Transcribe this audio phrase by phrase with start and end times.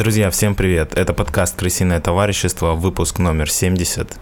[0.00, 0.94] Друзья, всем привет!
[0.96, 4.16] Это подкаст «Крысиное товарищество», выпуск номер 70.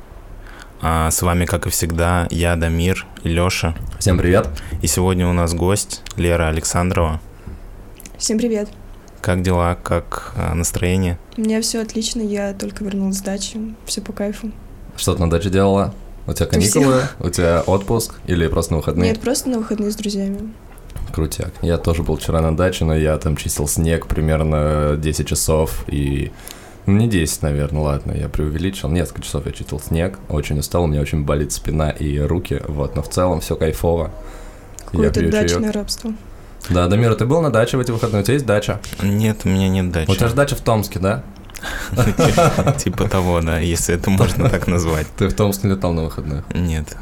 [0.83, 3.77] А с вами, как и всегда, я, Дамир Лёша.
[4.01, 4.49] Всем привет!
[4.83, 7.21] И сегодня у нас гость Лера Александрова.
[8.17, 8.69] Всем привет!
[9.21, 9.79] Как дела?
[9.81, 11.17] Как а, настроение?
[11.37, 14.51] У меня все отлично, я только вернулась с дачи, все по кайфу.
[14.97, 15.95] Что ты на даче делала?
[16.27, 17.03] У тебя каникулы?
[17.21, 18.17] У тебя отпуск?
[18.27, 19.13] Или просто на выходные?
[19.13, 20.53] Нет, просто на выходные с друзьями.
[21.13, 21.53] Крутяк.
[21.63, 26.33] Я тоже был вчера на даче, но я там чистил снег примерно 10 часов и...
[26.87, 28.89] Ну, не 10, наверное, ладно, я преувеличил.
[28.89, 32.97] Несколько часов я чистил снег, очень устал, у меня очень болит спина и руки, вот,
[32.97, 34.11] но в целом все кайфово.
[34.87, 35.75] Какое-то дачное чаек.
[35.75, 36.13] рабство.
[36.71, 38.23] Да, Дамира, ты был на даче в эти выходные?
[38.23, 38.81] У тебя есть дача?
[39.03, 40.11] Нет, у меня нет дачи.
[40.11, 41.23] У тебя же дача в Томске, да?
[42.79, 45.07] Типа того, да, если это можно так назвать.
[45.17, 46.45] Ты в Томск не летал на выходных?
[46.55, 46.97] Нет.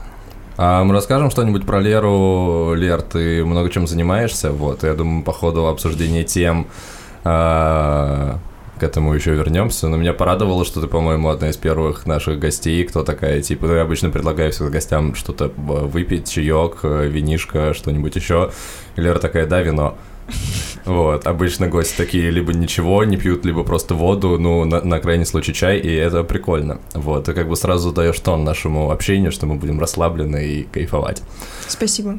[0.59, 2.73] А мы расскажем что-нибудь про Леру.
[2.75, 6.67] Лер, ты много чем занимаешься, вот, я думаю, по ходу обсуждения тем
[7.25, 8.39] а,
[8.79, 9.89] к этому еще вернемся.
[9.89, 13.75] Но меня порадовало, что ты, по-моему, одна из первых наших гостей, кто такая, типа, ну,
[13.75, 18.51] я обычно предлагаю всегда гостям что-то выпить, чаек, винишко, что-нибудь еще.
[18.97, 19.99] И Лера такая, да, вино.
[20.85, 25.27] Вот, обычно гости такие либо ничего не пьют, либо просто воду, ну, на, на крайний
[25.27, 26.79] случай чай, и это прикольно.
[26.95, 31.23] Вот, ты как бы сразу даешь тон нашему общению, что мы будем расслаблены и кайфовать.
[31.67, 32.19] Спасибо.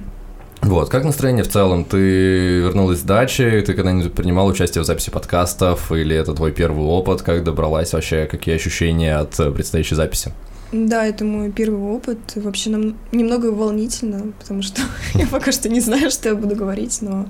[0.61, 1.85] Вот, как настроение в целом?
[1.85, 6.83] Ты вернулась с дачи, ты когда-нибудь принимал участие в записи подкастов, или это твой первый
[6.83, 7.21] опыт?
[7.21, 10.33] Как добралась вообще, какие ощущения от предстоящей записи?
[10.71, 12.17] Да, это мой первый опыт.
[12.35, 14.81] Вообще нам немного волнительно, потому что
[15.13, 17.27] я пока что не знаю, что я буду говорить, но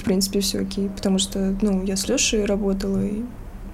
[0.00, 3.22] в принципе, все окей, потому что, ну, я с Лешей работала, и,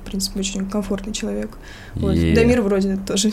[0.02, 1.50] в принципе, очень комфортный человек.
[1.94, 2.14] Вот.
[2.14, 2.34] И...
[2.34, 3.30] Дамир вроде тоже.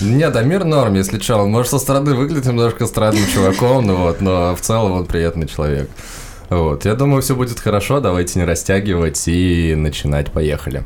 [0.00, 4.20] Не, Дамир норм, если что, он может со стороны выглядеть немножко странным чуваком, ну вот,
[4.20, 5.90] но в целом он приятный человек.
[6.48, 10.84] Вот, я думаю, все будет хорошо, давайте не растягивать и начинать, поехали.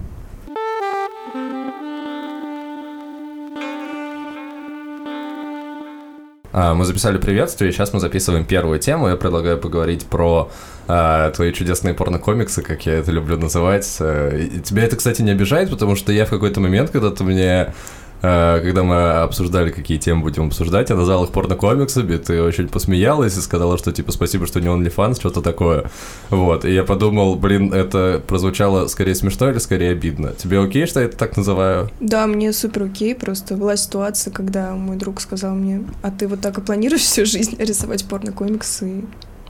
[6.57, 9.09] Мы записали приветствие, и сейчас мы записываем первую тему.
[9.09, 10.51] Я предлагаю поговорить про
[10.89, 13.97] а, твои чудесные порно-комиксы, как я это люблю называть.
[14.01, 17.25] Э, и тебя это, кстати, не обижает, потому что я в какой-то момент, когда ты
[17.25, 17.75] мне
[18.63, 23.41] когда мы обсуждали, какие темы будем обсуждать, я назвал их порнокомиксами, ты очень посмеялась и
[23.41, 25.91] сказала, что типа спасибо, что не OnlyFans, что-то такое.
[26.31, 30.33] Вот, и я подумал, блин, это прозвучало скорее смешно или скорее обидно?
[30.33, 31.91] Тебе окей, что я это так называю?
[32.01, 36.41] Да, мне супер окей, просто была ситуация, когда мой друг сказал мне, а ты вот
[36.41, 39.05] так и планируешь всю жизнь рисовать порнокомиксы?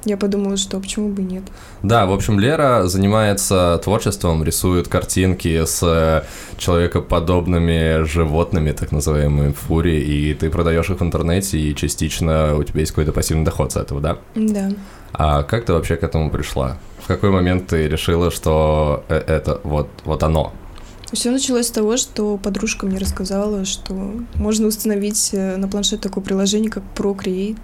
[0.06, 1.42] Я подумала, что почему бы нет.
[1.82, 6.22] Да, в общем, Лера занимается творчеством, рисует картинки с э,
[6.58, 12.80] человекоподобными животными, так называемыми фурри, и ты продаешь их в интернете, и частично у тебя
[12.80, 14.18] есть какой-то пассивный доход с этого, да?
[14.36, 14.70] Да.
[15.12, 16.78] А как ты вообще к этому пришла?
[17.02, 20.52] В какой момент ты решила, что э, это вот, вот оно?
[21.12, 23.92] Все началось с того, что подружка мне рассказала, что
[24.36, 27.58] можно установить э, на планшет такое приложение, как Procreate,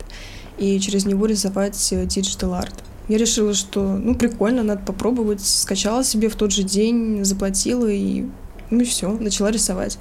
[0.59, 2.75] и через него рисовать э, digital art.
[3.09, 5.45] Я решила, что ну прикольно, надо попробовать.
[5.45, 8.27] Скачала себе в тот же день, заплатила и
[8.71, 9.99] ну и все, начала рисовать.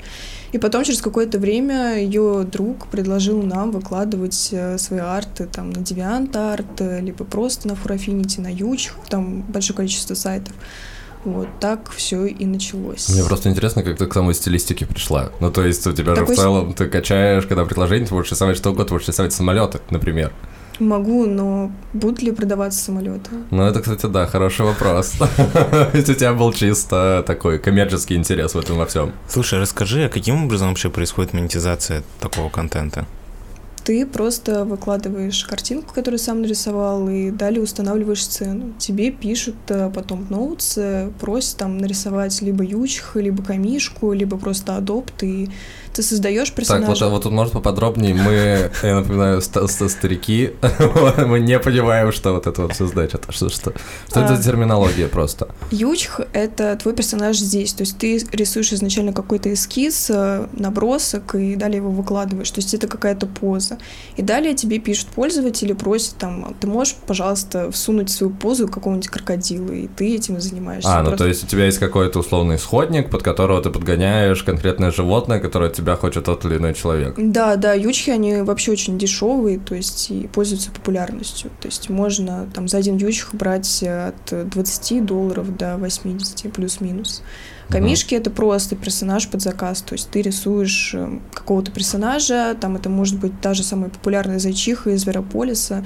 [0.53, 5.79] И потом через какое-то время ее друг предложил нам выкладывать э, свои арты там на
[5.79, 10.55] DeviantArt, либо просто на Furafinity, на Юч, там большое количество сайтов.
[11.23, 13.09] Вот так все и началось.
[13.09, 15.29] Мне просто интересно, как ты к самой стилистике пришла.
[15.39, 16.27] Ну, то есть у тебя Такой...
[16.27, 19.79] же в целом ты качаешь, когда предложение, ты можешь рисовать что угодно, можешь рисовать самолеты,
[19.91, 20.31] например.
[20.79, 23.29] Могу, но будут ли продаваться самолеты?
[23.51, 25.13] Ну, это, кстати, да, хороший вопрос.
[25.93, 29.11] Ведь у тебя был чисто такой коммерческий интерес в этом во всем.
[29.27, 33.05] Слушай, расскажи, а каким образом вообще происходит монетизация такого контента?
[33.83, 38.73] Ты просто выкладываешь картинку, которую сам нарисовал, и далее устанавливаешь сцену.
[38.77, 40.77] Тебе пишут э, потом ноутс,
[41.19, 45.49] просят там нарисовать либо ючх, либо камишку, либо просто адопт, и
[45.93, 46.93] ты создаешь персонажа.
[46.93, 48.13] Так, вот, вот тут может поподробнее.
[48.13, 50.51] Мы, я напоминаю, старики,
[51.25, 53.25] мы не понимаем, что вот это вот все значит.
[53.29, 53.73] Что, что,
[54.07, 55.47] что а, это за терминология просто?
[55.71, 57.73] Ючх— это твой персонаж здесь.
[57.73, 62.51] То есть ты рисуешь изначально какой-то эскиз, э, набросок, и далее его выкладываешь.
[62.51, 63.77] То есть это какая-то поза.
[64.17, 69.71] И далее тебе пишут пользователи, просят там, ты можешь, пожалуйста, всунуть свою позу какого-нибудь крокодила,
[69.71, 70.89] и ты этим занимаешься.
[70.89, 74.91] А, ну то есть у тебя есть какой-то условный исходник, под которого ты подгоняешь конкретное
[74.91, 77.15] животное, которое тебя хочет тот или иной человек.
[77.17, 81.51] Да, да, ючхи, они вообще очень дешевые, то есть и пользуются популярностью.
[81.59, 87.23] То есть можно там за один ючх брать от 20 долларов до 80 плюс-минус.
[87.71, 92.89] Камишки это просто персонаж под заказ, то есть ты рисуешь э, какого-то персонажа, там это
[92.89, 95.85] может быть та же самая популярная зайчиха из Зверополиса,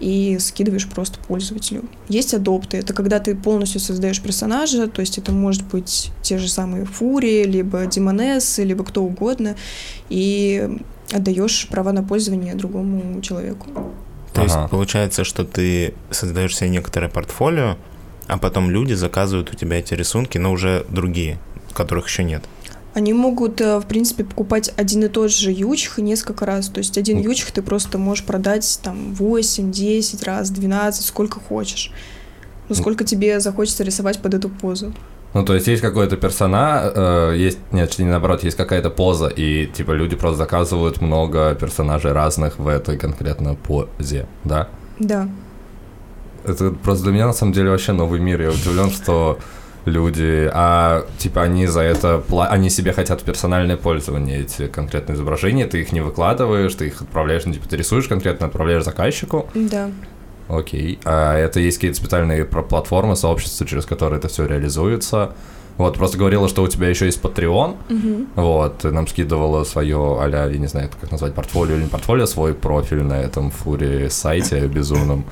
[0.00, 1.84] и скидываешь просто пользователю.
[2.08, 6.48] Есть адопты, это когда ты полностью создаешь персонажа, то есть это может быть те же
[6.48, 9.56] самые фурии, либо демонессы, либо кто угодно,
[10.08, 10.78] и
[11.12, 13.68] отдаешь права на пользование другому человеку.
[14.32, 14.60] То ага.
[14.60, 17.76] есть получается, что ты создаешь себе некоторое портфолио,
[18.26, 21.38] а потом люди заказывают у тебя эти рисунки, но уже другие,
[21.72, 22.44] которых еще нет.
[22.94, 26.68] Они могут, э, в принципе, покупать один и тот же ючх несколько раз.
[26.68, 31.90] То есть один ючх ты просто можешь продать там 8, 10 раз, 12, сколько хочешь.
[32.68, 34.94] Ну, сколько тебе захочется рисовать под эту позу.
[35.34, 39.66] Ну, то есть есть какой-то персонаж, э, есть, нет, не наоборот, есть какая-то поза, и,
[39.66, 44.68] типа, люди просто заказывают много персонажей разных в этой конкретно позе, да?
[45.00, 45.28] Да.
[46.46, 48.40] Это просто для меня, на самом деле, вообще новый мир.
[48.40, 49.38] Я удивлен, что
[49.86, 55.80] люди, а типа они за это, они себе хотят персональное пользование, эти конкретные изображения, ты
[55.80, 59.46] их не выкладываешь, ты их отправляешь, ну, типа ты рисуешь конкретно, отправляешь заказчику.
[59.54, 59.90] Да.
[60.48, 60.98] Окей.
[61.04, 65.32] А это есть какие-то специальные платформы, сообщества, через которые это все реализуется?
[65.76, 67.76] Вот, просто говорила, что у тебя еще есть Patreon.
[67.90, 68.26] Угу.
[68.36, 72.26] Вот, ты нам скидывала свое, а я не знаю, как назвать, портфолио или не портфолио,
[72.26, 75.24] свой профиль на этом фуре сайте безумном.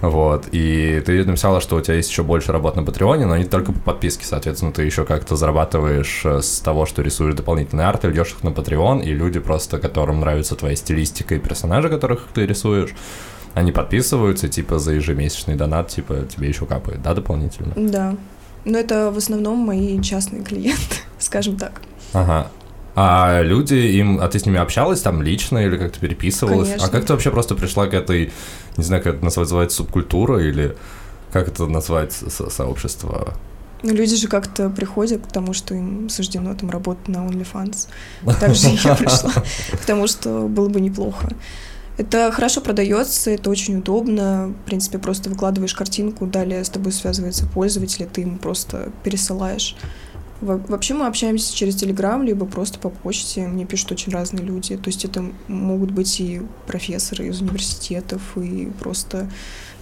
[0.00, 3.44] Вот, и ты написала, что у тебя есть еще больше работ на Патреоне, но не
[3.44, 8.08] только по подписке, соответственно, ты еще как-то зарабатываешь э, с того, что рисуешь дополнительные арты,
[8.08, 12.46] льешь их на Patreon, и люди просто, которым нравится твоя стилистика и персонажи, которых ты
[12.46, 12.94] рисуешь,
[13.54, 17.72] они подписываются, типа, за ежемесячный донат, типа, тебе еще капает, да, дополнительно?
[17.74, 18.14] Да.
[18.68, 21.80] Но это в основном мои частные клиенты, скажем так.
[22.12, 22.50] Ага.
[22.94, 26.68] А люди им, а ты с ними общалась там лично или как-то переписывалась?
[26.68, 26.86] Конечно.
[26.86, 28.32] А как ты вообще просто пришла к этой,
[28.76, 30.76] не знаю, как это называется, субкультура или
[31.32, 33.34] как это назвать со сообщество?
[33.82, 37.88] Ну, люди же как-то приходят к тому, что им суждено там работать на OnlyFans.
[38.40, 39.32] Также я пришла
[39.72, 41.28] к тому, что было бы неплохо.
[41.98, 44.54] Это хорошо продается, это очень удобно.
[44.62, 49.76] В принципе, просто выкладываешь картинку, далее с тобой связывается пользователь, и ты ему просто пересылаешь.
[50.40, 53.48] Вообще мы общаемся через Телеграм, либо просто по почте.
[53.48, 54.76] Мне пишут очень разные люди.
[54.76, 59.28] То есть это могут быть и профессоры из университетов, и просто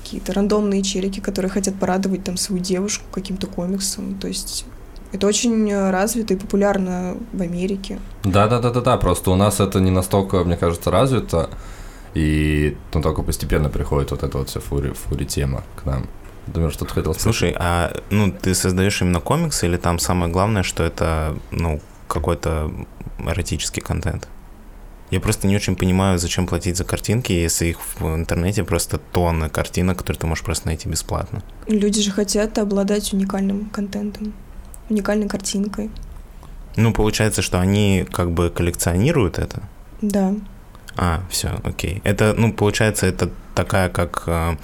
[0.03, 4.15] какие-то рандомные челики, которые хотят порадовать там свою девушку каким-то комиксом.
[4.19, 4.65] То есть
[5.13, 7.99] это очень развито и популярно в Америке.
[8.25, 8.97] Да, да, да, да, да.
[8.97, 11.51] Просто у нас это не настолько, мне кажется, развито.
[12.17, 16.07] И ну, только постепенно приходит вот эта вот вся фури, фури тема к нам.
[16.47, 17.23] Думаю, что ты хотел сказать.
[17.23, 22.73] Слушай, а ну ты создаешь именно комиксы или там самое главное, что это ну какой-то
[23.19, 24.29] эротический контент?
[25.11, 29.51] Я просто не очень понимаю, зачем платить за картинки, если их в интернете просто тонны
[29.51, 31.43] картинок, которые ты можешь просто найти бесплатно.
[31.67, 34.33] Люди же хотят обладать уникальным контентом,
[34.89, 35.91] уникальной картинкой.
[36.77, 39.63] Ну, получается, что они как бы коллекционируют это?
[40.01, 40.35] Да.
[40.97, 42.01] А, все, окей.
[42.05, 44.57] Это, ну, получается, это такая, как, э,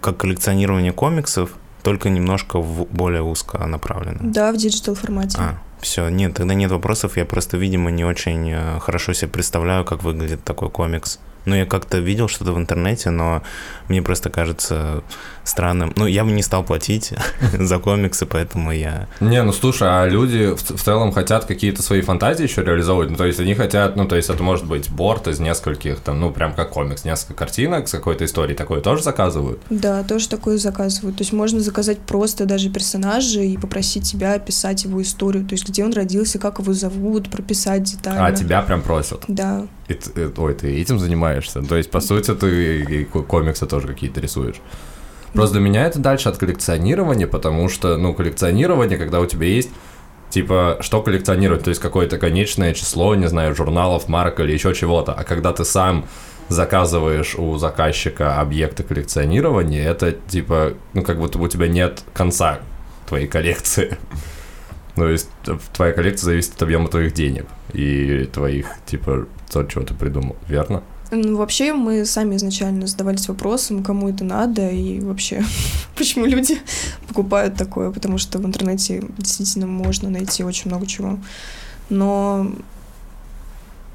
[0.00, 1.50] как коллекционирование комиксов,
[1.82, 4.18] только немножко в более узко направлено.
[4.22, 5.38] Да, в digital формате.
[5.40, 7.16] А, все, нет, тогда нет вопросов.
[7.16, 11.20] Я просто, видимо, не очень э, хорошо себе представляю, как выглядит такой комикс.
[11.46, 13.42] Ну, я как-то видел что-то в интернете, но
[13.88, 15.02] мне просто кажется
[15.44, 15.92] странным.
[15.96, 17.14] Ну, я бы не стал платить
[17.58, 19.08] за комиксы, поэтому я...
[19.20, 23.10] Не, ну слушай, а люди в, в целом хотят какие-то свои фантазии еще реализовывать.
[23.10, 26.20] Ну, то есть они хотят, ну, то есть это может быть борт из нескольких, там,
[26.20, 28.56] ну, прям как комикс, несколько картинок с какой-то историей.
[28.56, 29.60] Такое тоже заказывают?
[29.70, 31.16] Да, тоже такое заказывают.
[31.16, 35.46] То есть можно заказать просто даже персонажа и попросить тебя описать его историю.
[35.46, 38.26] То есть где он родился, как его зовут, прописать детально.
[38.26, 39.24] А, тебя прям просят?
[39.28, 39.66] Да.
[39.88, 41.62] И, и, ой, ты этим занимаешься?
[41.62, 44.60] То есть, по сути, ты и комиксы тоже какие-то рисуешь?
[45.32, 49.70] Просто для меня это дальше от коллекционирования, потому что, ну, коллекционирование, когда у тебя есть
[50.30, 55.12] типа, что коллекционировать, то есть какое-то конечное число, не знаю, журналов, марок или еще чего-то,
[55.12, 56.06] а когда ты сам
[56.48, 62.60] заказываешь у заказчика объекты коллекционирования, это типа, ну, как будто у тебя нет конца
[63.08, 63.98] твоей коллекции.
[64.94, 65.28] То есть
[65.74, 70.82] твоя коллекция зависит от объема твоих денег и твоих, типа, то, чего ты придумал, верно?
[71.10, 75.44] Ну, вообще, мы сами изначально задавались вопросом, кому это надо, и вообще,
[75.96, 76.58] почему люди
[77.08, 81.18] покупают такое, потому что в интернете действительно можно найти очень много чего.
[81.90, 82.50] Но,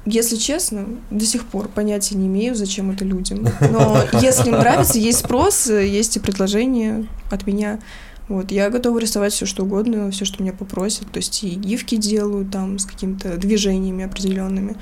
[0.06, 3.46] если честно, до сих пор понятия не имею, зачем это людям.
[3.60, 7.80] Но если им нравится, есть спрос, есть и предложение от меня.
[8.28, 11.10] Вот, я готова рисовать все что угодно, все, что меня попросят.
[11.10, 14.76] То есть и гифки делаю там с какими-то движениями определенными.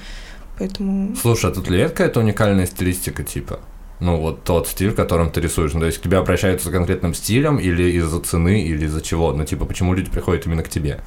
[0.59, 1.17] Поэтому...
[1.17, 3.61] Слушай, а тут ли это какая-то уникальная стилистика типа?
[4.01, 5.75] Ну, вот тот стиль, которым ты рисуешь.
[5.75, 9.33] Ну, то есть к тебе обращаются за конкретным стилем или из-за цены, или из-за чего?
[9.33, 11.01] Ну, типа, почему люди приходят именно к тебе?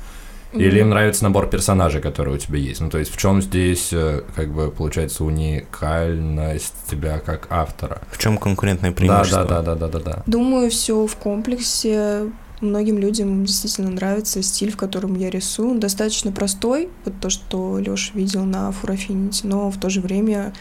[0.54, 2.82] Или им нравится набор персонажей, которые у тебя есть?
[2.82, 8.02] Ну, то есть в чем здесь, э, как бы, получается, уникальность тебя как автора?
[8.12, 9.46] В чем конкурентное преимущество?
[9.46, 10.24] Да, да, да, да, да, да.
[10.26, 12.30] Думаю, все в комплексе.
[12.62, 15.72] Многим людям действительно нравится стиль, в котором я рисую.
[15.72, 20.54] Он достаточно простой, вот то, что Леша видел на Фурафинити, но в то же время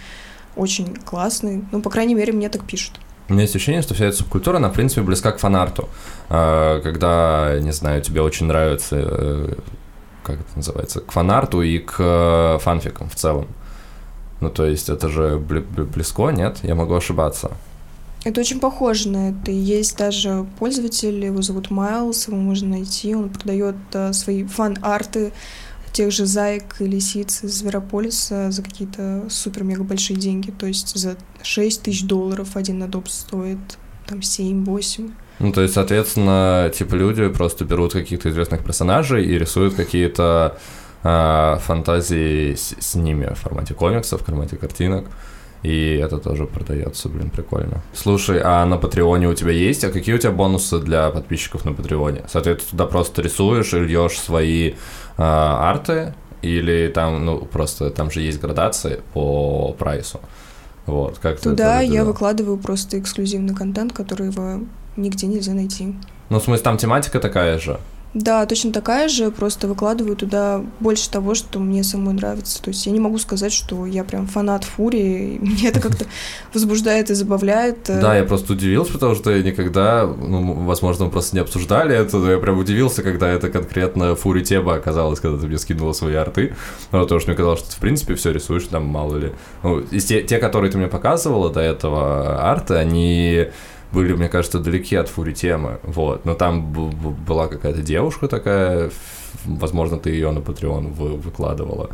[0.56, 1.64] очень классный.
[1.70, 2.98] Ну, по крайней мере, мне так пишут.
[3.28, 5.88] У меня есть ощущение, что вся эта субкультура, она, в принципе, близка к фанарту.
[6.28, 9.54] А, когда, не знаю, тебе очень нравится, э,
[10.22, 13.46] как это называется, к фанарту и к э, фанфикам в целом.
[14.40, 16.58] Ну, то есть это же близко, нет?
[16.62, 17.52] Я могу ошибаться.
[18.24, 19.50] Это очень похоже на это.
[19.50, 23.14] Есть даже пользователь, его зовут Майлз, его можно найти.
[23.14, 25.32] Он продает uh, свои фан-арты
[25.92, 30.50] тех же заек и лисиц из Зверополиса за какие-то супер-мега большие деньги.
[30.50, 33.58] То есть за 6 тысяч долларов один Adobe стоит
[34.06, 35.12] там 7-8.
[35.42, 40.56] Ну, то есть, соответственно, типа люди просто берут каких-то известных персонажей и рисуют какие-то
[41.02, 45.06] э, фантазии с, с ними в формате комиксов, в формате картинок.
[45.64, 47.82] И это тоже продается, блин, прикольно.
[47.92, 49.84] Слушай, а на Патреоне у тебя есть?
[49.84, 52.22] А какие у тебя бонусы для подписчиков на Патреоне?
[52.28, 54.74] Соответственно, туда просто рисуешь и льешь свои э,
[55.16, 60.20] арты, или там, ну, просто там же есть градации по прайсу.
[60.86, 64.60] Вот, как Туда я выкладываю просто эксклюзивный контент, который его
[64.96, 65.94] нигде нельзя найти.
[66.30, 67.78] Ну, в смысле, там тематика такая же?
[68.14, 72.62] Да, точно такая же, просто выкладываю туда больше того, что мне самой нравится.
[72.62, 76.04] То есть я не могу сказать, что я прям фанат Фурии, мне это как-то
[76.52, 77.84] возбуждает и забавляет.
[77.86, 82.18] Да, я просто удивился, потому что я никогда, ну, возможно, мы просто не обсуждали это,
[82.18, 86.14] но я прям удивился, когда это конкретно Фури тема оказалась, когда ты мне скинула свои
[86.14, 86.54] арты,
[86.90, 89.32] ну, потому что мне казалось, что ты, в принципе, все рисуешь, там, мало ли.
[89.62, 93.48] Ну, те, те, которые ты мне показывала до этого арты, они
[93.92, 96.24] были, мне кажется, далеки от фури темы, вот.
[96.24, 98.90] Но там была какая-то девушка такая,
[99.44, 101.90] возможно, ты ее на Patreon вы выкладывала,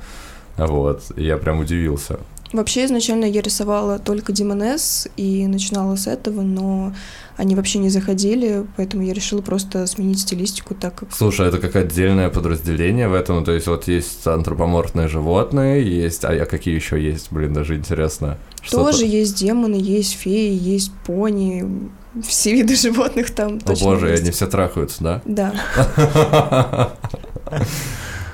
[0.56, 1.02] вот.
[1.16, 2.20] Я прям удивился.
[2.52, 6.94] Вообще, изначально я рисовала только Демонес и начинала с этого, но
[7.36, 11.12] они вообще не заходили, поэтому я решила просто сменить стилистику, так как...
[11.12, 16.24] Слушай, это как отдельное подразделение в этом, то есть вот есть антропоморфные животные, есть...
[16.24, 18.38] А, какие еще есть, блин, даже интересно.
[18.70, 21.90] Тоже есть демоны, есть феи, есть пони,
[22.26, 24.22] все виды животных там О боже, есть.
[24.22, 25.22] они все трахаются, да?
[25.24, 26.92] Да.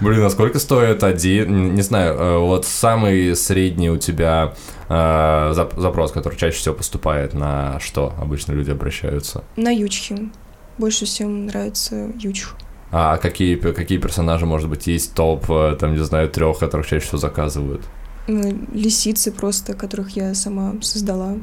[0.00, 4.54] Блин, а сколько стоит один, не знаю, э, вот самый средний у тебя
[4.88, 9.44] э, запрос, который чаще всего поступает, на что обычно люди обращаются?
[9.56, 10.30] На ючхи.
[10.78, 12.56] Больше всем нравится ючх.
[12.90, 17.06] А какие, какие персонажи, может быть, есть топ, э, там, не знаю, трех, которых чаще
[17.06, 17.82] всего заказывают?
[18.26, 21.34] Ну, лисицы просто, которых я сама создала.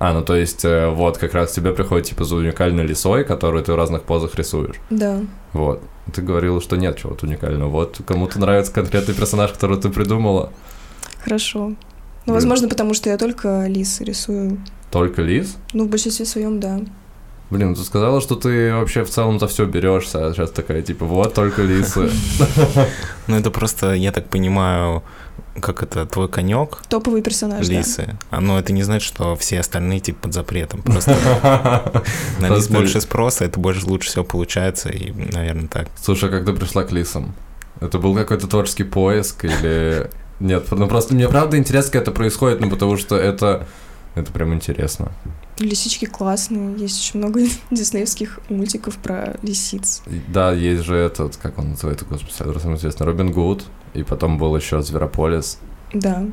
[0.00, 3.72] А, ну то есть вот как раз тебе приходит типа за уникальной лисой, которую ты
[3.72, 4.76] в разных позах рисуешь.
[4.90, 5.18] Да.
[5.52, 5.82] Вот.
[6.14, 7.68] Ты говорила, что нет чего-то уникального.
[7.68, 10.52] Вот кому-то нравится конкретный персонаж, который ты придумала.
[11.22, 11.74] Хорошо.
[12.26, 14.58] Ну, возможно, потому что я только лис рисую.
[14.90, 15.56] Только лис?
[15.72, 16.80] Ну, в большинстве своем, да.
[17.50, 21.06] Блин, ты сказала, что ты вообще в целом за все берешься, а сейчас такая, типа,
[21.06, 22.10] вот только лисы.
[23.26, 25.02] Ну, это просто, я так понимаю,
[25.60, 26.82] как это, твой конек.
[26.88, 28.04] Топовый персонаж, Лисы.
[28.06, 28.16] Да.
[28.30, 30.82] А, но это не значит, что все остальные типа под запретом.
[30.84, 31.16] Просто
[32.40, 35.88] на лис больше спроса, это больше лучше всего получается, и, наверное, так.
[36.00, 37.34] Слушай, а как ты пришла к лисам?
[37.80, 40.10] Это был какой-то творческий поиск или...
[40.40, 43.66] Нет, ну просто мне правда интересно, как это происходит, ну потому что это...
[44.14, 45.12] Это прям интересно.
[45.60, 50.02] Лисички классные, есть очень много диснеевских мультиков про лисиц.
[50.28, 54.56] Да, есть же этот, как он называется, господи, самый известный, Робин Гуд, и потом был
[54.56, 55.58] еще Зверополис.
[55.92, 56.24] Да.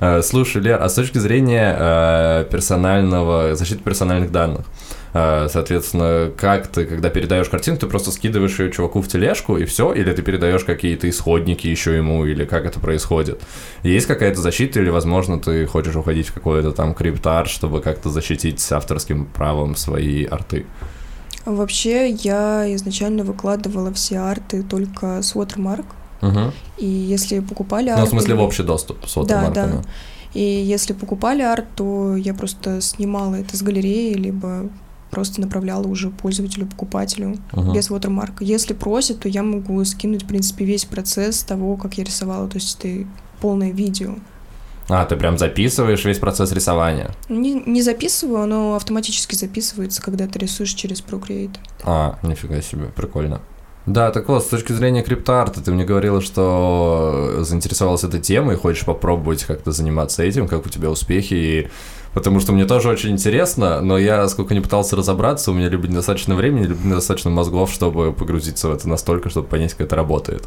[0.00, 4.66] Э, слушай, Лер, а с точки зрения э, персонального, защиты персональных данных,
[5.12, 9.92] соответственно, как ты, когда передаешь картинку, ты просто скидываешь ее чуваку в тележку и все,
[9.92, 13.42] или ты передаешь какие-то исходники еще ему, или как это происходит?
[13.82, 18.60] Есть какая-то защита, или, возможно, ты хочешь уходить в какой-то там криптарт, чтобы как-то защитить
[18.60, 20.66] с авторским правом свои арты?
[21.44, 25.86] Вообще, я изначально выкладывала все арты только с Watermark,
[26.22, 26.52] Угу.
[26.78, 28.00] И если покупали арт...
[28.00, 29.82] Ну, в смысле, в общий доступ с Да, да.
[30.34, 34.70] И если покупали арт, то я просто снимала это с галереи, либо
[35.12, 38.38] просто направляла уже пользователю, покупателю uh без watermark.
[38.40, 42.56] Если просят, то я могу скинуть, в принципе, весь процесс того, как я рисовала, то
[42.56, 43.06] есть это
[43.40, 44.14] полное видео.
[44.88, 47.10] А, ты прям записываешь весь процесс рисования?
[47.28, 51.56] Не, не записываю, оно автоматически записывается, когда ты рисуешь через Procreate.
[51.84, 53.40] А, нифига себе, прикольно.
[53.86, 58.84] Да, так вот, с точки зрения криптоарта, ты мне говорила, что заинтересовалась этой темой, хочешь
[58.84, 61.68] попробовать как-то заниматься этим, как у тебя успехи, и
[62.14, 65.86] потому что мне тоже очень интересно, но я сколько не пытался разобраться, у меня либо
[65.88, 70.46] недостаточно времени, либо недостаточно мозгов, чтобы погрузиться в это настолько, чтобы понять, как это работает.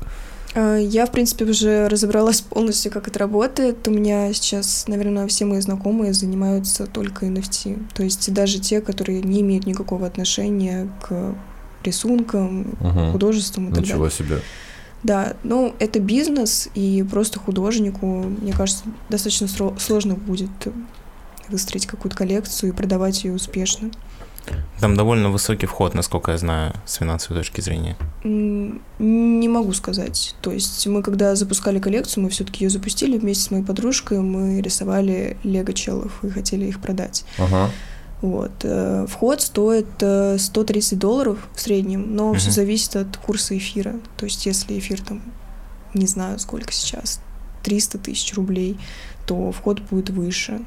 [0.55, 3.87] А, я, в принципе, уже разобралась полностью, как это работает.
[3.87, 7.77] У меня сейчас, наверное, все мои знакомые занимаются только NFT.
[7.93, 11.35] То есть даже те, которые не имеют никакого отношения к
[11.83, 13.11] рисункам, угу.
[13.11, 14.41] художествам и так Ничего себе.
[15.03, 20.49] Да, ну это бизнес, и просто художнику, мне кажется, достаточно сложно будет
[21.49, 23.91] выстроить какую-то коллекцию и продавать ее успешно.
[24.79, 27.97] Там довольно высокий вход, насколько я знаю, с финансовой точки зрения.
[28.23, 30.35] Не могу сказать.
[30.41, 34.61] То есть мы, когда запускали коллекцию, мы все-таки ее запустили вместе с моей подружкой, мы
[34.61, 37.25] рисовали лего-челов и хотели их продать.
[37.37, 37.71] Ага.
[38.21, 38.51] Вот.
[38.63, 42.37] Э, вход стоит 130 э, долларов в среднем, но угу.
[42.37, 43.95] все зависит от курса эфира.
[44.17, 45.21] То есть если эфир там,
[45.93, 47.19] не знаю сколько сейчас,
[47.63, 48.77] 300 тысяч рублей,
[49.25, 50.61] то вход будет выше.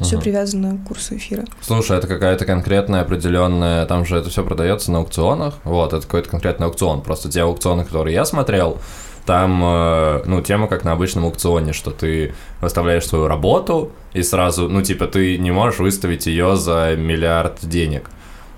[0.00, 0.24] Все угу.
[0.24, 1.44] привязано к курсу эфира.
[1.60, 5.54] Слушай, это какая-то конкретная определенная, там же это все продается на аукционах.
[5.64, 7.02] Вот, это какой-то конкретный аукцион.
[7.02, 8.78] Просто те аукционы, которые я смотрел,
[9.26, 14.68] там, э, ну, тема как на обычном аукционе, что ты выставляешь свою работу и сразу,
[14.68, 18.10] ну, типа, ты не можешь выставить ее за миллиард денег.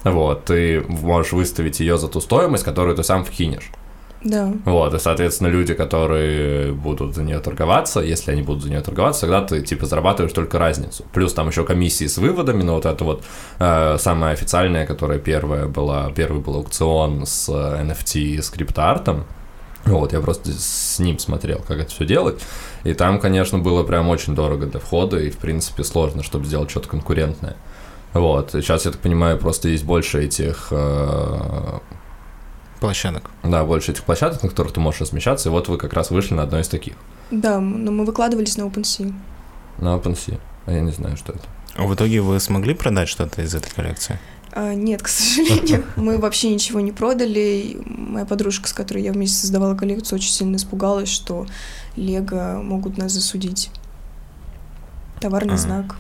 [0.05, 3.71] Вот, ты можешь выставить ее за ту стоимость, которую ты сам вкинешь.
[4.23, 4.53] Да.
[4.65, 9.23] Вот, и, соответственно, люди, которые будут за нее торговаться, если они будут за нее торговаться,
[9.23, 11.05] тогда ты, типа, зарабатываешь только разницу.
[11.13, 13.25] Плюс там еще комиссии с выводами, но вот это вот
[13.59, 19.25] э, самая официальная, которая первая была, первый был аукцион с NFT и скрипт-артом.
[19.87, 22.43] Вот, я просто с ним смотрел, как это все делать.
[22.85, 26.71] И там, конечно, было прям очень дорого для входа, и, в принципе, сложно, чтобы сделать
[26.71, 27.57] что-то конкурентное.
[28.13, 31.79] Вот, сейчас, я так понимаю, просто есть больше этих э,
[32.81, 33.31] Площадок.
[33.43, 36.35] Да, больше этих площадок, на которых ты можешь размещаться, и вот вы как раз вышли
[36.35, 36.95] на одной из таких.
[37.31, 39.13] Да, но мы выкладывались на OpenSea.
[39.79, 40.41] На OpenSea?
[40.67, 41.43] А я не знаю, что это.
[41.77, 44.19] А в итоге вы смогли продать что-то из этой коллекции?
[44.53, 45.85] А, нет, к сожалению.
[45.97, 47.81] Мы вообще ничего не продали.
[47.85, 51.47] Моя подружка, с которой я вместе создавала коллекцию, очень сильно испугалась, что
[51.97, 53.71] Лего могут нас засудить.
[55.21, 55.59] Товарный а.
[55.59, 55.97] знак.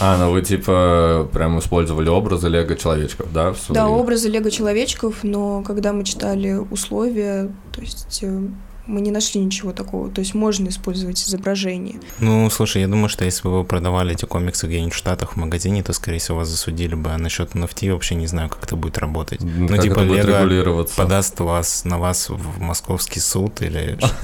[0.00, 3.52] А, ну вы типа прям использовали образы лего-человечков, да?
[3.52, 8.48] В Да, образы лего-человечков, но когда мы читали условия, то есть э,
[8.88, 10.10] мы не нашли ничего такого.
[10.10, 12.00] То есть можно использовать изображение.
[12.20, 15.36] Ну, слушай, я думаю, что если бы вы продавали эти комиксы где-нибудь в Штатах в
[15.36, 17.10] магазине, то, скорее всего, вас засудили бы.
[17.10, 19.40] А насчет NFT вообще не знаю, как это будет работать.
[19.42, 23.98] Ну, как типа, Лего подаст вас на вас в московский суд или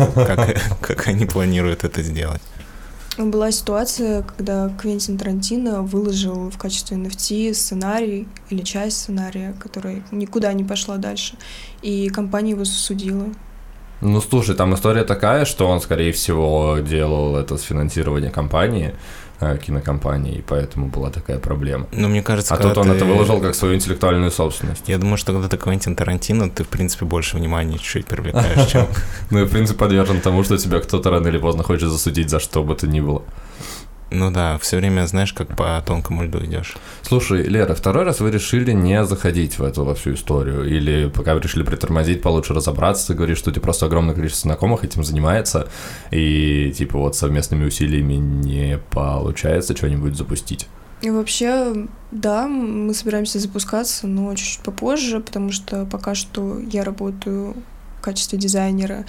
[0.81, 2.41] как они планируют это сделать?
[3.17, 10.53] Была ситуация, когда Квентин Тарантино выложил в качестве NFT сценарий или часть сценария, которая никуда
[10.53, 11.37] не пошла дальше,
[11.81, 13.27] и компания его засудила.
[14.01, 18.95] Ну, слушай, там история такая, что он, скорее всего, делал это с финансирования компании,
[19.57, 21.87] кинокомпании, и поэтому была такая проблема.
[21.93, 22.95] Но мне кажется, а тут он ты...
[22.95, 24.89] это выложил как свою интеллектуальную собственность.
[24.89, 28.87] Я думаю, что когда ты Квентин Тарантино, ты, в принципе, больше внимания чуть-чуть привлекаешь, чем...
[29.31, 32.41] Ну и, в принципе, подвержен тому, что тебя кто-то рано или поздно хочет засудить за
[32.41, 33.23] что бы то ни было.
[34.11, 36.77] Ну да, все время, знаешь, как по тонкому льду идешь.
[37.03, 40.65] Слушай, Лера, второй раз вы решили не заходить в эту во всю историю?
[40.65, 44.49] Или пока вы решили притормозить, получше разобраться, ты говоришь, что у тебя просто огромное количество
[44.49, 45.69] знакомых этим занимается,
[46.11, 50.69] и типа вот совместными усилиями не получается что-нибудь запустить?
[51.03, 57.57] И вообще, да, мы собираемся запускаться, но чуть-чуть попозже, потому что пока что я работаю
[57.99, 59.05] в качестве дизайнера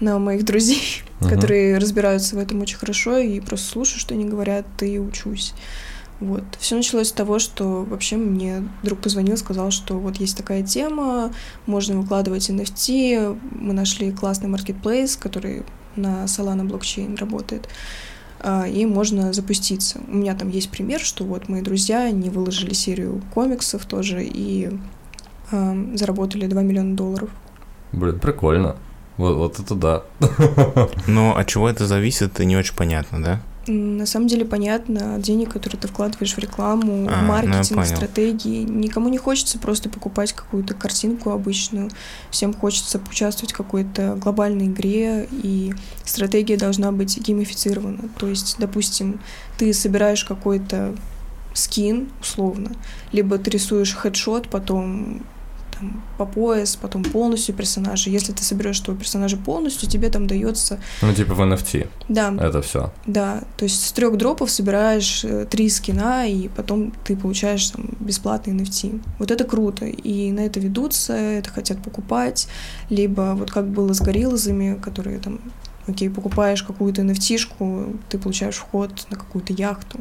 [0.00, 1.28] на моих друзей, uh-huh.
[1.28, 5.54] которые разбираются в этом очень хорошо, и просто слушаю, что они говорят, и учусь.
[6.20, 6.44] Вот.
[6.58, 11.32] Все началось с того, что вообще мне друг позвонил, сказал, что вот есть такая тема,
[11.64, 15.62] можно выкладывать NFT, мы нашли классный маркетплейс, который
[15.96, 17.68] на Solana блокчейн работает,
[18.38, 20.00] а, и можно запуститься.
[20.08, 24.70] У меня там есть пример, что вот мои друзья, они выложили серию комиксов тоже и
[25.50, 27.30] э, заработали 2 миллиона долларов.
[27.92, 28.76] Блин, прикольно.
[29.20, 30.02] Вот, вот это да.
[31.06, 33.40] Но от чего это зависит, это не очень понятно, да?
[33.66, 38.62] На самом деле понятно, денег, которые ты вкладываешь в рекламу, а, маркетинг, ну стратегии.
[38.62, 41.90] Никому не хочется просто покупать какую-то картинку обычную.
[42.30, 48.08] Всем хочется поучаствовать в какой-то глобальной игре, и стратегия должна быть геймифицирована.
[48.18, 49.20] То есть, допустим,
[49.58, 50.94] ты собираешь какой-то
[51.52, 52.72] скин, условно,
[53.12, 55.22] либо ты рисуешь хедшот, потом
[55.80, 58.10] там, по пояс, потом полностью персонажа.
[58.10, 60.78] Если ты соберешь этого персонажа полностью, тебе там дается...
[61.02, 61.88] Ну, типа в NFT.
[62.08, 62.34] Да.
[62.38, 62.92] Это все.
[63.06, 63.42] Да.
[63.56, 68.54] То есть с трех дропов собираешь э, три скина, и потом ты получаешь там бесплатный
[68.54, 69.00] NFT.
[69.18, 69.86] Вот это круто.
[69.86, 72.48] И на это ведутся, это хотят покупать.
[72.90, 75.40] Либо вот как было с гориллазами, которые там
[75.88, 79.98] окей, покупаешь какую-то nft ты получаешь вход на какую-то яхту,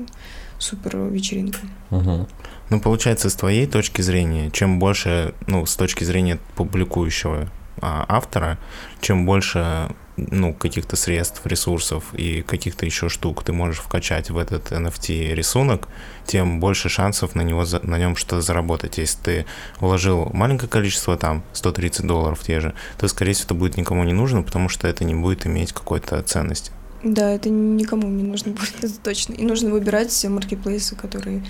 [0.58, 1.60] супер вечеринка.
[1.92, 2.28] Угу.
[2.70, 7.50] Ну, получается, с твоей точки зрения, чем больше, ну, с точки зрения публикующего
[7.82, 8.58] а, автора,
[9.02, 14.72] чем больше ну, каких-то средств, ресурсов и каких-то еще штук ты можешь вкачать в этот
[14.72, 15.88] NFT рисунок,
[16.26, 18.98] тем больше шансов на, него, на нем что-то заработать.
[18.98, 19.46] Если ты
[19.80, 24.14] вложил маленькое количество, там, 130 долларов те же, то, скорее всего, это будет никому не
[24.14, 26.72] нужно, потому что это не будет иметь какой-то ценности.
[27.04, 29.34] Да, это никому не нужно будет, это точно.
[29.34, 31.44] И нужно выбирать все маркетплейсы, которые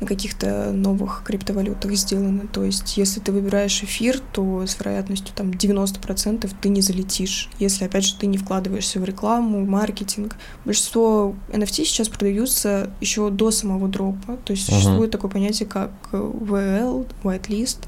[0.00, 2.46] на каких-то новых криптовалютах сделаны.
[2.48, 7.84] То есть, если ты выбираешь эфир, то с вероятностью там 90% ты не залетишь, если,
[7.84, 10.36] опять же, ты не вкладываешься в рекламу, маркетинг.
[10.64, 14.38] Большинство NFT сейчас продаются еще до самого дропа.
[14.44, 15.12] То есть, существует uh-huh.
[15.12, 17.86] такое понятие, как VL, whitelist.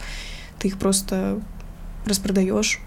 [0.59, 1.41] Ты их просто
[2.05, 2.81] распродаешь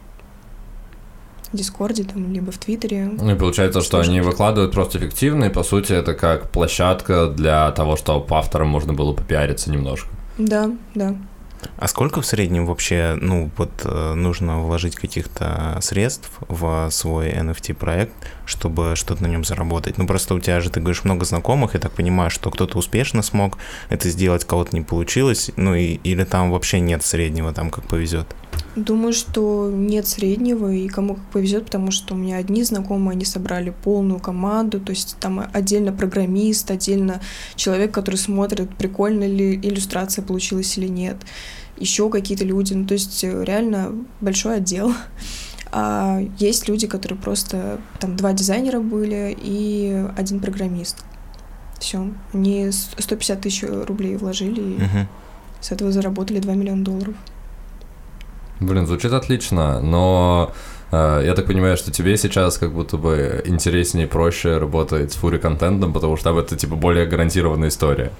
[1.53, 3.05] Дискорде, там, либо в Твиттере.
[3.05, 7.71] Ну и получается, что они выкладывают просто эффективно, и по сути это как площадка для
[7.71, 10.09] того, чтобы по авторам можно было попиариться немножко.
[10.37, 11.15] Да, да.
[11.77, 18.13] А сколько в среднем вообще, ну, вот э, нужно вложить каких-то средств в свой NFT-проект,
[18.45, 19.97] чтобы что-то на нем заработать?
[19.97, 23.21] Ну, просто у тебя же, ты говоришь, много знакомых, я так понимаю, что кто-то успешно
[23.21, 23.57] смог
[23.89, 28.27] это сделать, кого-то не получилось, ну, и, или там вообще нет среднего, там как повезет?
[28.75, 33.23] Думаю, что нет среднего, и кому как повезет, потому что у меня одни знакомые, они
[33.23, 37.21] собрали полную команду, то есть там отдельно программист, отдельно
[37.55, 41.15] человек, который смотрит, прикольно ли иллюстрация получилась или нет,
[41.77, 44.93] еще какие-то люди, ну то есть э, реально большой отдел.
[45.71, 51.03] А есть люди, которые просто, там два дизайнера были и один программист.
[51.79, 55.07] Все, они 150 тысяч рублей вложили, и угу.
[55.59, 57.15] с этого заработали 2 миллиона долларов.
[58.59, 60.53] Блин, звучит отлично, но
[60.91, 65.15] э, я так понимаю, что тебе сейчас как будто бы интереснее и проще работать с
[65.15, 68.11] фури-контентом, потому что там это типа более гарантированная история.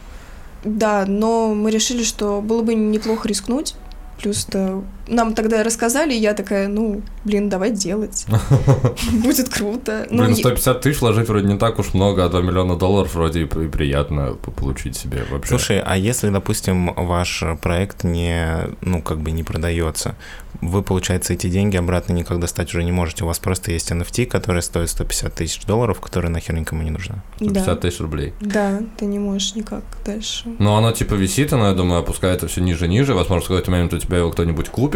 [0.63, 3.75] Да, но мы решили, что было бы неплохо рискнуть
[4.17, 8.25] Плюс-то нам тогда рассказали, и я такая, ну, блин, давай делать.
[9.23, 10.07] Будет круто.
[10.09, 13.43] Ну, блин, 150 тысяч вложить вроде не так уж много, а 2 миллиона долларов вроде
[13.43, 15.49] и приятно получить себе вообще.
[15.49, 20.15] Слушай, а если, допустим, ваш проект не, ну, как бы не продается,
[20.61, 23.23] вы, получается, эти деньги обратно никак достать уже не можете.
[23.23, 27.23] У вас просто есть NFT, который стоит 150 тысяч долларов, которая нахер никому не нужна.
[27.37, 27.75] 150 да.
[27.75, 28.33] тысяч рублей.
[28.41, 30.45] Да, ты не можешь никак дальше.
[30.59, 33.13] Ну, оно типа висит, оно, я думаю, опускается все ниже ниже.
[33.13, 34.94] Возможно, в какой-то момент у тебя его кто-нибудь купит.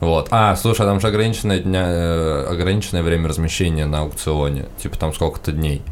[0.00, 0.28] Вот.
[0.30, 4.66] А, слушай, а там же ограниченное, дня, э, ограниченное время размещения на аукционе.
[4.78, 5.82] Типа там сколько-то дней.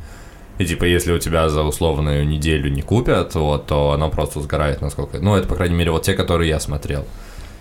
[0.59, 4.81] И типа, если у тебя за условную неделю не купят, вот, то оно просто сгорает
[4.81, 5.19] насколько.
[5.19, 7.07] Ну, это, по крайней мере, вот те, которые я смотрел.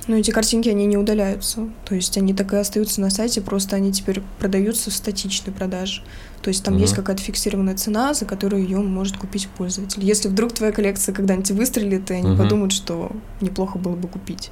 [0.08, 1.69] Ну, эти картинки, они не удаляются.
[1.86, 6.02] То есть они так и остаются на сайте, просто они теперь продаются в статичной продаже.
[6.41, 6.82] То есть там mm-hmm.
[6.82, 10.04] есть какая-то фиксированная цена, за которую ее может купить пользователь.
[10.04, 12.38] Если вдруг твоя коллекция когда-нибудь выстрелит, и они mm-hmm.
[12.38, 14.52] подумают, что неплохо было бы купить.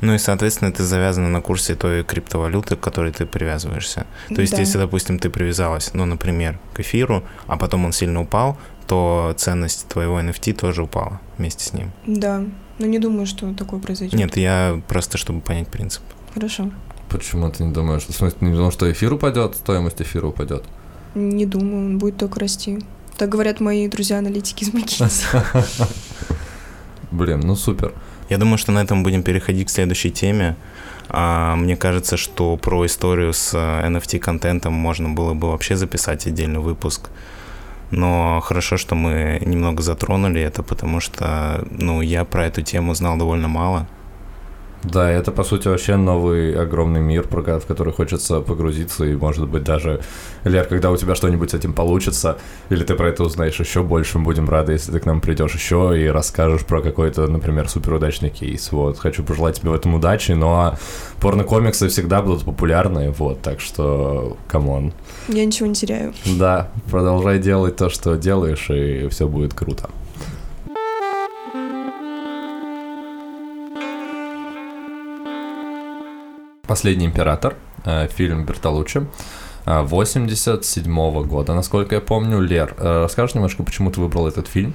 [0.00, 4.06] Ну и, соответственно, ты завязана на курсе той криптовалюты, к которой ты привязываешься.
[4.34, 4.60] То есть, да.
[4.60, 8.56] если, допустим, ты привязалась, ну, например, к эфиру, а потом он сильно упал,
[8.86, 11.90] то ценность твоего NFT тоже упала вместе с ним.
[12.06, 12.44] Да.
[12.78, 14.18] Но не думаю, что такое произойдет.
[14.18, 16.02] Нет, я просто, чтобы понять принцип.
[16.32, 16.70] Хорошо.
[17.08, 18.06] Почему ты не думаешь?
[18.06, 20.64] В смысле, не думал, что эфир упадет, стоимость эфира упадет?
[21.14, 22.78] Не думаю, он будет только расти.
[23.16, 25.88] Так говорят мои друзья-аналитики из McKinsey.
[27.10, 27.94] Блин, ну супер.
[28.28, 30.56] Я думаю, что на этом будем переходить к следующей теме.
[31.08, 37.10] А, мне кажется, что про историю с NFT-контентом можно было бы вообще записать отдельный выпуск.
[37.90, 43.16] Но хорошо, что мы немного затронули это, потому что, ну, я про эту тему знал
[43.16, 43.86] довольно мало.
[44.84, 49.64] Да, это, по сути, вообще новый огромный мир, в который хочется погрузиться, и, может быть,
[49.64, 50.00] даже,
[50.44, 52.38] Лер, когда у тебя что-нибудь с этим получится,
[52.70, 55.54] или ты про это узнаешь еще больше, мы будем рады, если ты к нам придешь
[55.54, 58.98] еще и расскажешь про какой-то, например, суперудачный кейс, вот.
[58.98, 60.78] Хочу пожелать тебе в этом удачи, но ну, а
[61.20, 64.92] порно-комиксы всегда будут популярны, вот, так что, come on.
[65.26, 66.14] Я ничего не теряю.
[66.24, 69.90] Да, продолжай делать то, что делаешь, и все будет круто.
[76.68, 79.06] «Последний император», э, фильм Бертолуччи,
[79.64, 82.40] 87 -го года, насколько я помню.
[82.40, 84.74] Лер, э, расскажешь немножко, почему ты выбрал этот фильм?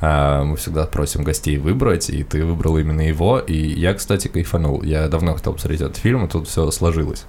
[0.00, 3.38] Э, мы всегда просим гостей выбрать, и ты выбрал именно его.
[3.38, 4.82] И я, кстати, кайфанул.
[4.82, 7.24] Я давно хотел посмотреть этот фильм, и тут все сложилось.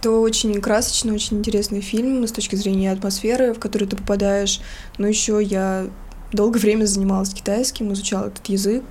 [0.00, 4.60] Это очень красочный, очень интересный фильм с точки зрения атмосферы, в которую ты попадаешь.
[4.98, 5.86] Но еще я
[6.32, 8.84] долгое время занималась китайским, изучала этот язык,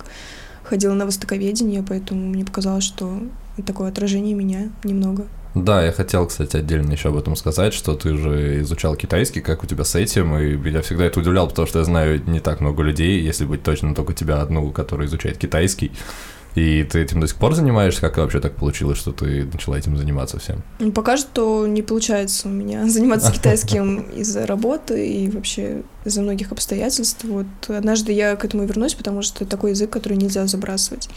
[0.64, 3.20] ходила на востоковедение, поэтому мне показалось, что
[3.62, 5.26] такое отражение меня немного.
[5.54, 9.64] Да, я хотел, кстати, отдельно еще об этом сказать, что ты же изучал китайский, как
[9.64, 12.60] у тебя с этим, и меня всегда это удивляло, потому что я знаю не так
[12.60, 15.92] много людей, если быть точно, только тебя одну, которая изучает китайский.
[16.56, 18.00] И ты этим до сих пор занимаешься?
[18.00, 20.62] Как вообще так получилось, что ты начала этим заниматься всем?
[20.78, 26.52] Ну, пока что не получается у меня заниматься китайским из-за работы и вообще из-за многих
[26.52, 27.24] обстоятельств.
[27.24, 31.10] Вот однажды я к этому вернусь, потому что это такой язык, который нельзя забрасывать.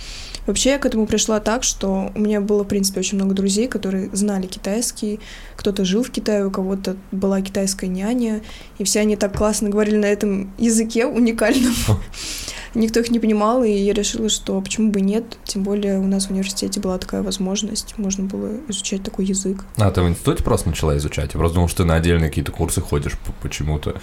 [0.45, 3.69] Вообще я к этому пришла так, что у меня было, в принципе, очень много друзей,
[3.69, 5.21] которые знали китайский,
[5.55, 8.41] кто-то жил в Китае, у кого-то была китайская няня,
[8.77, 11.73] и все они так классно говорили на этом языке уникальном.
[12.73, 16.27] никто их не понимал, и я решила, что почему бы нет, тем более у нас
[16.27, 19.65] в университете была такая возможность, можно было изучать такой язык.
[19.77, 21.33] А, ты в институте просто начала изучать?
[21.33, 23.95] Я просто думал, что ты на отдельные какие-то курсы ходишь почему-то.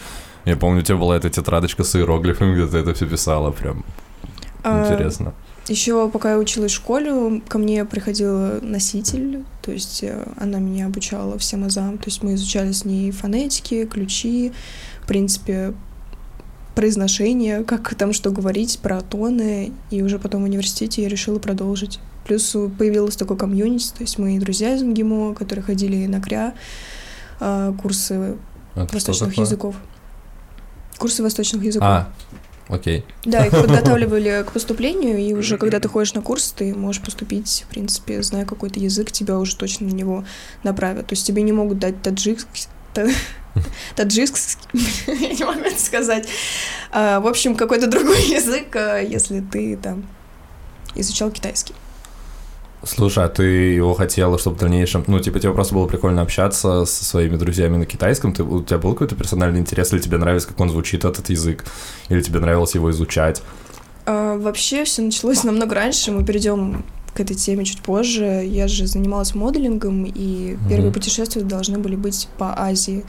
[0.45, 3.85] Я помню, у тебя была эта тетрадочка с иероглифами, где ты это все писала, прям
[4.63, 5.35] а, интересно.
[5.69, 10.87] Еще пока я училась в школе, ко мне приходил носитель, то есть э, она меня
[10.87, 14.53] обучала всем азам, то есть мы изучали с ней фонетики, ключи,
[15.03, 15.75] в принципе,
[16.77, 21.99] произношение, как там что говорить, про тоны, и уже потом в университете я решила продолжить.
[22.27, 26.53] Плюс появилось такое комьюнити, то есть мои друзья из МГИМО, которые ходили на КРЯ,
[27.41, 28.37] а, курсы
[28.75, 29.75] Это восточных языков.
[30.99, 31.89] Курсы восточных языков.
[31.89, 32.13] А,
[32.69, 33.07] окей.
[33.25, 37.65] Да, их подготавливали к поступлению, и уже когда ты ходишь на курс, ты можешь поступить,
[37.67, 40.25] в принципе, зная какой-то язык, тебя уже точно на него
[40.63, 41.07] направят.
[41.07, 42.69] То есть тебе не могут дать таджикский,
[43.95, 44.59] таджикский,
[45.07, 46.29] я не могу это сказать.
[46.91, 50.05] А, в общем, какой-то другой язык, а, если ты там
[50.95, 51.75] изучал китайский.
[52.85, 56.85] Слушай, а ты его хотела, чтобы в дальнейшем, ну, типа, тебе просто было прикольно общаться
[56.85, 60.49] со своими друзьями на китайском, ты, у тебя был какой-то персональный интерес, или тебе нравится,
[60.49, 61.65] как он звучит, этот язык,
[62.11, 63.43] или тебе нравилось его изучать?
[64.05, 66.85] А, вообще все началось намного раньше, мы перейдем
[67.17, 68.45] к этой теме чуть позже.
[68.47, 70.69] Я же занималась моделингом, и mm-hmm.
[70.69, 73.05] первые путешествия должны были быть по Азии.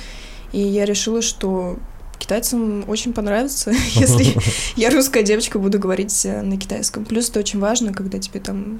[0.53, 1.77] И я решила, что
[2.17, 4.35] китайцам очень понравится, если
[4.75, 7.05] я русская девочка буду говорить э, на китайском.
[7.05, 8.79] Плюс это очень важно, когда тебе там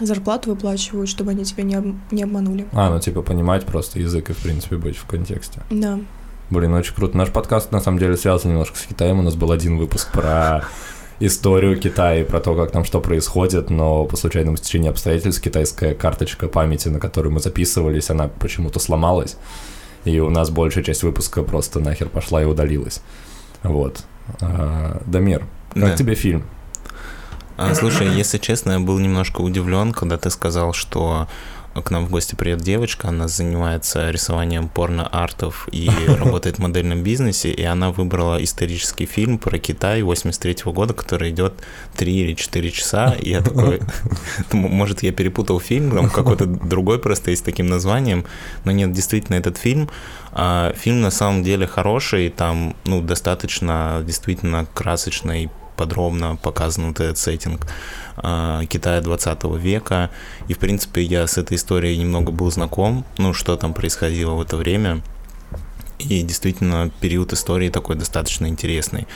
[0.00, 1.94] зарплату выплачивают, чтобы они тебя не, об...
[2.10, 2.66] не обманули.
[2.72, 5.62] А, ну типа понимать просто язык и, в принципе, быть в контексте.
[5.70, 6.00] Да.
[6.50, 7.16] Блин, очень круто.
[7.16, 9.18] Наш подкаст, на самом деле, связан немножко с Китаем.
[9.20, 10.64] У нас был один выпуск про
[11.20, 16.48] историю Китая, про то, как там что происходит, но по случайному стечению обстоятельств китайская карточка
[16.48, 19.36] памяти, на которую мы записывались, она почему-то сломалась
[20.08, 23.00] и у нас большая часть выпуска просто нахер пошла и удалилась.
[23.62, 24.04] Вот.
[24.40, 25.96] А, Дамир, как да.
[25.96, 26.44] тебе фильм?
[27.56, 31.28] А, слушай, если честно, я был немножко удивлен, когда ты сказал, что
[31.82, 37.50] к нам в гости приедет девочка, она занимается рисованием порно-артов и работает в модельном бизнесе,
[37.50, 41.54] и она выбрала исторический фильм про Китай 83 -го года, который идет
[41.96, 43.80] 3 или 4 часа, и я такой,
[44.52, 48.24] может, я перепутал фильм, там какой-то другой просто есть таким названием,
[48.64, 49.88] но нет, действительно, этот фильм,
[50.32, 57.00] а, фильм на самом деле хороший, там, ну, достаточно действительно красочно и подробно показан вот
[57.00, 57.66] этот сеттинг
[58.16, 60.10] э, Китая 20 века.
[60.48, 64.42] И, в принципе, я с этой историей немного был знаком, ну, что там происходило в
[64.42, 65.02] это время.
[65.98, 69.06] И действительно, период истории такой достаточно интересный.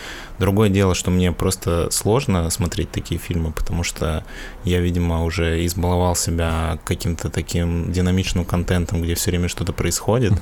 [0.42, 4.24] Другое дело, что мне просто сложно смотреть такие фильмы, потому что
[4.64, 10.32] я, видимо, уже избаловал себя каким-то таким динамичным контентом, где все время что-то происходит,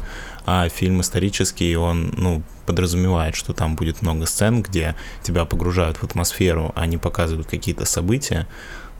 [0.46, 6.04] а фильм исторический, он, ну, подразумевает, что там будет много сцен, где тебя погружают в
[6.04, 8.46] атмосферу, а не показывают какие-то события,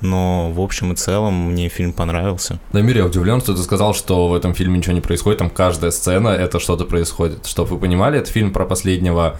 [0.03, 2.61] но в общем и целом мне фильм понравился.
[2.75, 5.93] Дамир, я удивлен, что ты сказал, что в этом фильме ничего не происходит, там каждая
[5.93, 7.47] сцена это что-то происходит.
[7.47, 9.39] Чтобы вы понимали, это фильм про последнего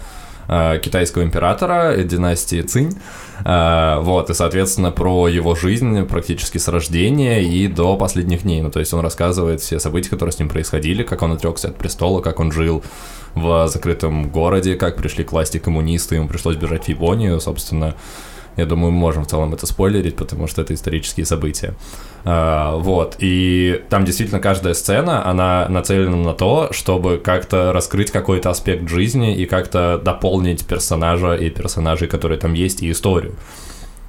[0.51, 2.99] э, китайского императора династии Цинь.
[3.43, 8.61] Э, вот, и, соответственно, про его жизнь практически с рождения и до последних дней.
[8.61, 11.77] Ну, то есть он рассказывает все события, которые с ним происходили, как он отрекся от
[11.77, 12.83] престола, как он жил
[13.33, 17.95] в закрытом городе, как пришли к власти коммунисты, ему пришлось бежать в Японию, собственно,
[18.57, 21.73] я думаю, мы можем в целом это спойлерить, потому что это исторические события.
[22.23, 28.49] А, вот, и там действительно каждая сцена, она нацелена на то, чтобы как-то раскрыть какой-то
[28.49, 33.33] аспект жизни и как-то дополнить персонажа и персонажей, которые там есть, и историю.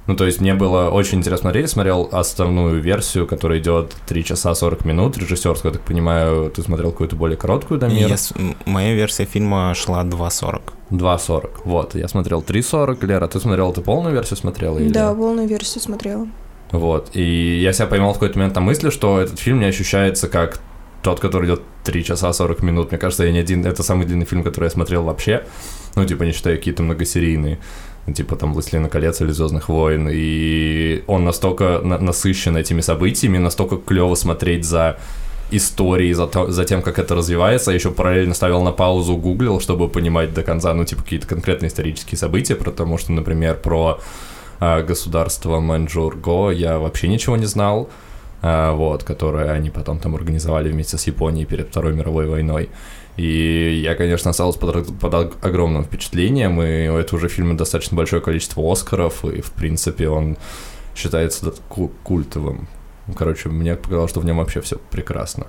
[0.05, 4.53] Ну, то есть мне было очень интересно смотреть, смотрел основную версию, которая идет 3 часа
[4.53, 8.09] 40 минут, режиссерскую, я так понимаю, ты смотрел какую-то более короткую, Дамир?
[8.09, 8.17] Я,
[8.65, 10.61] моя версия фильма шла 2.40.
[10.91, 14.77] 2.40, вот, я смотрел 3.40, Лера, ты смотрела, ты полную версию смотрела?
[14.77, 14.89] Или...
[14.89, 16.27] Да, полную версию смотрела.
[16.71, 20.27] Вот, и я себя поймал в какой-то момент на мысли, что этот фильм не ощущается
[20.27, 20.59] как
[21.01, 22.91] тот, который идет 3 часа 40 минут.
[22.91, 25.45] Мне кажется, я не один, это самый длинный фильм, который я смотрел вообще,
[25.95, 27.59] ну, типа, не считая какие-то многосерийные
[28.11, 33.77] типа там «Властелина колец» или «Звездных войн», и он настолько на- насыщен этими событиями, настолько
[33.77, 34.97] клево смотреть за
[35.51, 40.33] истории, за, за тем, как это развивается, еще параллельно ставил на паузу, гуглил, чтобы понимать
[40.33, 43.99] до конца, ну, типа, какие-то конкретные исторические события, потому что, например, про
[44.59, 47.89] э, государство Маньчжурго я вообще ничего не знал,
[48.41, 52.69] э, вот, которое они потом там организовали вместе с Японией перед Второй мировой войной.
[53.17, 58.21] И я, конечно, остался под, под огромным впечатлением, и у этого уже фильма достаточно большое
[58.21, 60.37] количество Оскаров, и, в принципе, он
[60.95, 61.53] считается
[62.03, 62.67] культовым.
[63.15, 65.47] Короче, мне показалось, что в нем вообще все прекрасно.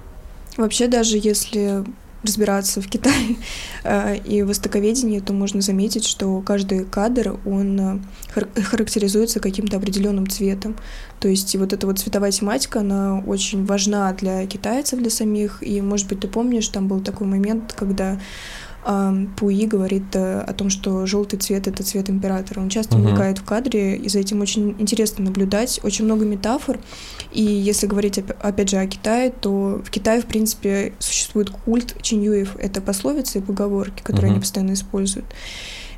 [0.57, 1.85] Вообще, даже если
[2.25, 3.37] разбираться в Китае
[3.85, 8.03] э, и востоковедении, то можно заметить, что каждый кадр, он
[8.35, 10.77] э, характеризуется каким-то определенным цветом.
[11.21, 15.63] То есть вот эта вот цветовая тематика, она очень важна для китайцев, для самих.
[15.63, 18.19] И, может быть, ты помнишь, там был такой момент, когда
[19.37, 22.61] Пуи говорит э, о том, что желтый цвет это цвет императора.
[22.61, 23.09] Он часто угу.
[23.09, 25.81] мелькает в кадре, и за этим очень интересно наблюдать.
[25.83, 26.79] Очень много метафор.
[27.33, 32.57] И если говорить опять же о Китае, то в Китае, в принципе, существует культ чинюев.
[32.59, 34.35] Это пословицы и поговорки, которые угу.
[34.35, 35.27] они постоянно используют.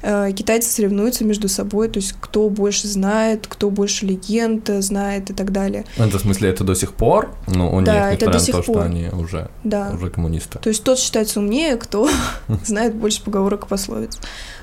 [0.09, 5.33] Э, китайцы соревнуются между собой, то есть кто больше знает, кто больше легенд знает и
[5.33, 5.85] так далее.
[5.97, 7.31] Это в смысле это до сих пор?
[7.49, 8.77] Ну, у да, них, это до сих то, пор.
[8.77, 9.91] что они уже, да.
[9.93, 10.61] уже коммунисты.
[10.61, 12.09] То есть тот считается умнее, кто
[12.65, 14.21] знает больше поговорок и пословиц.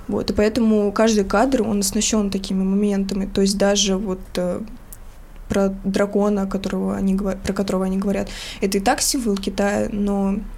[0.08, 3.26] Вот, и поэтому каждый кадр, он оснащен такими моментами.
[3.26, 4.62] То есть даже вот э,
[5.50, 8.30] про дракона, которого они, про которого они говорят,
[8.62, 10.53] это и так символ Китая, но Э,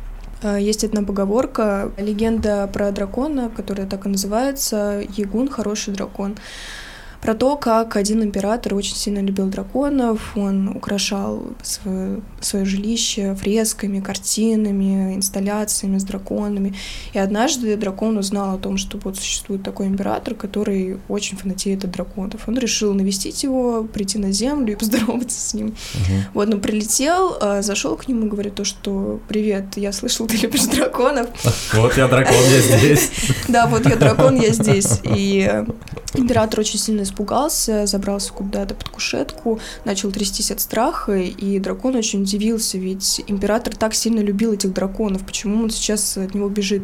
[0.60, 6.36] есть одна поговорка, легенда про дракона, которая так и называется «Ягун– хороший дракон»
[7.26, 14.00] про то, как один император очень сильно любил драконов, он украшал свое, свое жилище фресками,
[14.00, 16.76] картинами, инсталляциями с драконами.
[17.14, 21.94] И однажды дракон узнал о том, что вот существует такой император, который очень фанатеет от
[21.94, 22.48] драконов.
[22.48, 25.70] Он решил навестить его, прийти на землю и поздороваться с ним.
[25.70, 26.14] Угу.
[26.36, 30.38] Вот он прилетел, а, зашел к нему и говорит то, что «Привет, я слышал, ты
[30.38, 31.28] любишь драконов».
[31.74, 33.10] Вот я дракон, я здесь.
[33.48, 35.00] Да, вот я дракон, я здесь.
[35.04, 35.64] И
[36.14, 42.24] император очень сильно испугался, забрался куда-то под кушетку, начал трястись от страха, и дракон очень
[42.24, 46.84] удивился, ведь император так сильно любил этих драконов, почему он сейчас от него бежит?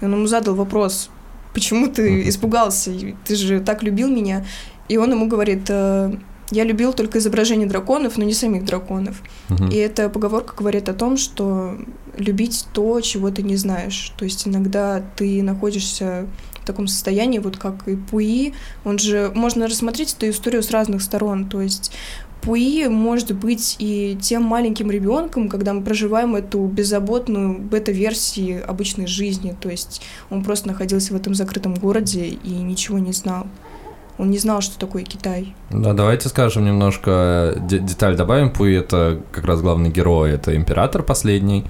[0.00, 1.10] И он ему задал вопрос,
[1.52, 2.92] почему ты испугался,
[3.24, 4.46] ты же так любил меня?
[4.88, 6.14] И он ему говорит, «Э,
[6.50, 9.22] я любил только изображение драконов, но не самих драконов.
[9.70, 11.78] И эта поговорка говорит о том, что
[12.18, 14.12] любить то, чего ты не знаешь.
[14.18, 16.26] То есть иногда ты находишься
[16.62, 21.02] в таком состоянии, вот как и Пуи, он же, можно рассмотреть эту историю с разных
[21.02, 21.92] сторон, то есть
[22.42, 29.54] Пуи может быть и тем маленьким ребенком, когда мы проживаем эту беззаботную бета-версии обычной жизни.
[29.60, 33.46] То есть он просто находился в этом закрытом городе и ничего не знал.
[34.18, 35.54] Он не знал, что такое Китай.
[35.70, 38.50] Да, давайте скажем немножко деталь добавим.
[38.50, 41.64] Пуи это как раз главный герой, это император последний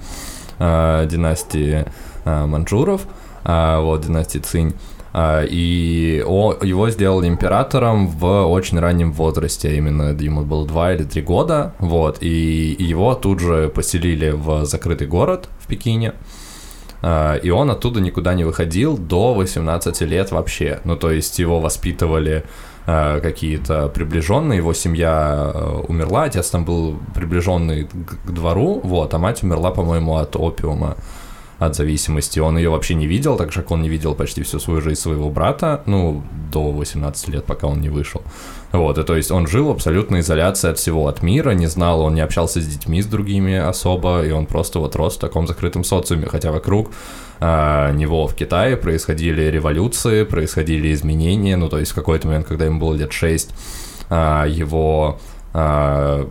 [0.57, 1.85] э, династии
[2.25, 3.05] э, манчжуров
[3.45, 4.73] вот, династии Цинь.
[5.15, 11.21] А, и его сделали императором в очень раннем возрасте, именно ему было 2 или 3
[11.21, 16.13] года, вот, и его тут же поселили в закрытый город в Пекине,
[17.03, 21.59] а, и он оттуда никуда не выходил до 18 лет вообще, ну, то есть его
[21.59, 22.43] воспитывали
[22.85, 25.53] какие-то приближенные, его семья
[25.87, 30.97] умерла, отец там был приближенный к двору, вот, а мать умерла, по-моему, от опиума
[31.65, 32.39] от зависимости.
[32.39, 35.29] Он ее вообще не видел, так как он не видел почти всю свою жизнь своего
[35.29, 38.21] брата, ну, до 18 лет, пока он не вышел.
[38.71, 42.01] Вот, и то есть он жил в абсолютной изоляции от всего, от мира, не знал,
[42.01, 45.45] он не общался с детьми, с другими особо, и он просто вот рос в таком
[45.47, 46.89] закрытом социуме, хотя вокруг
[47.39, 52.65] а, него в Китае происходили революции, происходили изменения, ну, то есть в какой-то момент, когда
[52.65, 53.51] ему было лет 6,
[54.09, 55.19] а, его
[55.53, 56.27] а,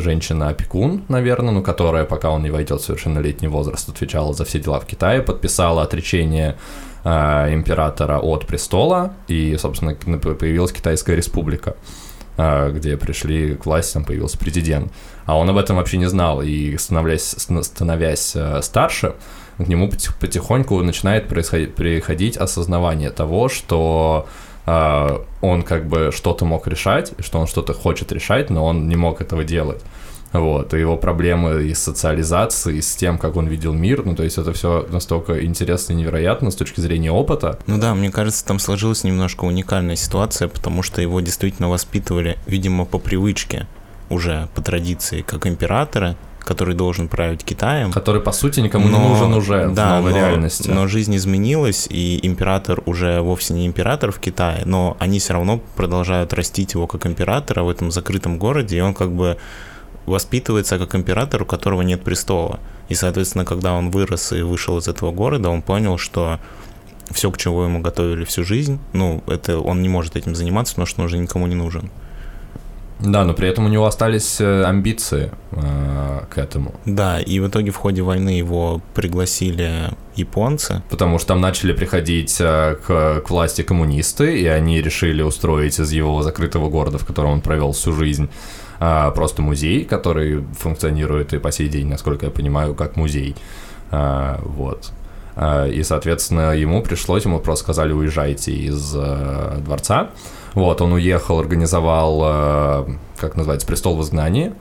[0.00, 4.80] женщина-опекун, наверное, ну, которая, пока он не войдет в совершеннолетний возраст, отвечала за все дела
[4.80, 6.56] в Китае, подписала отречение
[7.04, 11.76] э, императора от престола, и, собственно, появилась Китайская республика,
[12.36, 14.92] э, где пришли к власти, там появился президент.
[15.26, 19.14] А он об этом вообще не знал, и становясь, становясь э, старше,
[19.58, 24.26] к нему потихоньку начинает происходить, приходить осознавание того, что
[24.66, 29.20] он как бы что-то мог решать, что он что-то хочет решать, но он не мог
[29.20, 29.82] этого делать.
[30.32, 34.16] Вот, и его проблемы и с социализацией, и с тем, как он видел мир, ну,
[34.16, 37.56] то есть это все настолько интересно и невероятно с точки зрения опыта.
[37.68, 42.84] Ну да, мне кажется, там сложилась немножко уникальная ситуация, потому что его действительно воспитывали, видимо,
[42.84, 43.68] по привычке,
[44.10, 47.92] уже по традиции, как императора, который должен править Китаем.
[47.92, 50.70] Который, по сути, никому но, не нужен уже да, в новой но, реальности.
[50.70, 55.60] Но жизнь изменилась, и император уже вовсе не император в Китае, но они все равно
[55.76, 59.36] продолжают растить его как императора в этом закрытом городе, и он как бы
[60.06, 62.60] воспитывается как император, у которого нет престола.
[62.88, 66.38] И, соответственно, когда он вырос и вышел из этого города, он понял, что
[67.10, 70.86] все, к чему ему готовили всю жизнь, ну, это он не может этим заниматься, потому
[70.86, 71.90] что он уже никому не нужен.
[73.00, 76.74] Да, но при этом у него остались э, амбиции э, к этому.
[76.86, 80.82] Да, и в итоге в ходе войны его пригласили японцы.
[80.90, 85.92] Потому что там начали приходить э, к, к власти коммунисты, и они решили устроить из
[85.92, 88.28] его закрытого города, в котором он провел всю жизнь,
[88.80, 93.34] э, просто музей, который функционирует и по сей день, насколько я понимаю, как музей.
[93.90, 94.92] Э, вот.
[95.36, 100.10] Э, и, соответственно, ему пришлось, ему просто сказали, уезжайте из э, дворца.
[100.54, 102.86] Вот, он уехал, организовал, э,
[103.16, 104.52] как называется, престол в изгнании,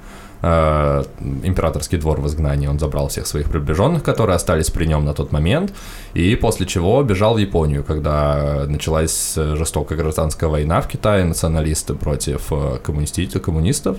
[0.41, 1.04] э,
[1.44, 2.68] императорский двор в изгнании.
[2.68, 5.74] Он забрал всех своих приближенных, которые остались при нем на тот момент,
[6.16, 12.52] и после чего бежал в Японию, когда началась жестокая гражданская война в Китае, националисты против
[12.84, 13.98] коммунистов, коммунистов.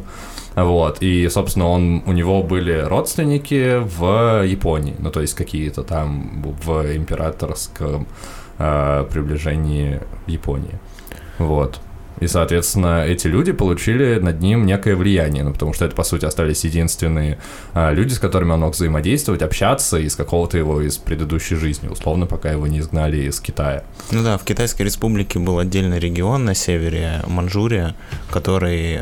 [0.56, 6.42] Вот, и, собственно, он, у него были родственники в Японии, ну, то есть какие-то там
[6.64, 8.06] в императорском
[8.58, 10.78] э, приближении Японии.
[11.38, 11.80] Вот.
[12.20, 16.24] И, соответственно, эти люди получили над ним некое влияние, ну, потому что это, по сути,
[16.24, 17.38] остались единственные
[17.72, 22.26] а, люди, с которыми он мог взаимодействовать, общаться из какого-то его из предыдущей жизни, условно,
[22.26, 23.84] пока его не изгнали из Китая.
[24.12, 27.94] Ну да, в Китайской республике был отдельный регион на севере, Манчжурия,
[28.30, 29.00] который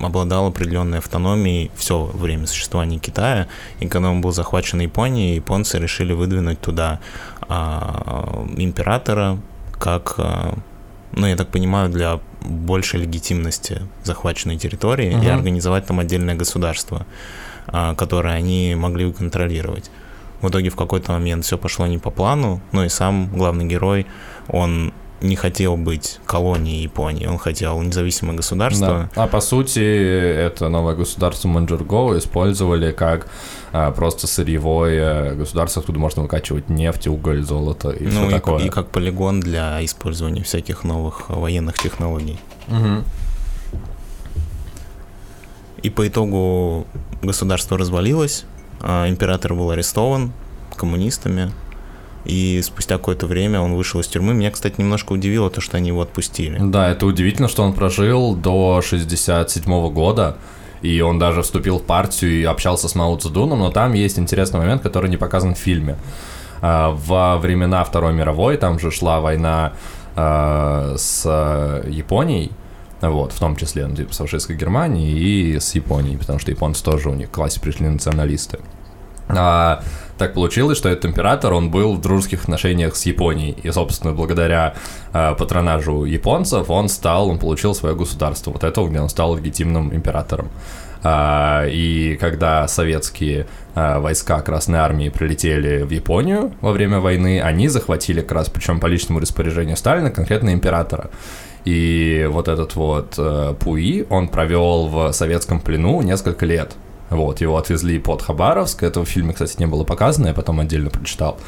[0.00, 3.48] обладал определенной автономией все время существования Китая,
[3.80, 7.00] и когда он был захвачен Японией, японцы решили выдвинуть туда
[7.48, 9.38] а, императора
[9.78, 10.54] как а,
[11.16, 15.24] ну, я так понимаю, для большей легитимности захваченной территории угу.
[15.24, 17.06] и организовать там отдельное государство,
[17.66, 19.90] а, которое они могли контролировать.
[20.40, 24.06] В итоге в какой-то момент все пошло не по плану, но и сам главный герой,
[24.48, 29.10] он не хотел быть колонией Японии, он хотел независимое государство.
[29.14, 29.24] Да.
[29.24, 33.28] А по сути, это новое государство Манчжурго использовали как
[33.72, 38.64] а, просто сырьевое государство, откуда можно выкачивать нефть, уголь, золото и ну, все и, такое.
[38.64, 42.38] И как полигон для использования всяких новых военных технологий.
[42.68, 43.04] Угу.
[45.82, 46.86] И по итогу
[47.22, 48.44] государство развалилось,
[48.80, 50.32] а император был арестован
[50.76, 51.52] коммунистами,
[52.26, 54.34] и спустя какое-то время он вышел из тюрьмы.
[54.34, 56.58] Меня, кстати, немножко удивило то, что они его отпустили.
[56.60, 60.36] Да, это удивительно, что он прожил до 67 -го года,
[60.82, 64.60] и он даже вступил в партию и общался с Мао Цзэдуном, но там есть интересный
[64.60, 65.96] момент, который не показан в фильме.
[66.60, 69.72] А, во времена Второй мировой, там же шла война
[70.14, 71.24] а, с
[71.88, 72.50] Японией,
[73.00, 76.82] вот, в том числе, ну, типа, с фашистской Германией и с Японией, потому что японцы
[76.82, 78.58] тоже у них в классе пришли националисты.
[79.28, 79.82] А,
[80.18, 83.56] так получилось, что этот император, он был в дружеских отношениях с Японией.
[83.62, 84.74] И, собственно, благодаря
[85.12, 88.50] э, патронажу японцев он стал, он получил свое государство.
[88.50, 90.48] Вот это, где он стал легитимным императором.
[91.02, 97.68] А, и когда советские а, войска Красной Армии прилетели в Японию во время войны, они
[97.68, 101.10] захватили как раз, причем по личному распоряжению Сталина, конкретно императора.
[101.64, 106.74] И вот этот вот э, Пуи, он провел в советском плену несколько лет.
[107.10, 108.82] Вот, его отвезли под Хабаровск.
[108.82, 111.38] Этого в фильме, кстати, не было показано, я потом отдельно прочитал.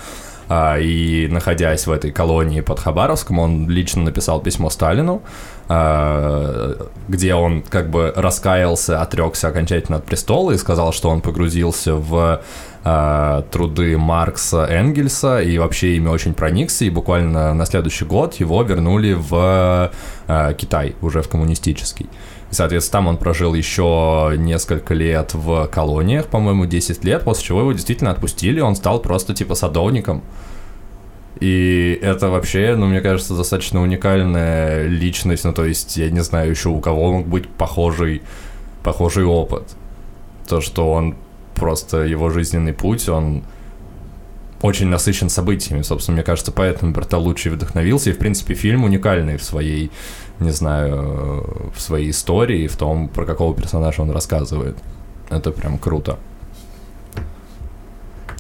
[0.51, 5.23] А, и находясь в этой колонии под Хабаровском, он лично написал письмо Сталину,
[5.69, 11.97] а, где он как бы раскаялся, отрекся окончательно от престола и сказал, что он погрузился
[11.97, 12.41] в
[12.83, 18.63] а, труды Маркса, Энгельса и вообще ими очень проникся, и буквально на следующий год его
[18.63, 19.91] вернули в
[20.59, 22.09] Китай, уже в коммунистический.
[22.51, 27.61] И, соответственно, там он прожил еще несколько лет в колониях, по-моему, 10 лет, после чего
[27.61, 30.23] его действительно отпустили, он стал просто типа садовником.
[31.41, 36.51] И это вообще, ну, мне кажется, достаточно уникальная личность, ну, то есть, я не знаю
[36.51, 38.23] еще у кого мог быть похожий,
[38.83, 39.77] похожий опыт.
[40.49, 41.17] То, что он
[41.55, 43.45] просто, его жизненный путь, он
[44.63, 49.45] очень насыщен событиями, собственно, мне кажется, поэтому Бертолуччи вдохновился, и, в принципе, фильм уникальный в
[49.45, 49.93] своей
[50.41, 54.77] не знаю, в своей истории, в том, про какого персонажа он рассказывает.
[55.31, 56.19] Это прям круто.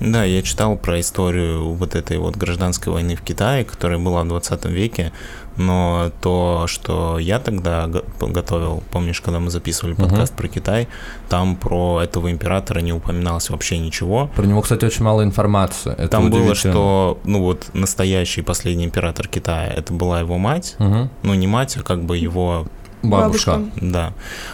[0.00, 4.28] Да, я читал про историю вот этой вот гражданской войны в Китае, которая была в
[4.28, 5.12] 20 веке,
[5.56, 7.90] но то, что я тогда
[8.20, 10.36] готовил, помнишь, когда мы записывали подкаст uh-huh.
[10.36, 10.88] про Китай,
[11.28, 14.30] там про этого императора не упоминалось вообще ничего.
[14.36, 15.92] Про него, кстати, очень мало информации.
[15.92, 21.08] Это там было, что, ну вот, настоящий последний император Китая, это была его мать, uh-huh.
[21.24, 22.66] ну не мать, а как бы его...
[23.02, 23.62] Бабушка.
[23.80, 24.12] Да.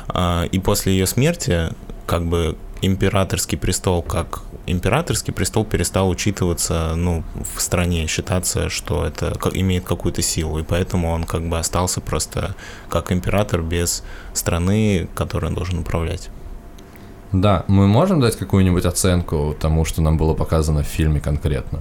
[0.08, 1.70] А, и после ее смерти,
[2.06, 2.56] как бы
[2.86, 7.22] императорский престол как императорский престол перестал учитываться, ну,
[7.54, 12.54] в стране, считаться, что это имеет какую-то силу, и поэтому он как бы остался просто
[12.88, 16.30] как император без страны, которой он должен управлять.
[17.32, 21.80] Да, мы можем дать какую-нибудь оценку тому, что нам было показано в фильме конкретно?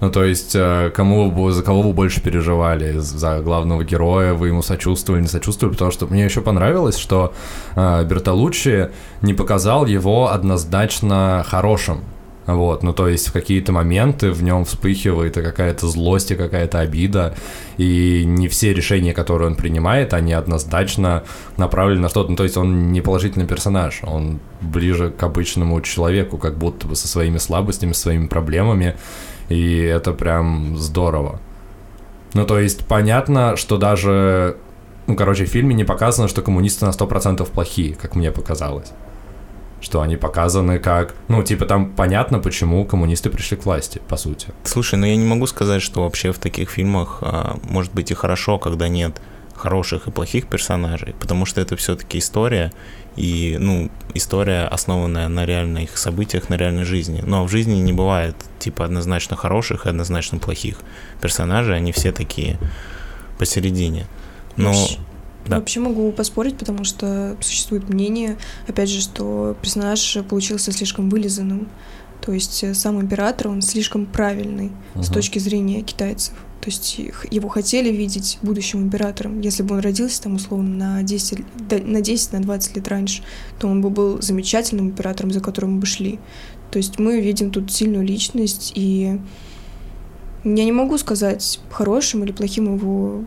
[0.00, 2.98] Ну, то есть, э, кому вы, за кого вы больше переживали?
[2.98, 5.72] За главного героя вы ему сочувствовали, не сочувствовали?
[5.72, 7.32] Потому что мне еще понравилось, что
[7.74, 8.90] э, Бертолуччи
[9.22, 12.02] не показал его однозначно хорошим.
[12.48, 17.34] Вот, ну то есть в какие-то моменты в нем вспыхивает какая-то злость, и какая-то обида,
[17.76, 21.24] и не все решения, которые он принимает, они однозначно
[21.58, 22.30] направлены на что-то.
[22.30, 26.96] Ну, то есть он не положительный персонаж, он ближе к обычному человеку, как будто бы
[26.96, 28.96] со своими слабостями, своими проблемами,
[29.48, 31.40] и это прям здорово.
[32.34, 34.56] Ну, то есть понятно, что даже,
[35.06, 38.92] ну, короче, в фильме не показано, что коммунисты на 100% плохие, как мне показалось
[39.80, 44.48] что они показаны как, ну, типа там понятно, почему коммунисты пришли к власти, по сути.
[44.64, 48.14] Слушай, ну я не могу сказать, что вообще в таких фильмах а, может быть и
[48.14, 49.20] хорошо, когда нет
[49.58, 52.72] хороших и плохих персонажей, потому что это все-таки история,
[53.16, 57.22] и, ну, история, основанная на реальных событиях, на реальной жизни.
[57.26, 60.78] Но в жизни не бывает, типа, однозначно хороших и однозначно плохих
[61.20, 62.58] персонажей, они все такие
[63.38, 64.06] посередине.
[64.56, 64.72] Но...
[65.46, 65.56] Да.
[65.56, 68.36] Вообще могу поспорить, потому что существует мнение,
[68.66, 71.68] опять же, что персонаж получился слишком вылизанным.
[72.20, 75.02] То есть э, сам император, он слишком правильный uh-huh.
[75.04, 76.34] с точки зрения китайцев.
[76.60, 76.98] То есть
[77.30, 79.40] его хотели видеть будущим императором.
[79.40, 81.38] Если бы он родился там условно на 10,
[81.86, 83.22] на 10, на 20 лет раньше,
[83.58, 86.18] то он бы был замечательным императором, за которым мы бы шли.
[86.70, 89.18] То есть мы видим тут сильную личность, и
[90.44, 93.24] я не могу сказать, хорошим или плохим его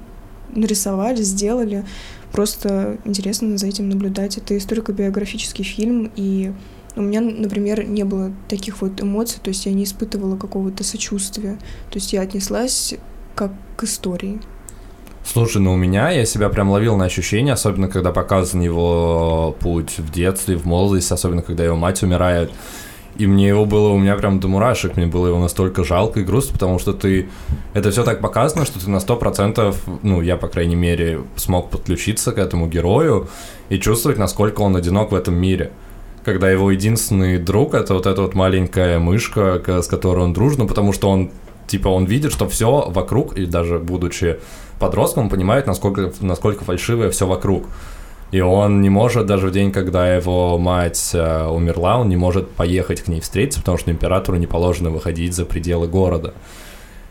[0.53, 1.85] нарисовали, сделали.
[2.31, 4.37] Просто интересно за этим наблюдать.
[4.37, 6.51] Это историко-биографический фильм, и
[6.95, 11.57] у меня, например, не было таких вот эмоций, то есть я не испытывала какого-то сочувствия.
[11.89, 12.95] То есть я отнеслась
[13.35, 14.39] как к истории.
[15.23, 19.99] Слушай, ну у меня я себя прям ловил на ощущение, особенно когда показан его путь
[19.99, 22.51] в детстве, в молодости, особенно когда его мать умирает.
[23.17, 26.23] И мне его было, у меня прям до мурашек, мне было его настолько жалко и
[26.23, 27.29] грустно, потому что ты...
[27.73, 31.69] Это все так показано, что ты на сто процентов, ну, я, по крайней мере, смог
[31.69, 33.27] подключиться к этому герою
[33.69, 35.71] и чувствовать, насколько он одинок в этом мире.
[36.23, 40.67] Когда его единственный друг— это вот эта вот маленькая мышка, с которой он дружен, ну,
[40.67, 41.31] потому что он,
[41.67, 44.39] типа, он видит, что все вокруг, и даже будучи
[44.79, 47.65] подростком, он понимает, насколько, насколько фальшивое все вокруг.
[48.31, 52.49] И он не может даже в день, когда его мать э, умерла, он не может
[52.49, 56.33] поехать к ней встретиться, потому что императору не положено выходить за пределы города.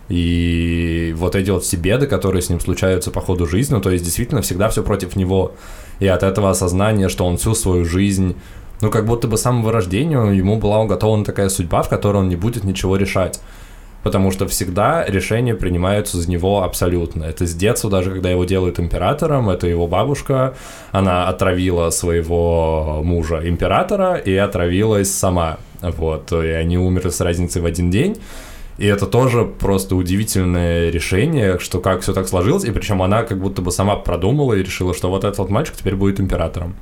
[0.09, 3.91] И вот эти вот все беды, которые с ним случаются по ходу жизни, ну, то
[3.91, 5.53] есть действительно всегда все против него.
[6.01, 8.35] И от этого осознания, что он всю свою жизнь,
[8.81, 12.29] ну, как будто бы с самого рождения ему была уготована такая судьба, в которой он
[12.31, 13.41] не будет ничего решать
[14.03, 17.25] потому что всегда решения принимаются за него абсолютно.
[17.25, 20.55] Это с детства, даже когда его делают императором, это его бабушка,
[20.93, 25.59] она отравила своего мужа императора и отравилась сама.
[25.83, 28.19] Вот, и они умерли с разницей в один день.
[28.79, 33.39] И это тоже просто удивительное решение, что как все так сложилось, и причем она как
[33.39, 36.75] будто бы сама продумала и решила, что вот этот вот мальчик теперь будет императором.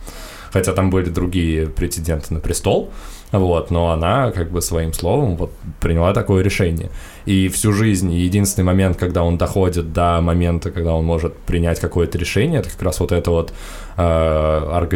[0.59, 2.90] Хотя там были другие претенденты на престол.
[3.30, 6.90] Вот, но она как бы своим словом вот приняла такое решение.
[7.26, 12.18] И всю жизнь единственный момент, когда он доходит до момента, когда он может принять какое-то
[12.18, 13.52] решение, это как раз вот это вот
[13.96, 14.86] э,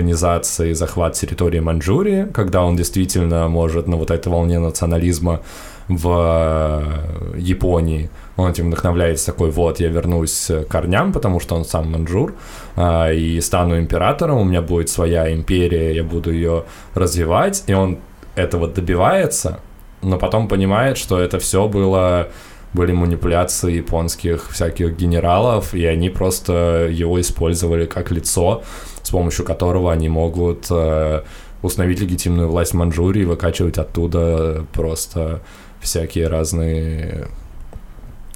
[0.64, 5.42] и захват территории Маньчжурии, когда он действительно может на вот этой волне национализма
[5.86, 8.10] в э, Японии.
[8.36, 12.34] Он этим вдохновляется такой, вот, я вернусь к корням, потому что он сам манжур,
[12.76, 16.64] э, и стану императором, у меня будет своя империя, я буду ее
[16.94, 17.98] развивать, и он
[18.34, 19.60] этого добивается,
[20.00, 22.28] но потом понимает, что это все было
[22.72, 28.62] были манипуляции японских всяких генералов, и они просто его использовали как лицо,
[29.02, 31.22] с помощью которого они могут э,
[31.60, 35.42] установить легитимную власть Манчжурии, выкачивать оттуда просто
[35.80, 37.28] всякие разные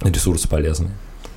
[0.02, 0.92] ресурсы полезные.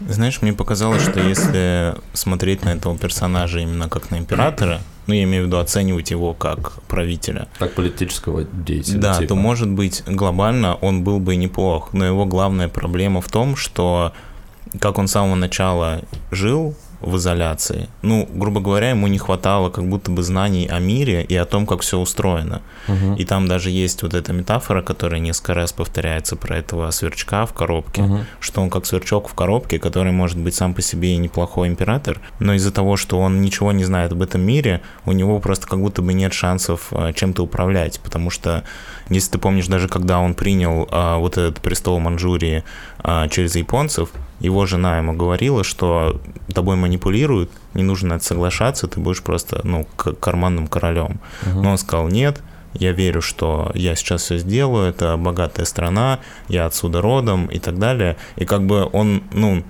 [0.07, 5.23] Знаешь, мне показалось, что если смотреть на этого персонажа именно как на императора, ну, я
[5.23, 7.47] имею в виду оценивать его как правителя.
[7.57, 8.99] Как политического деятеля.
[8.99, 9.29] Да, типа.
[9.29, 14.13] то, может быть, глобально он был бы неплох, но его главная проблема в том, что
[14.79, 16.01] как он с самого начала
[16.31, 17.87] жил, в изоляции.
[18.01, 21.65] Ну, грубо говоря, ему не хватало как будто бы знаний о мире и о том,
[21.65, 22.61] как все устроено.
[22.87, 23.15] Угу.
[23.15, 27.53] И там даже есть вот эта метафора, которая несколько раз повторяется про этого сверчка в
[27.53, 28.19] коробке, угу.
[28.39, 32.19] что он как сверчок в коробке, который может быть сам по себе и неплохой император,
[32.39, 35.79] но из-за того, что он ничего не знает об этом мире, у него просто как
[35.79, 38.63] будто бы нет шансов а, чем-то управлять, потому что,
[39.09, 42.63] если ты помнишь, даже когда он принял а, вот этот престол Манчжурии
[42.99, 46.21] а, через японцев, его жена ему говорила, что
[46.53, 51.19] тобой манипулируют, не нужно это соглашаться, ты будешь просто, ну, карманным королем.
[51.43, 51.61] Угу.
[51.61, 52.41] Но он сказал, нет,
[52.73, 57.79] я верю, что я сейчас все сделаю, это богатая страна, я отсюда родом и так
[57.79, 58.15] далее.
[58.35, 59.63] И как бы он, ну,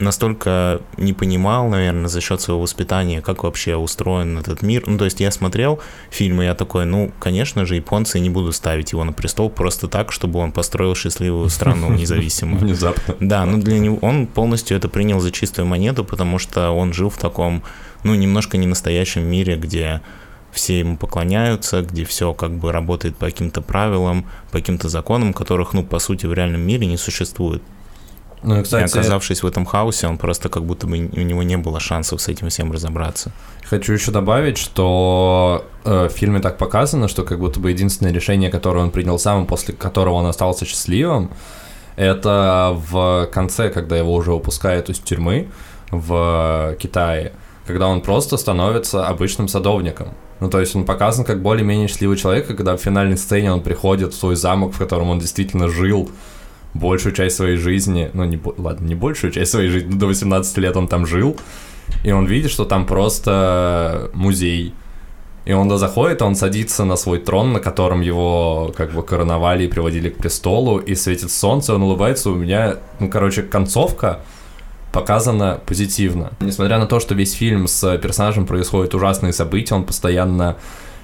[0.00, 4.84] настолько не понимал, наверное, за счет своего воспитания, как вообще устроен этот мир.
[4.86, 5.80] Ну, то есть я смотрел
[6.10, 10.12] фильмы, я такой, ну, конечно же, японцы не будут ставить его на престол просто так,
[10.12, 12.60] чтобы он построил счастливую страну независимую.
[12.60, 13.16] Внезапно.
[13.20, 17.10] Да, но для него он полностью это принял за чистую монету, потому что он жил
[17.10, 17.62] в таком,
[18.02, 20.00] ну, немножко не настоящем мире, где
[20.52, 25.72] все ему поклоняются, где все как бы работает по каким-то правилам, по каким-то законам, которых,
[25.74, 27.62] ну, по сути, в реальном мире не существует.
[28.42, 31.42] Ну, и, кстати, и оказавшись в этом хаосе, он просто как будто бы у него
[31.42, 33.32] не было шансов с этим всем разобраться.
[33.68, 38.50] Хочу еще добавить, что э, в фильме так показано, что как будто бы единственное решение,
[38.50, 41.30] которое он принял сам, после которого он остался счастливым,
[41.96, 45.48] это в конце, когда его уже выпускают из тюрьмы
[45.90, 47.32] в Китае,
[47.66, 50.08] когда он просто становится обычным садовником.
[50.40, 54.14] Ну, то есть он показан как более-менее счастливый человек, когда в финальной сцене он приходит
[54.14, 56.10] в свой замок, в котором он действительно жил,
[56.74, 60.76] большую часть своей жизни, ну, не, ладно, не большую часть своей жизни, до 18 лет
[60.76, 61.36] он там жил,
[62.04, 64.74] и он видит, что там просто музей.
[65.46, 69.68] И он заходит, он садится на свой трон, на котором его как бы короновали и
[69.68, 74.20] приводили к престолу, и светит солнце, он улыбается, у меня, ну, короче, концовка
[74.92, 76.32] показана позитивно.
[76.40, 80.56] Несмотря на то, что весь фильм с персонажем происходят ужасные события, он постоянно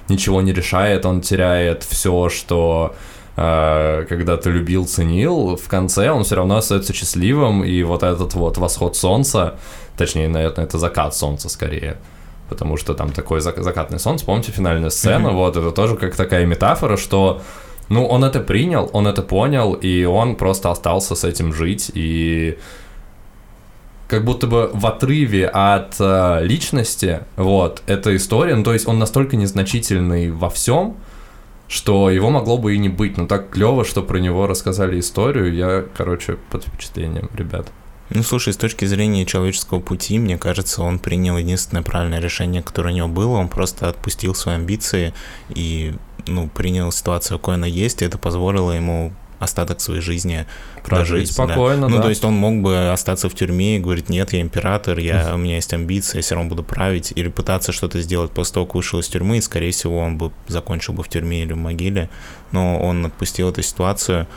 [0.07, 2.95] ничего не решает, он теряет все, что
[3.37, 8.57] когда ты любил, ценил, в конце он все равно остается счастливым, и вот этот вот
[8.57, 9.59] восход солнца,
[9.95, 11.97] точнее, наверное, это закат солнца скорее,
[12.49, 15.35] потому что там такой закатный солнце, помните финальная сцена, mm-hmm.
[15.35, 17.43] вот, это тоже как такая метафора, что,
[17.89, 22.57] ну, он это принял, он это понял, и он просто остался с этим жить, и
[24.07, 28.97] как будто бы в отрыве от э, личности, вот, эта история, ну, то есть он
[28.97, 30.97] настолько незначительный во всем,
[31.67, 35.53] что его могло бы и не быть, но так клево, что про него рассказали историю,
[35.53, 37.71] я, короче, под впечатлением, ребят.
[38.09, 42.93] Ну, слушай, с точки зрения человеческого пути, мне кажется, он принял единственное правильное решение, которое
[42.93, 43.37] у него было.
[43.37, 45.13] Он просто отпустил свои амбиции
[45.49, 45.93] и,
[46.25, 50.45] ну, принял ситуацию, какой она есть, и это позволило ему остаток своей жизни
[50.83, 51.31] прожить.
[51.31, 51.87] спокойно, да.
[51.87, 52.03] Ну, да.
[52.03, 55.37] то есть он мог бы остаться в тюрьме и говорить, нет, я император, я, у
[55.37, 58.75] меня есть амбиции, я все равно буду править, или пытаться что-то сделать после того, как
[58.75, 62.09] вышел из тюрьмы, и, скорее всего, он бы закончил бы в тюрьме или в могиле,
[62.51, 64.27] но он отпустил эту ситуацию,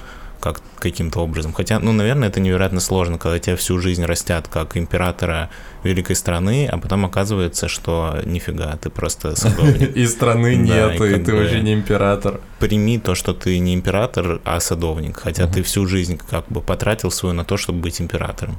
[0.41, 1.53] как, каким-то образом.
[1.53, 5.51] Хотя, ну, наверное, это невероятно сложно, когда тебя всю жизнь растят как императора
[5.85, 9.97] великой страны, а потом оказывается, что нифига, ты просто садовник.
[9.97, 12.41] И страны нет, и ты уже не император.
[12.59, 17.11] Прими то, что ты не император, а садовник, хотя ты всю жизнь как бы потратил
[17.11, 18.59] свою на то, чтобы быть императором.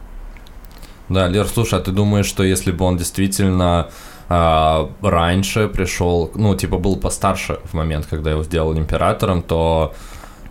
[1.10, 3.90] Да, Лер, слушай, а ты думаешь, что если бы он действительно
[4.30, 9.94] а, раньше пришел, ну, типа был постарше в момент, когда его сделали императором, то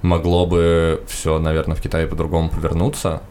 [0.03, 3.23] могло бы все, наверное, в Китае по-другому повернуться.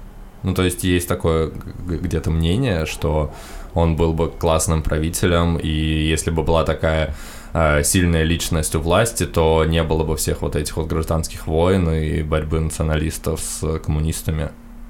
[0.43, 1.51] Ну, то есть есть такое
[1.86, 3.34] где-то мнение, что
[3.74, 7.15] он был бы классным правителем, и если бы была такая
[7.53, 11.89] э, сильная личность у власти, то не было бы всех вот этих вот гражданских войн
[11.89, 14.49] и борьбы националистов с коммунистами.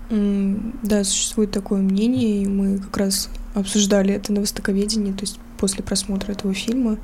[0.09, 5.83] Да, существует такое мнение, и мы как раз обсуждали это на востоковедении, то есть после
[5.83, 6.97] просмотра этого фильма,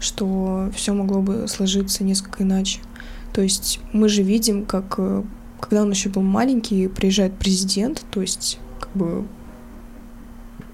[0.00, 2.80] что все могло бы сложиться несколько иначе.
[3.38, 5.22] То есть мы же видим, как э,
[5.60, 9.26] когда он еще был маленький, приезжает президент, то есть как бы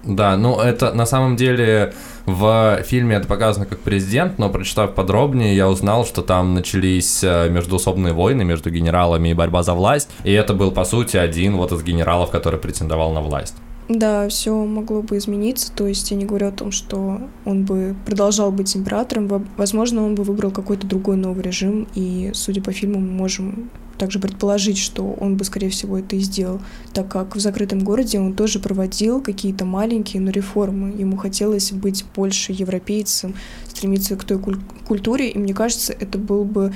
[0.02, 1.92] да, ну это на самом деле
[2.24, 7.50] в фильме это показано как президент, но прочитав подробнее, я узнал, что там начались э,
[7.50, 11.70] междуусобные войны между генералами и борьба за власть, и это был по сути один вот
[11.70, 13.56] из генералов, который претендовал на власть.
[13.89, 15.70] Да, все могло бы измениться.
[15.72, 19.47] То есть я не говорю о том, что он бы продолжал быть императором.
[19.57, 21.87] Возможно, он бы выбрал какой-то другой новый режим.
[21.95, 26.20] И, судя по фильму, мы можем также предположить, что он бы, скорее всего, это и
[26.20, 26.61] сделал,
[26.93, 30.93] так как в закрытом городе он тоже проводил какие-то маленькие, но реформы.
[30.97, 33.35] Ему хотелось быть больше европейцем,
[33.68, 36.72] стремиться к той куль- культуре, и мне кажется, это был бы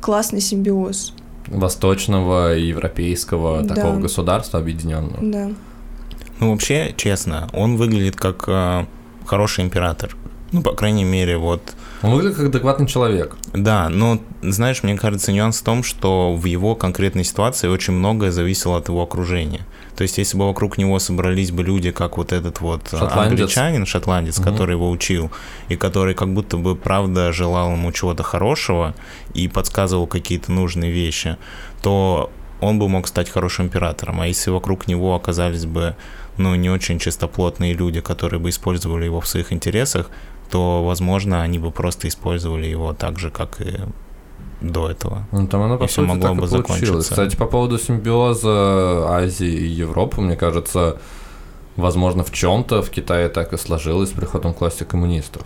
[0.00, 1.14] классный симбиоз.
[1.46, 3.74] Восточного европейского да.
[3.74, 5.18] такого государства объединенного.
[5.20, 5.50] Да.
[6.40, 8.86] Ну, вообще, честно, он выглядит как э,
[9.26, 10.16] хороший император.
[10.52, 11.62] Ну, по крайней мере, вот...
[12.02, 13.36] Он выглядит как адекватный человек.
[13.52, 18.32] Да, но, знаешь, мне кажется, нюанс в том, что в его конкретной ситуации очень многое
[18.32, 19.66] зависело от его окружения.
[19.96, 23.16] То есть, если бы вокруг него собрались бы люди, как вот этот вот шотландец.
[23.16, 24.48] англичанин, шотландец, угу.
[24.48, 25.30] который его учил,
[25.68, 28.94] и который как будто бы, правда, желал ему чего-то хорошего
[29.34, 31.36] и подсказывал какие-то нужные вещи,
[31.82, 34.20] то он бы мог стать хорошим императором.
[34.20, 35.96] А если вокруг него оказались бы
[36.40, 40.10] ну, не очень чистоплотные люди, которые бы использовали его в своих интересах,
[40.50, 43.78] то, возможно, они бы просто использовали его так же, как и
[44.60, 45.26] до этого.
[45.32, 46.80] Ну, там оно, по И сути, могло так и бы получилось.
[46.80, 47.10] закончиться.
[47.10, 50.96] Кстати, по поводу симбиоза Азии и Европы, мне кажется,
[51.76, 55.42] возможно, в чем-то в Китае так и сложилось с приходом к власти коммунистов.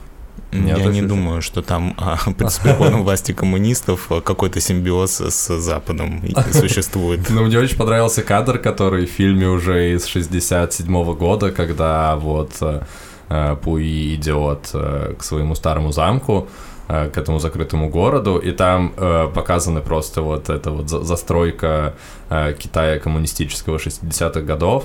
[0.53, 2.17] Нет, Я не думаю, что там а,
[2.49, 6.23] с приходом власти коммунистов а, какой-то симбиоз с Западом
[6.53, 7.29] существует.
[7.31, 12.83] Но мне очень понравился кадр, который в фильме уже из 67 года, когда вот э,
[13.29, 16.49] э, Пуи идет к своему старому замку,
[16.87, 21.95] к этому закрытому городу, и там э, показаны просто вот эта вот за- застройка
[22.29, 24.85] э, Китая коммунистического 60-х годов,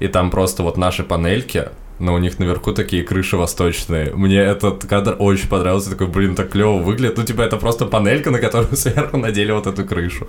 [0.00, 4.12] и там просто вот наши панельки, но у них наверху такие крыши восточные.
[4.14, 7.18] Мне этот кадр очень понравился, такой, блин, так клево выглядит.
[7.18, 10.26] Ну, типа, это просто панелька, на которую сверху надели вот эту крышу.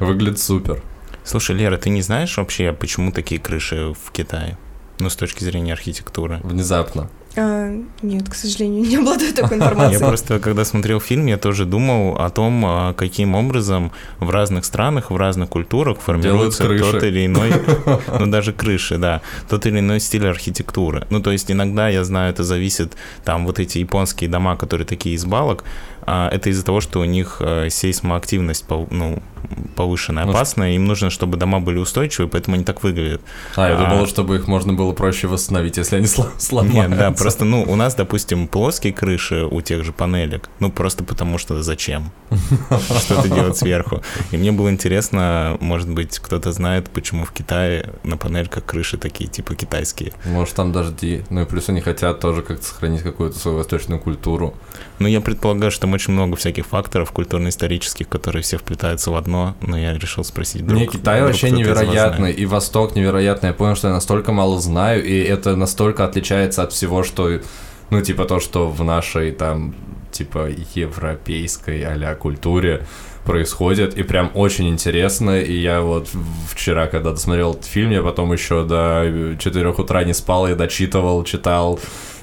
[0.00, 0.80] Выглядит супер.
[1.24, 4.56] Слушай, Лера, ты не знаешь вообще, почему такие крыши в Китае?
[5.00, 6.40] Ну, с точки зрения архитектуры.
[6.42, 7.10] Внезапно.
[7.40, 9.98] А, нет, к сожалению, не обладаю такой Я информацией.
[9.98, 15.10] просто, когда смотрел фильм, я тоже думал о том, а, каким образом в разных странах,
[15.10, 17.52] в разных культурах формируется тот или иной,
[18.18, 21.06] ну даже крыши, да, тот или иной стиль архитектуры.
[21.10, 25.14] Ну то есть иногда, я знаю, это зависит, там вот эти японские дома, которые такие
[25.14, 25.64] из балок,
[26.32, 29.22] это из-за того, что у них э, сейсмоактивность ну,
[29.76, 33.20] повышенная, Ну, опасная, им нужно, чтобы дома были устойчивые, поэтому они так выглядят.
[33.56, 33.90] А, я А.
[33.90, 36.88] думал, чтобы их можно было проще восстановить, если они сло- сломаются.
[36.88, 41.04] Нет, да, просто, ну, у нас, допустим, плоские крыши у тех же панелек, ну, просто
[41.04, 42.10] потому что зачем
[43.00, 44.02] что-то делать сверху.
[44.30, 49.28] И мне было интересно, может быть, кто-то знает, почему в Китае на панельках крыши такие,
[49.30, 50.12] типа, китайские.
[50.24, 51.22] Может, там дожди.
[51.30, 54.54] Ну и плюс они хотят тоже как-то сохранить какую-то свою восточную культуру.
[54.98, 59.54] Ну, я предполагаю, что там очень много всяких факторов культурно-исторических, которые все вплетаются в одно,
[59.60, 60.78] но я решил спросить вдруг.
[60.78, 63.50] Мне Китай вдруг вообще невероятный, и Восток невероятный.
[63.50, 67.40] Я понял, что я настолько мало знаю, и это настолько отличается от всего, что,
[67.90, 69.74] ну, типа то, что в нашей там,
[70.10, 72.86] типа, европейской а культуре
[73.24, 76.08] происходит, и прям очень интересно, и я вот
[76.50, 81.22] вчера, когда досмотрел этот фильм, я потом еще до 4 утра не спал, я дочитывал,
[81.24, 81.78] читал,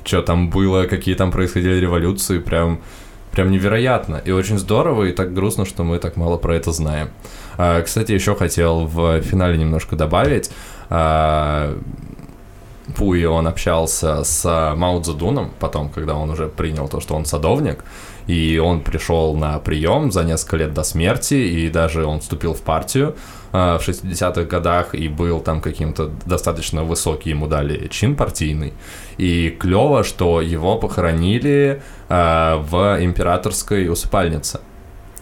[0.06, 2.80] что там было, какие там происходили революции, прям,
[3.32, 7.10] прям невероятно, и очень здорово, и так грустно, что мы так мало про это знаем.
[7.58, 10.52] А, Кстати, еще хотел в финале немножко добавить.
[10.90, 11.78] а,
[12.96, 17.84] Пуи, он общался с Мао Цзэдуном потом, когда он уже принял то, что он садовник,
[18.28, 22.62] и он пришел на прием за несколько лет до смерти, и даже он вступил в
[22.62, 23.16] партию
[23.56, 28.74] в 60-х годах и был там каким-то достаточно высокий, ему дали чин партийный.
[29.18, 34.60] И клево, что его похоронили а, в императорской усыпальнице.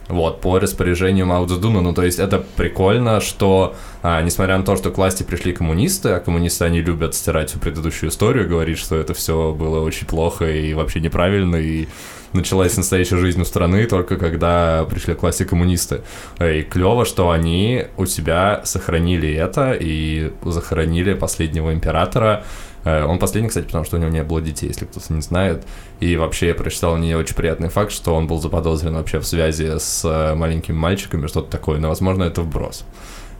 [0.09, 1.45] Вот, по распоряжению Мао.
[1.45, 6.09] Ну, то есть это прикольно, что, а, несмотря на то, что к власти пришли коммунисты,
[6.09, 10.45] а коммунисты, они любят стирать всю предыдущую историю, говорить, что это все было очень плохо
[10.45, 11.87] и вообще неправильно, и
[12.33, 16.01] началась настоящая жизнь у страны только когда пришли к власти коммунисты.
[16.39, 22.43] И клево, что они у себя сохранили это и захоронили последнего императора.
[22.83, 25.63] Э, Он последний, кстати, потому что у него не было детей, если кто-то не знает.
[25.99, 29.77] И вообще я прочитал не очень приятный факт, что он был заподозрен вообще в связи
[29.77, 31.79] с э, маленькими мальчиками, что-то такое.
[31.79, 32.85] Но, возможно, это вброс.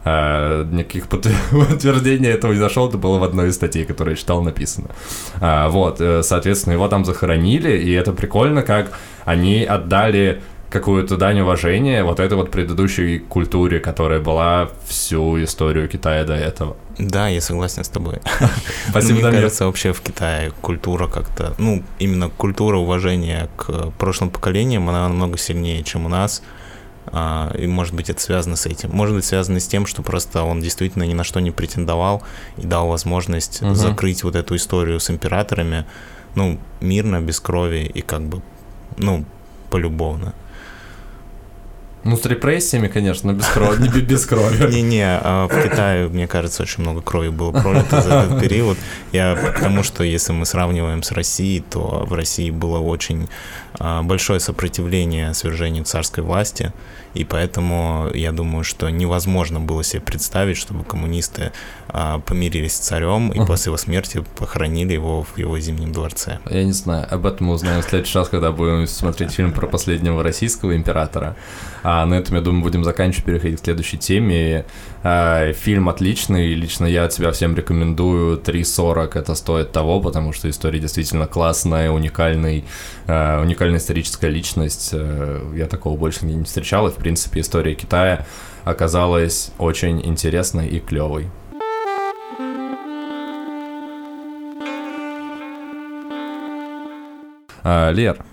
[0.04, 1.34] Э, Никаких подтвер-
[1.68, 4.88] подтверждений этого не нашел, это было в одной из статей, которую я читал, написано.
[5.40, 8.92] А, Вот, э, соответственно, его там захоронили, и это прикольно, как
[9.24, 16.24] они отдали какую-то дань уважения вот этой вот предыдущей культуре, которая была всю историю Китая
[16.24, 16.76] до этого.
[16.98, 18.16] Да, я согласен с тобой.
[18.90, 24.88] Спасибо, Мне кажется, вообще в Китае культура как-то, ну, именно культура уважения к прошлым поколениям,
[24.88, 26.42] она намного сильнее, чем у нас.
[27.06, 28.90] А, И, может быть, это связано с этим.
[28.92, 32.22] Может быть, связано с тем, что просто он действительно ни на что не претендовал
[32.56, 33.74] и дал возможность Мгм.
[33.74, 35.84] закрыть вот эту историю с императорами,
[36.34, 38.40] ну, мирно, без крови и как бы,
[38.96, 39.24] ну,
[39.70, 40.34] полюбовно.
[42.06, 44.70] Ну, с репрессиями, конечно, но без крови, не бе- без крови.
[44.74, 48.76] Не-не, а в Китае, мне кажется, очень много крови было пролито за этот период.
[49.12, 53.26] Я к тому, что если мы сравниваем с Россией, то в России было очень
[53.78, 56.72] большое сопротивление свержению царской власти,
[57.14, 61.52] и поэтому я думаю, что невозможно было себе представить, чтобы коммунисты
[61.88, 66.40] а, помирились с царем и после его смерти похоронили его в его зимнем дворце.
[66.50, 69.66] Я не знаю, об этом мы узнаем в следующий раз, когда будем смотреть фильм про
[69.66, 71.36] последнего российского императора.
[71.82, 74.64] А на этом, я думаю, будем заканчивать, переходить к следующей теме.
[75.06, 78.38] А, фильм отличный, лично я от себя всем рекомендую.
[78.38, 82.64] 3.40 это стоит того, потому что история действительно классная, уникальный,
[83.06, 84.90] а, уникальная историческая личность.
[84.94, 88.24] Э, я такого больше не встречал, и в принципе история Китая
[88.64, 91.28] оказалась очень интересной и клевой.
[97.62, 98.24] А, Лер,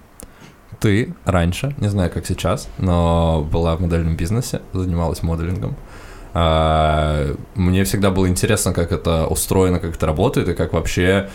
[0.80, 5.76] ты раньше, не знаю как сейчас, но была в модельном бизнесе, занималась моделингом.
[6.34, 11.30] А, мне всегда было интересно, как это устроено, как это работает и как вообще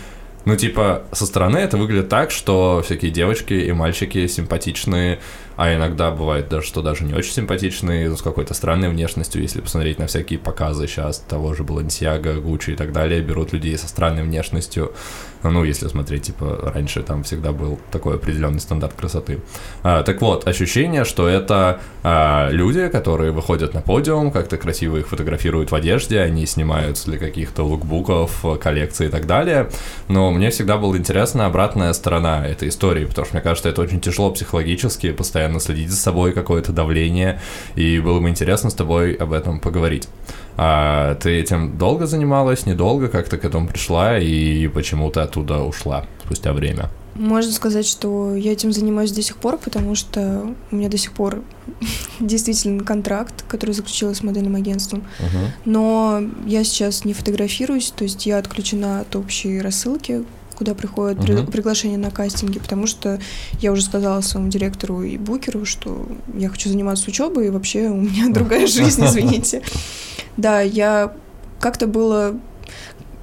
[0.47, 5.19] ну, типа, со стороны это выглядит так, что всякие девочки и мальчики симпатичные,
[5.57, 9.99] а иногда бывает даже, что даже не очень симпатичные, с какой-то странной внешностью, если посмотреть
[9.99, 14.23] на всякие показы сейчас того же Balenciaga, Gucci и так далее, берут людей со странной
[14.23, 14.95] внешностью,
[15.51, 19.41] ну, если смотреть, типа, раньше там всегда был такой определенный стандарт красоты.
[19.83, 25.09] А, так вот, ощущение, что это а, люди, которые выходят на подиум, как-то красиво их
[25.09, 29.71] фотографируют в одежде, они снимаются для каких-то лукбуков, коллекций и так далее,
[30.09, 34.01] но мне всегда была интересна обратная сторона этой истории, потому что мне кажется, это очень
[34.01, 37.41] тяжело психологически, постоянно следить за собой, какое-то давление,
[37.75, 40.09] и было бы интересно с тобой об этом поговорить.
[40.59, 45.63] А ты этим долго занималась, недолго, как ты к этому пришла и почему ты оттуда
[45.63, 46.91] ушла спустя время?
[47.15, 51.13] Можно сказать, что я этим занимаюсь до сих пор, потому что у меня до сих
[51.13, 51.43] пор
[52.21, 55.01] действительно контракт, который заключила с модельным агентством.
[55.21, 55.71] Угу.
[55.73, 60.25] Но я сейчас не фотографируюсь, то есть я отключена от общей рассылки,
[60.57, 61.47] куда приходят при, Мгм.
[61.47, 63.19] приглашения на кастинги, потому что
[63.61, 67.97] я уже сказала своему директору и букеру, что я хочу заниматься учебой, и вообще у
[67.97, 69.63] меня другая жизнь, извините.
[70.37, 71.15] Да, я
[71.61, 72.37] как-то было...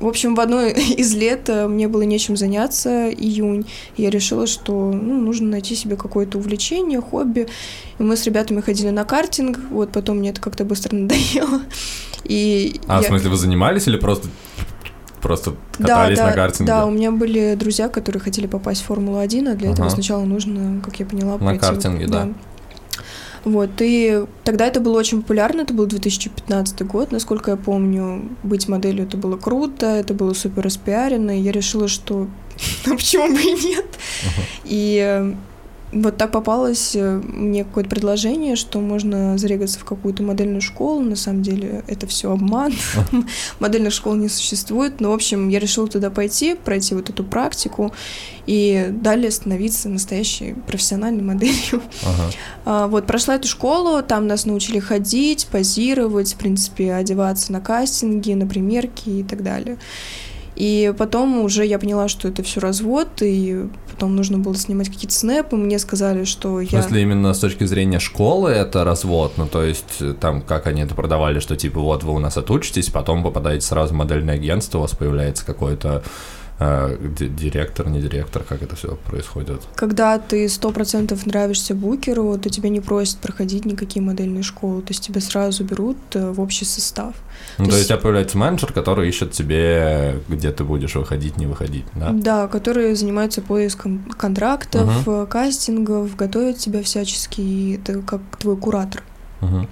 [0.04, 0.62] В общем, в одно
[0.98, 5.96] из лет э, мне было нечем заняться, июнь, я решила, что ну, нужно найти себе
[5.96, 7.48] какое-то увлечение, хобби.
[8.00, 11.62] И мы с ребятами ходили на картинг, вот потом мне это как-то быстро надоело.
[12.26, 14.28] И А, в я- смысле, вы занимались или просто
[15.22, 16.68] просто да, катались да, на картинге?
[16.68, 19.96] Да, у меня были друзья, которые хотели попасть в Формулу-1, а для этого Ага.
[19.96, 22.28] сначала нужно, как я поняла, На пройти картинге, да.
[23.44, 28.70] Вот, и тогда это было очень популярно, это был 2015 год, насколько я помню, быть
[28.70, 32.28] моделью это было круто, это было супер распиарено, и я решила, что
[32.86, 33.86] ну почему бы и нет.
[34.64, 35.36] И э,
[35.94, 41.02] вот так попалось э, мне какое-то предложение, что можно зарегаться в какую-то модельную школу.
[41.02, 42.74] На самом деле это все обман.
[43.60, 45.00] Модельных школ не существует.
[45.00, 47.94] Но, в общем, я решила туда пойти, пройти вот эту практику
[48.48, 51.82] и далее становиться настоящей профессиональной моделью.
[52.04, 52.32] Ага.
[52.66, 58.32] А, Вот, прошла эту школу, там нас научили ходить, позировать, в принципе, одеваться на кастинги,
[58.34, 59.78] на примерки и так далее.
[60.56, 65.16] И потом уже я поняла, что это все развод, и потом нужно было снимать какие-то
[65.16, 65.56] снэпы.
[65.56, 66.82] Мне сказали, что В я...
[66.82, 69.34] смысле, именно с точки зрения школы это развод?
[69.38, 72.38] Ну, то есть, э, там, как они это продавали, что, типа, вот вы у нас
[72.38, 76.04] отучитесь, потом попадаете сразу в модельное агентство, у вас появляется какой-то ди-
[76.60, 79.62] директор, не директор, как это все происходит?
[79.76, 84.92] Когда ты сто процентов нравишься букеру, то тебя не просят проходить никакие модельные школы, то
[84.92, 87.16] есть тебя сразу берут э, в общий состав.
[87.58, 91.38] Ну, То то есть, у тебя появляется менеджер, который ищет тебе, где ты будешь выходить,
[91.38, 92.12] не выходить, да?
[92.12, 99.04] Да, которые занимаются поиском контрактов, э, кастингов, готовят тебя всячески, и это как твой куратор.
[99.42, 99.68] Мгм.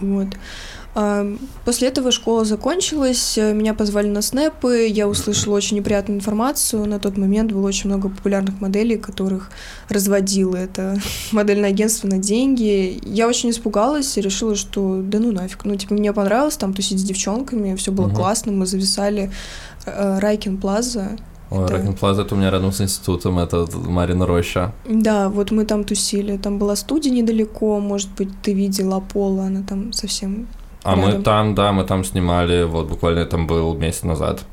[0.00, 0.28] Вот.
[1.64, 6.86] После этого школа закончилась, э, меня позвали на снэпы, я услышала очень неприятную информацию.
[6.86, 9.50] На тот момент было очень много популярных моделей, которых
[9.88, 10.96] разводило это
[11.32, 13.00] модельное агентство на деньги.
[13.04, 15.64] Я очень испугалась и решила, что да ну нафиг.
[15.64, 18.14] Ну, типа, мне понравилось там тусить с девчонками, все было Мгм.
[18.16, 19.32] классно, мы зависали
[19.86, 21.16] э, Райкин Плаза.
[21.50, 24.72] Ой, Это- Райкин Плаза, это у меня рядом с институтом, это Марина Роща.
[24.88, 26.36] Да, вот мы там тусили.
[26.36, 30.46] Там была студия недалеко, может быть, ты видела Пола, она там совсем
[30.84, 34.44] А мы там, да, мы там снимали, вот буквально там был месяц назад.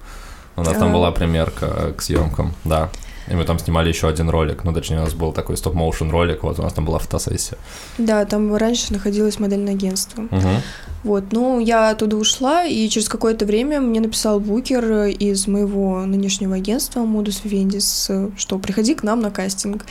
[0.55, 0.93] У нас там А.
[0.93, 2.89] была примерка к съемкам, да.
[3.27, 6.43] И мы там снимали еще один ролик, ну, точнее, у нас был такой стоп-моушен ролик,
[6.43, 7.57] вот у нас там была фотосессия.
[7.97, 10.21] Да, там раньше находилось модельное агентство.
[10.21, 10.61] Мгм.
[11.03, 16.55] Вот, ну, я оттуда ушла, и через какое-то время мне написал букер из моего нынешнего
[16.55, 19.85] агентства Modus Vivendis, что приходи к нам на кастинг.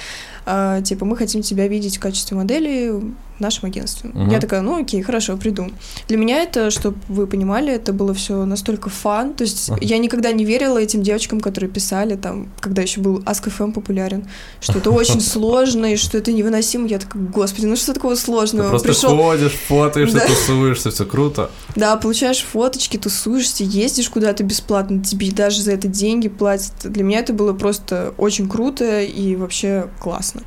[0.47, 4.11] А, типа, мы хотим тебя видеть в качестве модели в нашем агентстве.
[4.13, 4.31] Мгм.
[4.31, 5.69] Я такая, ну окей, хорошо, приду.
[6.09, 9.35] Для меня это, чтобы вы понимали, это было все настолько фан.
[9.35, 9.79] То есть Ага.
[9.83, 14.27] я никогда не верила этим девочкам, которые писали там, когда еще был Ask.fm популярен,
[14.61, 16.87] что это очень сложно и что это невыносимо.
[16.87, 18.69] Я такая, господи, ну что такого Ты сложного?
[18.71, 20.27] просто Пришел ходишь, фотоешься, Да.
[20.27, 21.51] тусуешься, все круто.
[21.77, 26.73] да, получаешь фоточки, тусуешься, ездишь куда-то бесплатно, тебе даже за это деньги платят.
[26.85, 30.43] Для меня это было просто очень круто и вообще классно.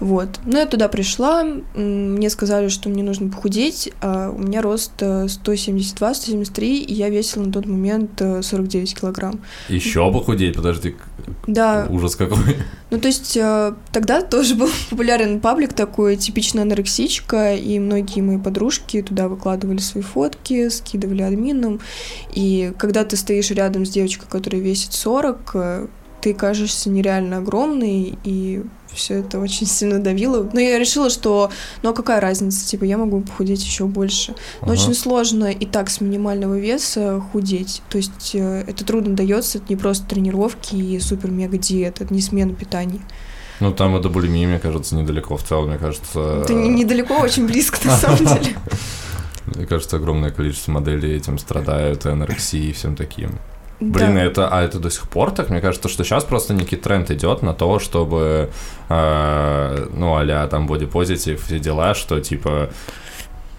[0.00, 0.40] Вот.
[0.44, 1.44] Ну, я туда пришла,
[1.74, 7.44] мне сказали, что мне нужно похудеть, а у меня рост э, 172-173, и я весила
[7.44, 9.40] на тот момент э, 49 килограмм.
[9.68, 10.94] Еще похудеть, подожди,
[11.46, 12.38] Да, ужас какой.
[12.90, 18.38] ну, то есть э, тогда тоже был популярен паблик такой, типичная анорексичка, и многие мои
[18.38, 21.80] подружки туда выкладывали свои фотки, скидывали админам,
[22.32, 25.86] и когда ты стоишь рядом с девочкой, которая весит 40, э,
[26.20, 28.62] ты кажешься нереально огромный, и
[28.92, 30.48] все это очень сильно давило.
[30.52, 31.50] Но я решила, что,
[31.82, 34.34] ну а какая разница, типа, я могу похудеть еще больше.
[34.62, 34.80] Но Ага.
[34.80, 37.82] очень сложно и так с минимального веса худеть.
[37.90, 42.20] То есть э, это трудно дается, это не просто тренировки и супер-мега диета, это не
[42.22, 43.00] смена питания.
[43.60, 46.42] Ну, там и до булимии, мне кажется, недалеко в целом, мне кажется...
[46.44, 48.56] Это не- недалеко, очень близко на самом деле.
[49.46, 53.32] Мне кажется, огромное количество моделей этим страдают, и анорексией и всем таким.
[53.80, 54.24] Блин, Да.
[54.24, 55.50] это, а это до сих пор так?
[55.50, 58.50] Мне кажется, что сейчас просто некий тренд идет на то, чтобы,
[58.88, 62.70] э, ну, а там бодипозитив, все дела, что, типа,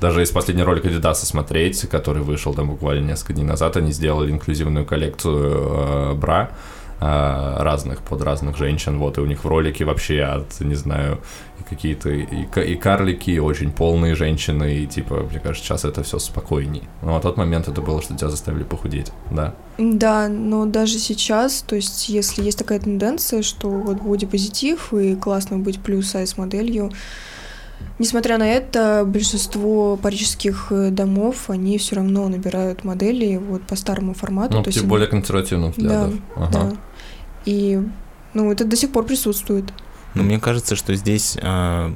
[0.01, 4.31] даже из последнего ролика Adidas смотреть, который вышел там буквально несколько дней назад, они сделали
[4.31, 6.49] инклюзивную коллекцию э, бра
[6.99, 11.19] э, разных, под разных женщин, вот, и у них в ролике вообще от, не знаю,
[11.69, 16.19] какие-то и, и карлики, и очень полные женщины, и, типа, мне кажется, сейчас это все
[16.19, 16.83] спокойней.
[17.01, 19.53] Но на тот момент это было, что тебя заставили похудеть, да.
[19.77, 25.57] Да, но даже сейчас, то есть если есть такая тенденция, что вот бодипозитив и классно
[25.57, 26.91] быть плюс-сайз моделью,
[27.97, 34.13] несмотря на это, большинство парижских э, домов, они все равно набирают модели вот по старому
[34.13, 34.57] формату.
[34.57, 36.15] Ну, то есть более консервативных взглядов.
[36.35, 36.51] Ага.
[36.51, 36.73] Да.
[37.45, 37.81] И
[38.33, 39.65] ну, это до сих пор присутствует.
[40.13, 41.93] Но мне кажется, что здесь, э,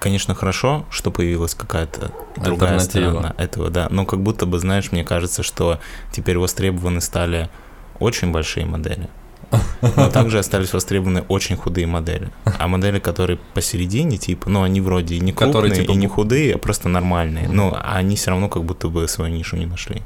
[0.00, 3.88] конечно, хорошо, что появилась какая-то другая сторона этого, да.
[3.90, 5.80] Но как будто бы, знаешь, мне кажется, что
[6.12, 7.48] теперь востребованы стали
[7.98, 9.08] очень большие модели.
[9.96, 12.30] Но также остались востребованы очень худые модели.
[12.58, 16.06] А модели, которые посередине, типа, ну, они вроде и не крупные, Которые, типа, и не
[16.08, 17.48] худые, а просто нормальные.
[17.48, 20.02] Но они все равно как будто бы свою нишу не нашли.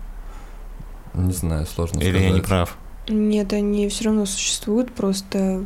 [1.14, 2.28] Не знаю, сложно Или сказать.
[2.28, 2.76] я не прав?
[3.08, 5.64] Нет, они все равно существуют, просто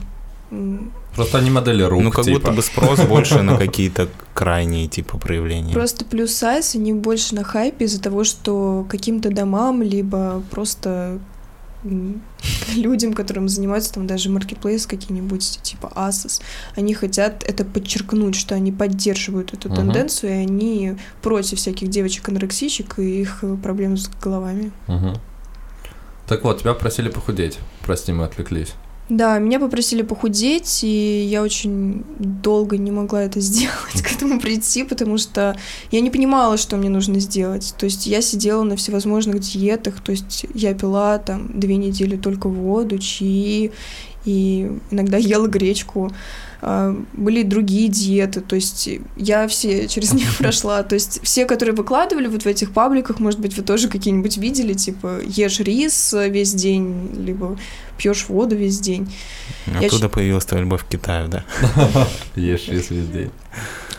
[1.15, 2.39] Просто они модели рук, ну, как типа.
[2.39, 5.73] будто бы спрос больше на какие-то крайние, типа, проявления.
[5.73, 11.21] Просто плюс сайз, они больше на хайпе из-за того, что каким-то домам, либо просто
[12.75, 16.41] людям, которым занимаются там даже маркетплейс какие-нибудь, типа Asos,
[16.77, 19.77] они хотят это подчеркнуть, что они поддерживают эту Мгм.
[19.77, 24.73] тенденцию, и они против всяких девочек-анорексичек и их проблем с головами.
[24.87, 25.17] Мгм.
[26.27, 27.59] Так вот, тебя просили похудеть.
[27.83, 28.75] Прости, мы отвлеклись.
[29.11, 34.83] Да, меня попросили похудеть, и я очень долго не могла это сделать, к этому прийти,
[34.83, 35.57] потому что
[35.91, 37.75] я не понимала, что мне нужно сделать.
[37.77, 42.49] То есть я сидела на всевозможных диетах, то есть я пила там две недели только
[42.49, 43.73] воду, чаи,
[44.25, 46.11] и иногда ела гречку.
[46.67, 50.83] А, Были другие диеты, то есть я все через них прошла.
[50.83, 54.73] То есть все, которые выкладывали вот в этих пабликах, может быть, вы тоже какие-нибудь видели,
[54.73, 57.59] типа ешь рис весь день, либо
[57.99, 59.13] пьешь воду весь день.
[59.79, 61.45] Я Оттуда появилась твоя любовь к Китаю, да?
[62.35, 63.31] Ешь рис весь день.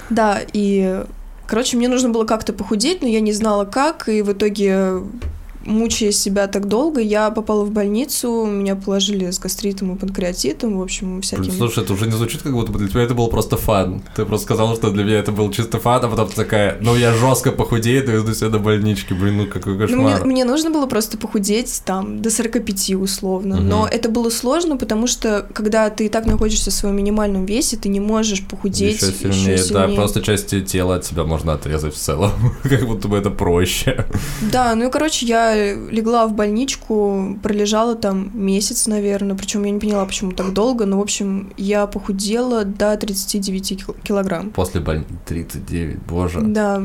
[0.09, 1.03] Да, и,
[1.45, 5.01] короче, мне нужно было как-то похудеть, но я не знала как, и в итоге,
[5.66, 10.82] мучая себя так долго, я попала в больницу, меня положили с гастритом и панкреатитом, в
[10.82, 11.49] общем, всякими...
[11.49, 14.01] слушай, это уже не звучит, как будто бы для тебя это был просто фан.
[14.16, 16.95] Ты просто сказала, что для меня это был чисто фан, а потом ты такая, ну
[16.95, 19.13] я жестко похудею, доведу себя до больнички.
[19.13, 20.26] Блин, ну какой Ну, мне, кошмар.
[20.26, 23.89] мне нужно было просто похудеть там до 45 условно, но Мгм.
[23.91, 27.89] это было сложно, потому что когда ты и так находишься в своем минимальном весе, ты
[27.89, 29.95] не можешь похудеть Еще сильнее, да, сильнее.
[29.95, 32.32] просто части тела от себя можно отрезать в целом.
[32.63, 34.05] как будто бы это проще.
[34.51, 39.79] Да, ну и, короче, я легла в больничку, пролежала там месяц, наверное, причем я не
[39.79, 44.51] поняла, почему так долго, но, в общем, я похудела до 39 кил- килограмм.
[44.51, 46.41] После больницы 39, боже.
[46.41, 46.83] Да.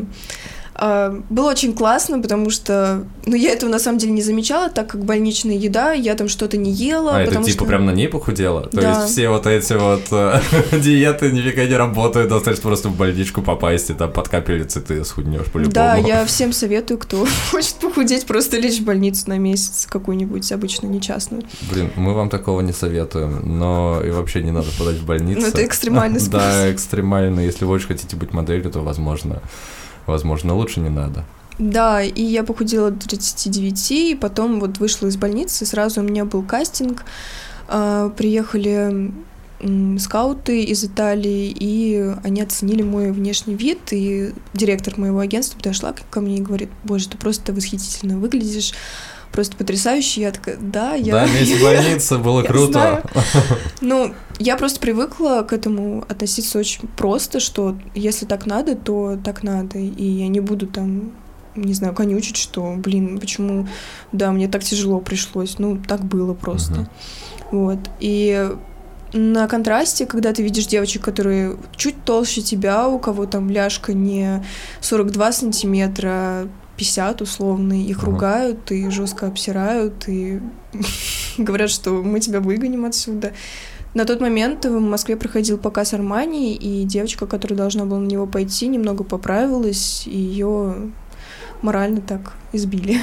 [0.83, 4.89] А, Было очень классно, потому что, ну, я этого на самом деле не замечала, так
[4.89, 7.65] как больничная еда, я там что-то не ела, А это типа что...
[7.67, 8.63] прям на ней похудела?
[8.63, 8.91] То Да.
[9.03, 10.41] есть все вот эти вот э,
[10.73, 15.45] диеты нифига не работают, достаточно просто в больничку попасть, и там под капельницы ты схуднешь
[15.53, 15.75] по-любому.
[15.75, 20.87] Да, я всем советую, кто хочет похудеть, просто лечь в больницу на месяц какую-нибудь, обычно
[20.87, 21.43] не частную.
[21.71, 25.43] Блин, мы вам такого не советуем, но и вообще не надо подать в больницу.
[25.43, 26.41] Ну, это экстремальный способ.
[26.41, 27.41] Да, экстремально.
[27.41, 29.43] Если вы очень хотите быть моделью, то, возможно,
[30.07, 31.25] возможно, лучше не надо.
[31.59, 36.25] Да, и я похудела до 39, и потом вот вышла из больницы, сразу у меня
[36.25, 37.05] был кастинг,
[37.69, 39.13] а, приехали
[39.99, 46.21] скауты из Италии, и они оценили мой внешний вид, и директор моего агентства подошла ко
[46.23, 48.73] мне и говорит, боже, ты просто восхитительно выглядишь,
[49.33, 50.21] просто потрясающе.
[50.23, 51.13] Я такая, да, я...
[51.13, 53.03] Да, месяц в больнице было круто.
[53.81, 59.43] Ну, я просто привыкла к этому относиться очень просто, что если так надо, то так
[59.43, 59.79] надо.
[59.79, 61.13] И я не буду там,
[61.55, 63.69] не знаю, конючить, что, блин, почему,
[64.13, 65.59] да, мне так тяжело пришлось.
[65.59, 66.73] Ну, так было просто.
[66.73, 66.89] Мгм.
[67.51, 67.79] Вот.
[68.01, 68.51] И
[69.13, 74.45] на контрасте, когда ты видишь девочек, которые чуть толще тебя, у кого там ляжка не
[74.81, 76.49] 42 сантиметра,
[76.81, 80.41] 50 условно, их ругают и жестко обсирают, и
[81.39, 83.35] говорят, что мы тебя выгоним отсюда.
[83.93, 88.27] На тот момент в Москве проходил показ Армани, и девочка, которая должна была на него
[88.27, 90.91] пойти, немного поправилась, и ее
[91.61, 92.99] морально так избили.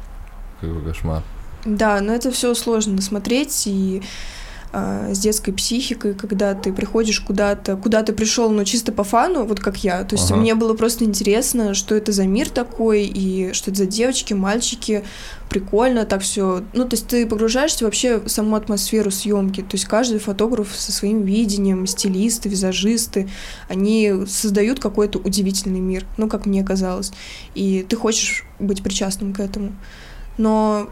[0.60, 1.22] Какой кошмар.
[1.64, 4.02] Да, но это все сложно смотреть, и
[4.72, 9.58] с детской психикой, когда ты приходишь куда-то, куда ты пришел, но чисто по фану, вот
[9.58, 10.04] как я.
[10.04, 10.40] То есть ага.
[10.40, 15.02] мне было просто интересно, что это за мир такой, и что это за девочки, мальчики,
[15.48, 16.62] прикольно так все.
[16.72, 19.62] Ну, то есть ты погружаешься вообще в саму атмосферу съемки.
[19.62, 23.28] То есть каждый фотограф со своим видением, стилисты, визажисты,
[23.68, 27.12] они создают какой-то удивительный мир, ну, как мне казалось.
[27.56, 29.72] И ты хочешь быть причастным к этому.
[30.38, 30.88] Но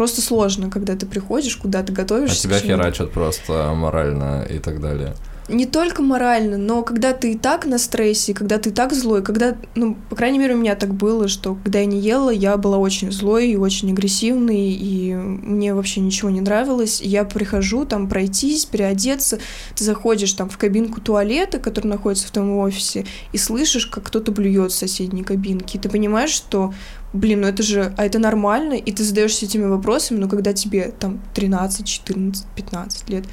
[0.00, 2.38] просто сложно, когда ты приходишь, куда ты готовишься.
[2.38, 5.12] А тебя херачат просто морально и так далее
[5.50, 9.22] не только морально, но когда ты и так на стрессе, когда ты и так злой,
[9.22, 12.56] когда, ну, по крайней мере, у меня так было, что когда я не ела, я
[12.56, 17.00] была очень злой и очень агрессивной, и мне вообще ничего не нравилось.
[17.00, 19.38] я прихожу там пройтись, переодеться,
[19.74, 24.32] ты заходишь там в кабинку туалета, который находится в твоем офисе, и слышишь, как кто-то
[24.32, 26.72] блюет в соседней кабинке, и ты понимаешь, что
[27.12, 30.92] блин, ну это же, а это нормально, и ты задаешься этими вопросами, но когда тебе
[30.98, 33.24] там 13, 14, 15 лет,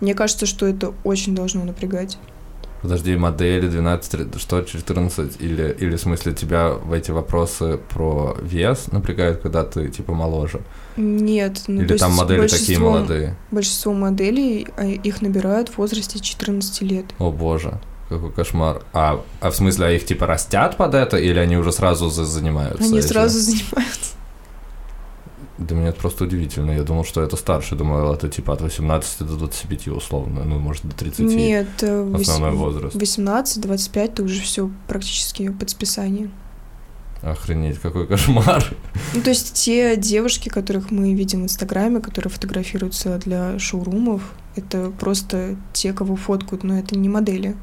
[0.00, 2.18] мне кажется, что это очень должно напрягать.
[2.82, 5.36] Подожди, модели 12, что, 14?
[5.40, 10.60] Или, или в смысле тебя в эти вопросы про вес напрягают, когда ты типа моложе?
[10.96, 11.64] Нет.
[11.66, 13.36] Ну, или там модели такие молодые?
[13.50, 17.04] Большинство моделей, а, их набирают в возрасте 14 лет.
[17.18, 17.78] О боже,
[18.08, 18.82] какой кошмар.
[18.94, 22.82] А, а в смысле, а их типа растят под это, или они уже сразу занимаются?
[22.82, 23.08] Они этим?
[23.08, 23.99] сразу занимаются.
[25.60, 26.70] Да мне это просто удивительно.
[26.72, 27.76] Я думал, что это старше.
[27.76, 30.44] Думал, это типа от 18 до 25 условно.
[30.44, 31.20] Ну, может, до 30.
[31.20, 32.96] Нет, э, основной возраст.
[32.96, 36.30] 18-25 ты уже все практически под списание.
[37.22, 38.64] Охренеть, какой кошмар.
[39.14, 44.22] Ну, то есть те девушки, которых мы видим в Инстаграме, которые фотографируются для шоурумов,
[44.56, 47.54] это просто те, кого фоткают, но это не модели.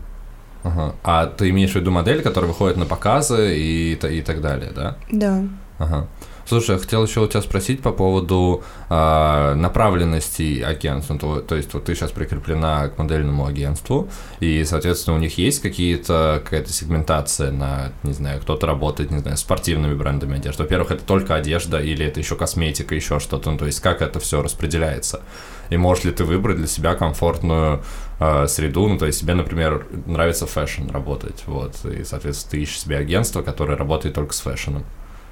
[0.64, 0.96] Ага.
[1.04, 4.98] А ты имеешь в виду модель, которая выходит на показы и, и так далее, да?
[5.12, 5.44] Да.
[5.80, 6.08] Ага.
[6.48, 11.16] Слушай, я хотел еще у тебя спросить по поводу э, направленности агентства.
[11.16, 14.08] Ну, то, то есть вот ты сейчас прикреплена к модельному агентству,
[14.40, 19.36] и, соответственно, у них есть какие-то какая-то сегментация на, не знаю, кто-то работает, не знаю,
[19.36, 20.64] спортивными брендами одежды.
[20.64, 23.52] Во-первых, это только одежда или это еще косметика, еще что-то.
[23.52, 25.24] Ну, то есть как это все распределяется?
[25.70, 27.84] И можешь ли ты выбрать для себя комфортную
[28.22, 32.80] э, среду, ну, то есть тебе, например, нравится fashion работать, вот, и, соответственно, ты ищешь
[32.80, 34.86] себе агентство, которое работает только с fashion ом.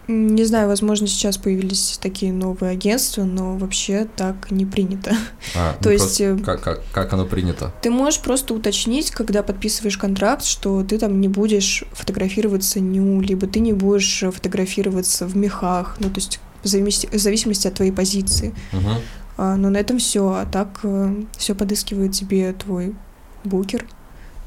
[0.08, 5.16] Не знаю, возможно, сейчас появились такие новые агентства, но вообще так не принято.
[5.56, 6.22] А, То ну есть...
[6.22, 7.74] Э, как, как, как оно принято?
[7.82, 13.48] Ты можешь просто уточнить, когда подписываешь контракт, что ты там не будешь фотографироваться ню, либо
[13.48, 17.92] ты не будешь фотографироваться в мехах, ну, то есть в зависимости, в зависимости от твоей
[17.92, 18.54] позиции.
[18.74, 18.90] Угу.
[19.38, 20.28] А, но на этом все.
[20.28, 22.96] А так э, все подыскивает тебе твой
[23.44, 23.86] букер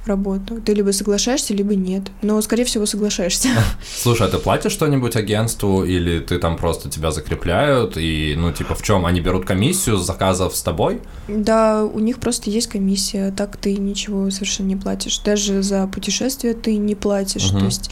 [0.08, 0.60] работу.
[0.60, 2.10] Ты либо соглашаешься, либо нет.
[2.22, 3.48] Но, скорее всего, соглашаешься.
[3.96, 8.74] Слушай, а ты платишь что-нибудь агентству, или ты там просто тебя закрепляют, и, ну, типа,
[8.74, 9.06] в чем?
[9.06, 11.00] Они берут комиссию с заказов с тобой?
[11.28, 15.18] Да, у них просто есть комиссия, так ты ничего совершенно не платишь.
[15.18, 17.50] Даже за путешествие ты не платишь.
[17.50, 17.58] Угу.
[17.58, 17.90] То есть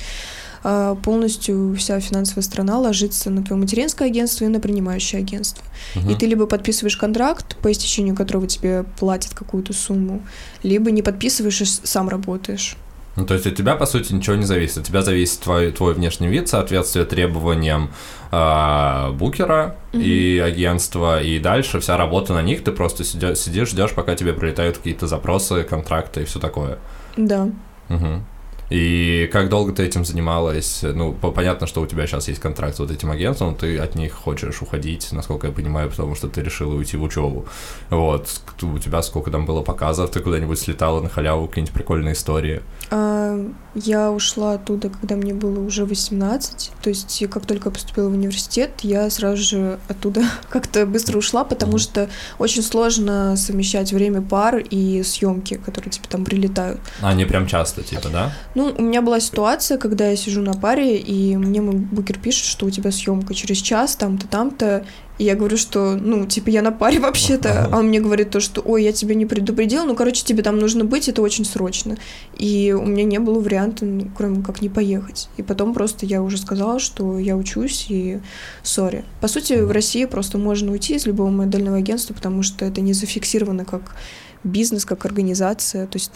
[1.02, 5.64] полностью вся финансовая страна ложится на твое материнское агентство и на принимающее агентство.
[5.94, 6.10] Угу.
[6.10, 10.22] И ты либо подписываешь контракт, по истечению которого тебе платят какую-то сумму,
[10.62, 12.76] либо не подписываешь и сам работаешь.
[13.16, 14.78] Ну, то есть от тебя, по сути, ничего не зависит.
[14.78, 17.90] От тебя зависит твой, твой внешний вид, соответствие требованиям
[18.30, 23.70] э, букера mm и агентства, и дальше вся работа на них, ты просто сидишь, сидишь
[23.70, 26.78] ждешь, пока тебе прилетают какие-то запросы, контракты и все такое.
[27.16, 27.48] Да.
[27.88, 28.22] Угу.
[28.70, 30.80] И как долго ты этим занималась?
[30.82, 34.12] Ну, понятно, что у тебя сейчас есть контракт с вот этим агентством, ты от них
[34.12, 37.46] хочешь уходить, насколько я понимаю, потому что ты решила уйти в учебу.
[37.90, 42.62] Вот, у тебя сколько там было показов, ты куда-нибудь слетала на халяву, какие-нибудь прикольные истории?
[42.90, 43.38] А,
[43.74, 48.80] я ушла оттуда, когда мне было уже 18, то есть как только поступила в университет,
[48.82, 51.78] я сразу же оттуда как-то быстро ушла, потому mm-hmm.
[51.78, 56.80] что очень сложно совмещать время пар и съемки, которые тебе там прилетают.
[57.00, 58.32] А, они прям часто, типа, да?
[58.56, 62.46] Ну, у меня была ситуация, когда я сижу на паре, и мне мой букер пишет,
[62.46, 64.86] что у тебя съемка через час, там-то, там-то,
[65.18, 68.40] и я говорю, что, ну, типа, я на паре вообще-то, а он мне говорит то,
[68.40, 71.98] что, ой, я тебя не предупредил, ну, короче, тебе там нужно быть, это очень срочно.
[72.38, 75.28] И у меня не было варианта, ну, кроме как не поехать.
[75.36, 78.20] И потом просто я уже сказала, что я учусь, и
[78.62, 79.04] сори.
[79.20, 82.94] По сути, в России просто можно уйти из любого модельного агентства, потому что это не
[82.94, 83.96] зафиксировано как
[84.44, 86.10] бизнес, как организация, то есть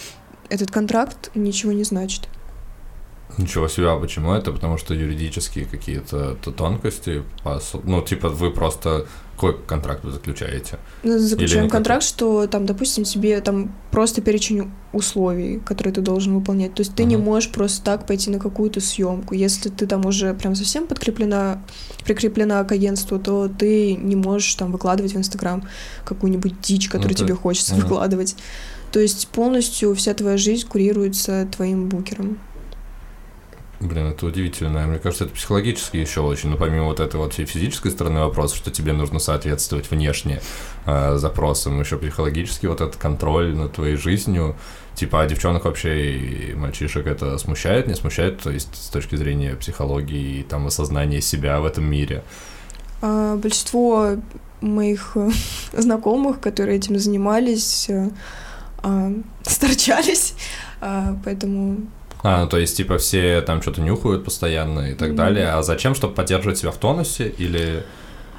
[0.50, 2.28] этот контракт ничего не значит.
[3.38, 4.50] Ничего себе, а почему это?
[4.52, 7.22] Потому что юридические какие-то тонкости,
[7.84, 9.06] ну, типа, вы просто
[9.36, 10.78] Какой контракт вы заключаете?
[11.02, 16.34] Ну, Заключаем Или контракт, что там, допустим, тебе там просто перечень условий, которые ты должен
[16.34, 16.74] выполнять.
[16.74, 17.24] То есть ты не Мгм.
[17.24, 19.34] можешь просто так пойти на какую-то съемку.
[19.34, 21.62] Если ты там уже прям совсем подкреплена,
[22.04, 25.62] прикреплена к агентству, то ты не можешь там выкладывать в Инстаграм
[26.04, 27.82] какую-нибудь дичь, которую это- тебе хочется Мгм.
[27.84, 28.36] выкладывать.
[28.92, 32.38] То есть полностью вся твоя жизнь курируется твоим букером.
[33.80, 34.86] Блин, это удивительно.
[34.86, 38.70] Мне кажется, это психологически еще очень, ну, помимо вот этой вот физической стороны вопроса, что
[38.70, 40.42] тебе нужно соответствовать внешне
[40.84, 44.54] э, запросам, еще психологически вот этот контроль над твоей жизнью,
[44.94, 49.56] типа, а девчонок вообще и мальчишек это смущает, не смущает, то есть с точки зрения
[49.56, 52.22] психологии и там осознания себя в этом мире?
[53.00, 54.16] А большинство
[54.60, 55.30] моих э,
[55.72, 58.10] знакомых, которые этим занимались, э,
[58.82, 59.12] а,
[59.42, 60.34] сторчались,
[60.80, 61.78] А, поэтому
[62.22, 65.16] А, ну, то есть, типа, все там что-то нюхают постоянно и так Мгм.
[65.16, 65.48] далее.
[65.48, 67.82] А зачем, чтобы поддерживать себя в тонусе или...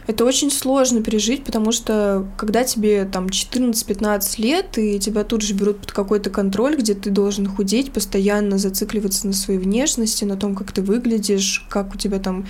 [0.08, 5.54] это очень сложно пережить, потому что когда тебе там 14-15 лет, и тебя тут же
[5.54, 10.56] берут под какой-то контроль, где ты должен худеть, постоянно зацикливаться на своей внешности, на том,
[10.56, 12.46] как ты выглядишь, как у тебя там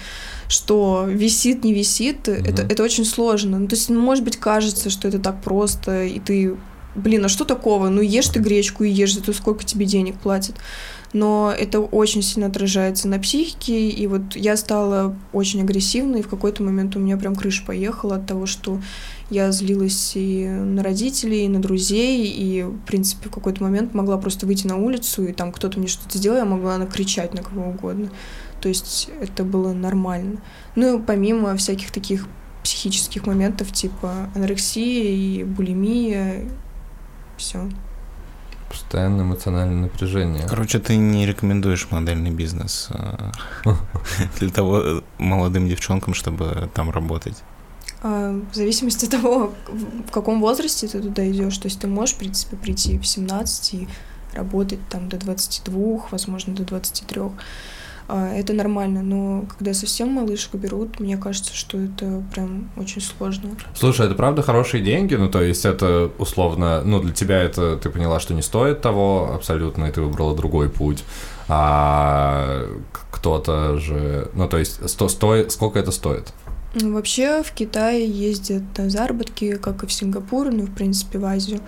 [0.48, 2.72] что висит, не висит, это, Мгм.
[2.72, 3.58] это очень сложно.
[3.60, 6.56] Ну, то есть, может быть, кажется, что это так просто, и ты,
[6.96, 7.90] блин, а что такого?
[7.90, 10.56] Ну, ешь ты гречку и ешь, зато сколько тебе денег платят.
[11.14, 16.30] Но это очень сильно отражается на психике, и вот я стала очень агрессивной, и в
[16.30, 18.80] какой-то момент у меня прям крыша поехала от того, что
[19.30, 24.18] я злилась и на родителей, и на друзей, и, в принципе, в какой-то момент могла
[24.18, 27.70] просто выйти на улицу, и там кто-то мне что-то сделал, я могла накричать на кого
[27.70, 28.10] угодно.
[28.62, 30.42] То есть это было нормально.
[30.76, 32.28] Ну, и помимо всяких таких
[32.64, 36.46] психических моментов, типа анорексия и булимия,
[37.42, 37.70] все.
[38.70, 40.48] Постоянное эмоциональное напряжение.
[40.48, 43.32] Короче, ты не рекомендуешь модельный бизнес а,
[44.40, 47.36] для того э, молодым девчонкам, чтобы там работать.
[48.02, 51.88] А, В зависимости от того, в- в каком возрасте ты туда идешь, то есть ты
[51.88, 53.88] можешь, в принципе, прийти в 17 и
[54.34, 57.22] работать там до 22, возможно, до 23.
[58.08, 63.52] А, Это нормально, но когда совсем малышку берут, мне кажется, что это прям очень сложно.
[63.76, 65.16] Слушай, это правда хорошие деньги?
[65.16, 69.32] Ну, то есть это условно, ну, для тебя это, ты поняла, что не стоит того
[69.34, 71.04] абсолютно, и ты выбрала другой путь.
[71.48, 72.66] А
[73.12, 76.34] кто-то же, ну, то есть сто, стоит, сколько это стоит?
[76.74, 81.26] Ну, Вообще в Китае ездят на заработки, как и в Сингапур, ну, в принципе, в
[81.26, 81.60] Азию.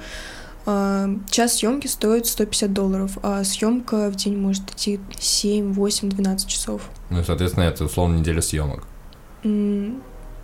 [0.65, 6.47] А, Час съемки стоит 150 долларов, а съемка в день может идти 7, 8, 12
[6.47, 6.89] часов.
[7.09, 8.87] Ну, и, соответственно, это условно неделя съемок.
[9.43, 10.01] М,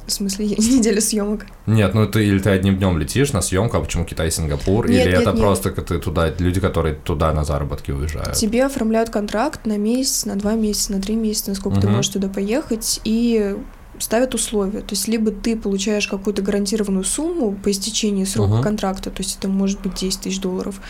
[0.07, 1.45] В смысле, неделя съемок.
[1.67, 4.89] Нет, ну ты или ты одним днем летишь на съемку, а почему Китай и Сингапур?
[4.89, 5.39] Нет, или нет, это нет.
[5.39, 8.33] просто ты туда, люди, которые туда на заработки уезжают?
[8.33, 11.95] Тебе оформляют контракт на месяц, на два месяца, на три месяца, насколько ты Мгм.
[11.97, 13.55] можешь туда поехать, и
[13.99, 14.81] ставят условия.
[14.81, 18.63] То есть либо ты получаешь какую-то гарантированную сумму по истечении срока Мгм.
[18.63, 20.81] контракта, то есть это может быть 10 тысяч долларов,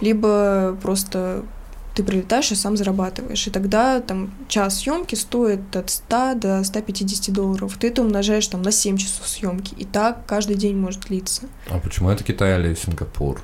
[0.00, 1.44] либо просто
[1.94, 3.46] ты прилетаешь и сам зарабатываешь.
[3.46, 7.76] И тогда там час съемки стоит от 100 до 150 долларов.
[7.78, 9.74] Ты это умножаешь там на 7 часов съемки.
[9.74, 11.42] И так каждый день может длиться.
[11.70, 13.40] А почему это Китай или Сингапур?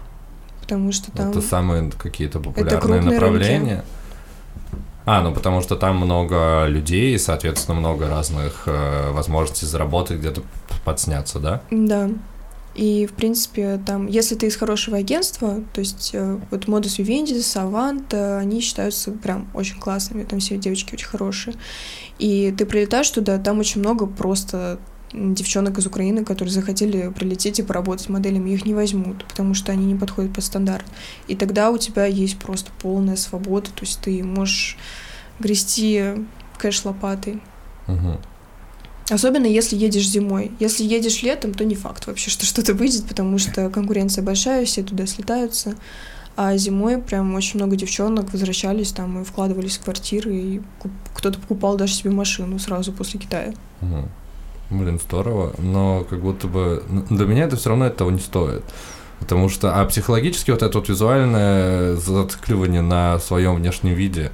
[0.63, 1.31] Потому что там...
[1.31, 3.85] Это самые какие-то популярные направления.
[5.07, 10.43] А, ну потому что там много людей, и, соответственно, много разных э, возможностей заработать, где-то
[10.85, 11.63] подсняться, да?
[11.71, 12.11] Да.
[12.75, 17.39] И, в принципе, там, если ты из хорошего агентства, то есть э, вот Modus Vivendi,
[17.39, 21.57] Savant, э, они считаются прям очень классными, там все девочки очень хорошие.
[22.19, 24.79] И ты прилетаешь туда, там очень много просто
[25.13, 29.87] девчонок из Украины, которые захотели прилететь и поработать моделями, их не возьмут, потому что они
[29.87, 30.85] не подходят по стандарт.
[31.29, 34.77] И тогда у тебя есть просто полная свобода, то есть ты можешь
[35.39, 36.27] грести
[36.59, 37.41] кэш лопатой.
[37.87, 38.19] Мгм.
[39.11, 40.53] Особенно если едешь зимой.
[40.61, 44.85] Если едешь летом, то не факт вообще, что что-то выйдет, потому что конкуренция большая, все
[44.85, 45.75] туда слетаются.
[46.37, 50.63] А зимой прям очень много девчонок возвращались там и вкладывались в квартиры, и
[51.13, 53.53] кто-то покупал даже себе машину сразу после Китая.
[53.81, 54.09] Мгм.
[54.71, 58.63] Блин, здорово, но как будто бы для меня это все равно этого не стоит.
[59.19, 64.31] Потому что, а психологически вот это вот визуальное зацикливание на своем внешнем виде,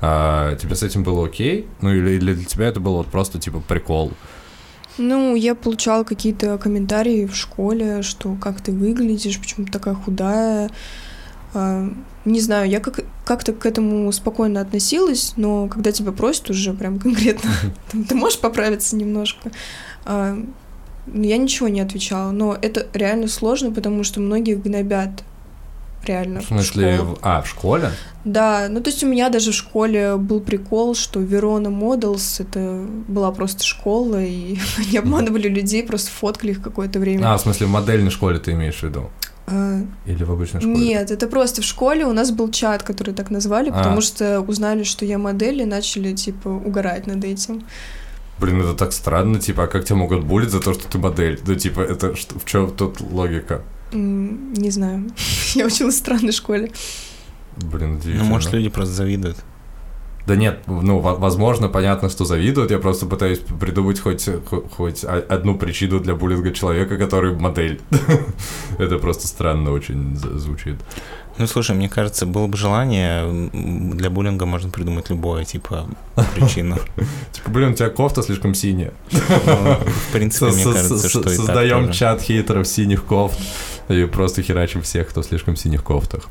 [0.00, 1.68] а, тебе с этим было окей?
[1.80, 4.12] Ну или для тебя это было вот просто типа прикол?
[4.96, 10.70] Ну, я получала какие-то комментарии в школе, что как ты выглядишь, почему ты такая худая.
[11.54, 11.88] А,
[12.24, 16.98] Не знаю, я как- как-то к этому спокойно относилась, но когда тебя просят уже прям
[16.98, 17.50] конкретно,
[18.08, 19.50] ты можешь поправиться немножко,
[20.06, 20.36] а,
[21.06, 22.30] ну, я ничего не отвечала.
[22.30, 25.22] Но это реально сложно, потому что многие гнобят
[26.06, 26.40] реально.
[26.40, 27.14] В смысле, школу.
[27.14, 27.90] в- а, в школе?
[28.24, 32.86] Да, ну то есть у меня даже в школе был прикол, что Верона Models это
[33.06, 37.32] была просто школа, и они обманывали людей, просто фоткали их какое-то время.
[37.34, 39.10] А, в смысле, в модельной школе ты имеешь в виду?
[39.46, 40.74] А, Или в обычной школе?
[40.76, 43.72] Нет, это просто в школе у нас был чат, который так назвали, А.
[43.72, 47.62] потому что узнали, что я модель, и начали, типа, угорать над этим.
[48.40, 51.40] Блин, это так странно, типа, а как тебя могут булить за то, что ты модель?
[51.46, 53.62] Ну, типа, это что, в чем тут логика?
[53.92, 55.10] Не знаю.
[55.54, 56.72] Я училась в странной школе.
[57.56, 58.24] Блин, Ну, удивительно.
[58.24, 59.36] может, люди просто завидуют.
[60.26, 62.70] Да нет, ну, во- возможно, понятно, что завидуют.
[62.70, 67.80] Я просто пытаюсь придумать хоть, хо- хоть одну причину для буллинга человека, который модель.
[68.78, 70.76] Это просто странно очень звучит.
[71.36, 75.88] Ну, слушай, мне кажется, было бы желание, для буллинга можно придумать любое, типа,
[76.36, 76.78] причину.
[77.32, 78.92] Типа, блин, у тебя кофта слишком синяя.
[79.10, 79.18] Ну,
[79.84, 83.38] В принципе, мне кажется, что Создаем чат хейтеров синих кофт
[83.88, 86.28] и просто херачим всех, кто слишком в синих кофтах.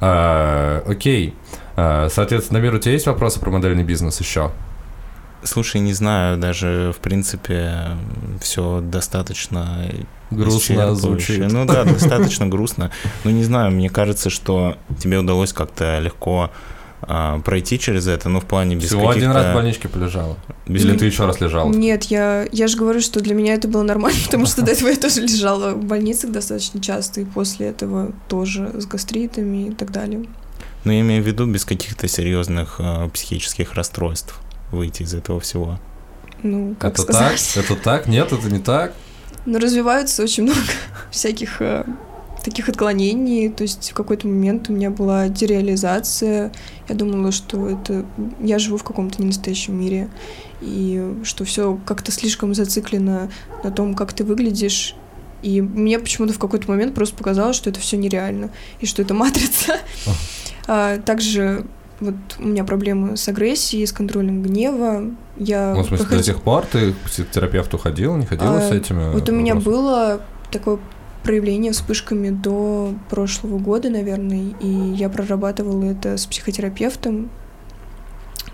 [0.00, 1.34] А, Окей.
[1.34, 4.50] А, Соответственно, Мир, у тебя есть вопросы про модельный бизнес еще?
[5.42, 7.88] Слушай, не знаю, даже, в принципе,
[8.40, 9.90] все достаточно
[10.30, 11.50] Грустно звучит.
[11.50, 12.90] Ну да, достаточно грустно.
[13.24, 16.50] Но не знаю, мне кажется, что тебе удалось как-то легко
[17.02, 20.36] а, пройти через это, ну, в плане без Всего один раз в больничке полежала.
[20.66, 21.70] без Или ты еще раз лежала?
[21.70, 24.88] Нет, я, я же говорю, что для меня это было нормально, потому что до этого
[24.88, 29.92] я тоже лежала в больницах достаточно часто, и после этого тоже с гастритами и так
[29.92, 30.24] далее.
[30.84, 34.38] Ну, я имею в виду без каких-то серьезных а, психических расстройств
[34.70, 35.78] выйти из этого всего.
[36.42, 37.52] Ну, как это сказать.
[37.54, 37.64] так?
[37.64, 38.06] Это так?
[38.06, 38.92] Нет, это не так?
[39.46, 40.60] Но развиваются очень много
[41.10, 41.84] всяких э,
[42.44, 43.48] таких отклонений.
[43.48, 46.52] То есть в какой-то момент у меня была дереализация.
[46.88, 48.04] Я думала, что это
[48.40, 50.10] я живу в каком-то ненастоящем мире.
[50.60, 53.30] И что все как-то слишком зациклено
[53.62, 54.94] на том, как ты выглядишь.
[55.42, 58.50] И мне почему-то в какой-то момент просто показалось, что это все нереально.
[58.80, 59.78] И что это матрица.
[60.66, 61.64] А, Также
[62.00, 65.04] вот у меня проблемы с агрессией, с контролем гнева.
[65.36, 68.60] Я Ну, в смысле, до проход- сих пор ты к психотерапевту ходила, не ходила А,
[68.60, 69.12] с этими?
[69.12, 69.74] Вот у меня вопросами?
[69.82, 70.20] было
[70.50, 70.78] такое
[71.22, 77.30] проявление вспышками до прошлого года, наверное, и я прорабатывала это с психотерапевтом,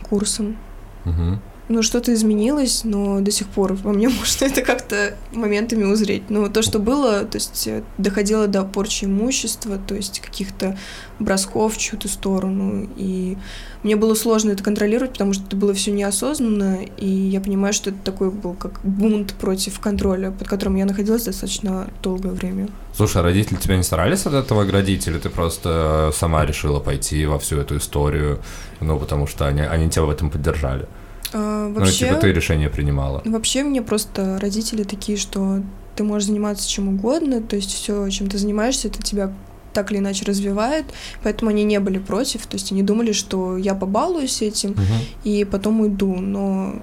[0.08, 0.56] курсом.
[1.04, 1.40] Мгм.
[1.70, 6.28] Ну, что-то изменилось, но до сих пор во мне можно это как-то моментами узреть.
[6.28, 10.76] Но то, что было, то есть э, доходило до порчи имущества, то есть каких-то
[11.20, 12.88] бросков в чью-то сторону.
[12.96, 13.38] И
[13.84, 17.90] мне было сложно это контролировать, потому что это было все неосознанно, и я понимаю, что
[17.90, 22.68] это такой был как бунт против контроля, под которым я находилась достаточно долгое время.
[22.96, 27.26] Слушай, а родители тебя не старались от этого оградить, или ты просто сама решила пойти
[27.26, 28.40] во всю эту историю,
[28.80, 30.88] ну, потому что они, они тебя в этом поддержали?
[31.32, 32.08] А, Ну, вообще...
[32.08, 33.22] типа, ты решение принимала.
[33.24, 35.62] Вообще мне просто родители такие, что
[35.96, 39.32] ты можешь заниматься чем угодно, то есть все, чем ты занимаешься, это тебя
[39.72, 40.86] так или иначе развивает,
[41.22, 44.82] поэтому они не были против, то есть они думали, что я побалуюсь этим Мгм.
[45.24, 46.74] и потом уйду, но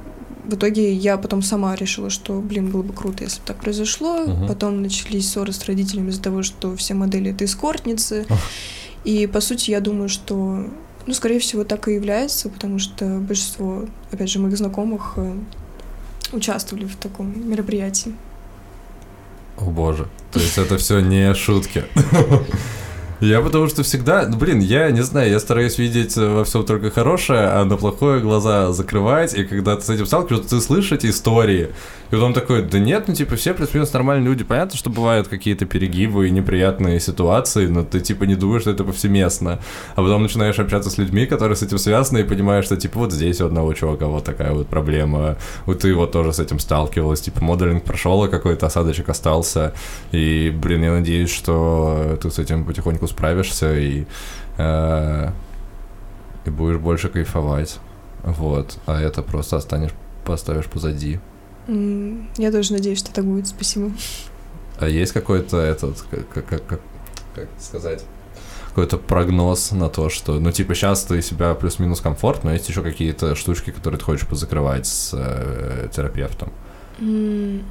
[0.46, 4.22] в итоге я потом сама решила, что, блин, было бы круто, если бы так произошло.
[4.26, 4.48] Мгм.
[4.48, 8.26] Потом начались ссоры с родителями из-за того, что все модели— это эскортницы.
[8.30, 8.40] Ах.
[9.04, 10.66] И, по сути, я думаю, что,
[11.08, 15.34] ну, скорее всего, так и является, потому что большинство, опять же, моих знакомых э,
[16.34, 18.14] участвовали в таком мероприятии.
[19.58, 20.08] О боже.
[20.32, 21.86] То есть это все не шутки.
[23.20, 27.48] Я потому что всегда, блин, я не знаю, я стараюсь видеть во всем только хорошее,
[27.48, 31.72] а на плохое глаза закрывать, и когда ты с этим сталкиваешься, ты слышишь эти истории,
[32.10, 35.66] и потом такой, да нет, ну типа все плюс-минус нормальные люди, понятно, что бывают какие-то
[35.66, 39.60] перегибы и неприятные ситуации, но ты типа не думаешь, что это повсеместно,
[39.96, 43.14] а потом начинаешь общаться с людьми, которые с этим связаны, и понимаешь, что типа вот
[43.14, 47.22] здесь у одного чувака вот такая вот проблема, вот ты вот тоже с этим сталкивалась,
[47.22, 49.74] типа моделинг прошел, а какой-то осадочек остался,
[50.12, 54.06] и, блин, я надеюсь, что ты с этим потихоньку справишься и,
[54.58, 55.30] э,
[56.46, 57.80] и будешь больше кайфовать.
[58.24, 58.78] Вот.
[58.86, 59.92] А это просто останешь,
[60.26, 61.20] поставишь позади.
[61.68, 63.48] Я тоже надеюсь, что так будет.
[63.48, 63.92] Спасибо.
[64.80, 66.82] А есть какой-то этот, как, как, как,
[67.36, 68.04] как- сказать,
[68.70, 72.84] какой-то прогноз на то, что, ну, типа, сейчас ты себя плюс-минус комфорт, но есть еще
[72.84, 76.52] какие-то штучки, которые ты хочешь позакрывать с э, терапевтом.
[77.00, 77.64] М,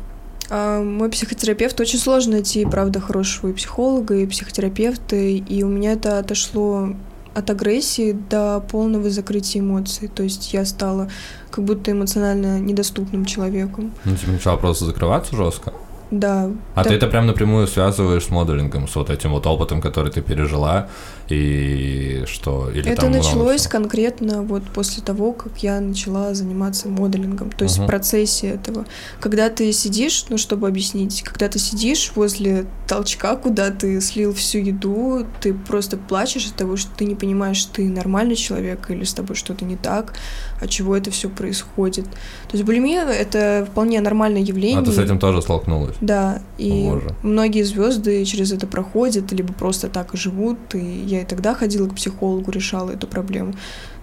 [0.50, 5.92] а Мой психотерапевт очень сложно найти, правда, хорошего и психолога, и психотерапевта, и у меня
[5.92, 6.90] это отошло
[7.36, 10.08] от агрессии до полного закрытия эмоций.
[10.08, 11.08] То есть я стала
[11.50, 13.92] как будто эмоционально недоступным человеком.
[14.04, 15.72] Ну, типа, начала просто закрываться жестко.
[16.10, 16.50] Да.
[16.74, 16.88] А да.
[16.88, 20.88] ты это прям напрямую связываешь с моделингом, с вот этим вот опытом, который ты пережила,
[21.28, 22.70] и что?
[22.70, 23.70] Или Это там началось всего?
[23.72, 27.86] конкретно вот после того, как я начала заниматься моделингом, то есть Мгм.
[27.86, 28.84] в процессе этого.
[29.20, 34.58] Когда ты сидишь, ну, чтобы объяснить, когда ты сидишь возле толчка, куда ты слил всю
[34.58, 39.12] еду, ты просто плачешь от того, что ты не понимаешь, ты нормальный человек или с
[39.14, 40.14] тобой что-то не так,
[40.60, 42.04] от чего это все происходит.
[42.04, 44.78] То есть булимия— это вполне нормальное явление.
[44.80, 45.96] А ты с этим тоже столкнулась?
[46.00, 47.14] Да, и О, боже.
[47.22, 50.58] многие звезды через это проходят, либо просто так и живут.
[50.74, 53.54] И я и тогда ходила к психологу, решала эту проблему.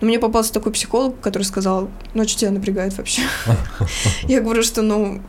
[0.01, 3.21] Но мне попался такой психолог, который сказал, ну, а что тебя напрягает вообще?
[4.27, 5.21] Я говорю, что, ну,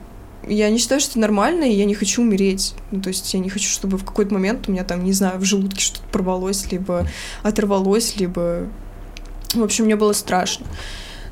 [0.46, 2.74] я не считаю, что это нормально, и я не хочу умереть.
[2.90, 5.38] Ну, то есть я не хочу, чтобы в какой-то момент у меня там, не знаю,
[5.38, 7.08] в желудке что-то порвалось, либо
[7.42, 8.66] оторвалось, либо...
[9.54, 10.66] В общем, мне было страшно.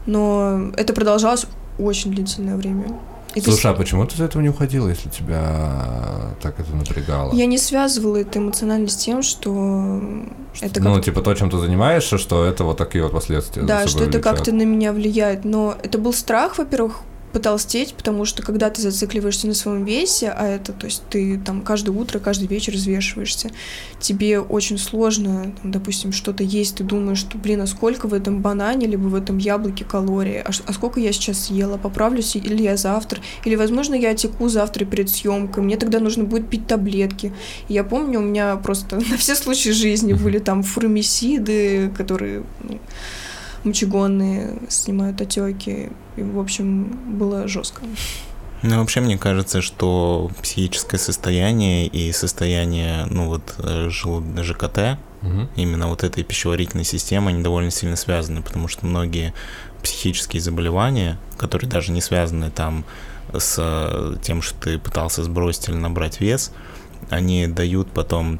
[0.07, 1.47] Но это продолжалось
[1.79, 2.87] очень длительное время.
[3.35, 7.33] И ты Слушай, а почему ты из этого не уходила, если тебя так это напрягало?
[7.35, 10.01] Я не связывала это эмоционально с тем, что
[10.61, 13.63] это ну, типа то, чем ты занимаешься, что это вот такие вот последствия.
[13.63, 15.45] за да, что это как-то на меня влияет.
[15.45, 17.01] Но это был страх, во-первых,
[17.33, 21.63] потолстеть, потому что когда ты зацикливаешься на своем весе, а это, то есть ты там
[21.63, 23.51] каждое утро, каждый вечер взвешиваешься,
[24.01, 28.41] тебе очень сложно, там, допустим, что-то есть, ты думаешь, что, блин, а сколько в этом
[28.41, 32.77] банане, либо в этом яблоке калорий, а, а сколько я сейчас съела, поправлюсь или я
[32.77, 37.33] завтра, или, возможно, я отеку завтра перед съемкой, мне тогда нужно будет пить таблетки.
[37.69, 42.79] И я помню, у меня просто на все случаи жизни были там фурмисиды, которые ну,
[43.65, 45.91] мочегонные, снимают отеки.
[46.17, 47.83] И, в общем, было жестко.
[48.63, 55.49] Ну, вообще, мне кажется, что психическое состояние и состояние, ну, вот, э, ЖКТ, Мгм.
[55.57, 59.35] именно вот этой пищеварительной системы, они довольно сильно связаны, потому что многие
[59.83, 62.85] психические заболевания, которые даже не связаны там
[63.37, 66.53] с тем, что ты пытался сбросить или набрать вес,
[67.11, 68.39] они дают потом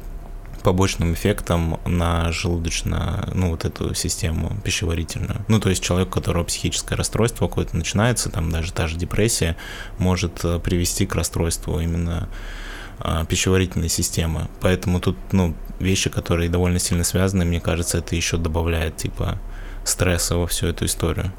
[0.63, 5.45] побочным эффектом на желудочно, ну, вот эту систему пищеварительную.
[5.47, 9.57] Ну, то есть человек, у которого психическое расстройство какое-то начинается, там даже та же депрессия,
[9.97, 12.29] может э, привести к расстройству именно
[12.99, 14.47] а, пищеварительной системы.
[14.61, 19.39] Поэтому тут, ну, вещи, которые довольно сильно связаны, мне кажется, это еще добавляет, типа,
[19.83, 21.31] стресса во всю эту историю.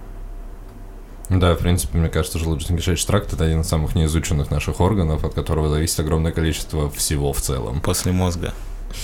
[1.30, 5.32] Да, в принципе, мне кажется, желудочно-кишечный тракт это один из самых неизученных наших органов, от
[5.32, 7.80] которого зависит огромное количество всего в целом.
[7.80, 8.52] После мозга.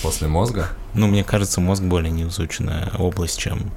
[0.01, 0.67] После мозга.
[0.93, 3.71] Ну, мне кажется, мозг более неизученная область, чем...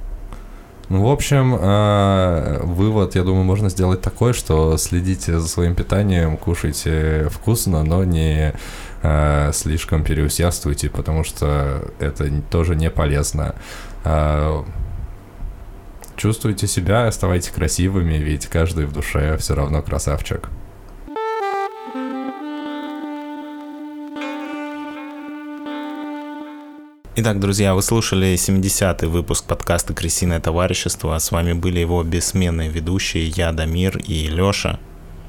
[0.87, 6.37] Ну, в общем, э, вывод, я думаю, можно сделать такой, что следите за своим питанием,
[6.37, 8.53] кушайте вкусно, но не
[9.01, 13.55] э, слишком переусердствуйте, потому что это тоже не полезно.
[14.03, 14.63] Э,
[16.15, 20.49] Чувствуйте себя, оставайтесь красивыми, ведь каждый в душе все равно красавчик.
[27.17, 31.17] Итак, друзья, вы слушали 70-й выпуск подкаста «Крысиное товарищество».
[31.17, 34.79] С вами были его бессменные ведущие я, Дамир и Лёша.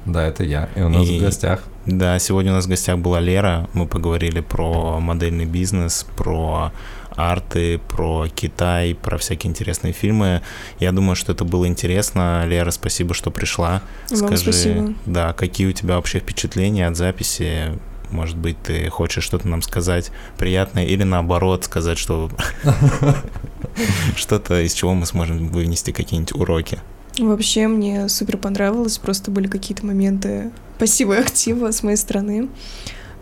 [0.05, 1.63] Да, это я, и у нас И- в гостях.
[1.85, 3.69] Да, сегодня у нас в гостях была Лера.
[3.71, 6.73] Мы поговорили про модельный бизнес, про
[7.15, 10.41] арты, про Китай, про всякие интересные фильмы.
[10.79, 12.45] Я думаю, что это было интересно.
[12.45, 13.81] Лера, спасибо, что пришла.
[14.11, 14.93] Вам спасибо.
[15.05, 17.79] да, какие у тебя вообще впечатления от записи?
[18.11, 22.29] Может быть, ты хочешь что-то нам сказать приятное или наоборот сказать, что
[24.15, 26.79] что-то, из чего мы сможем вынести какие-нибудь уроки.
[27.17, 32.49] Вообще мне супер понравилось, просто были какие-то моменты пассива и актива с моей стороны.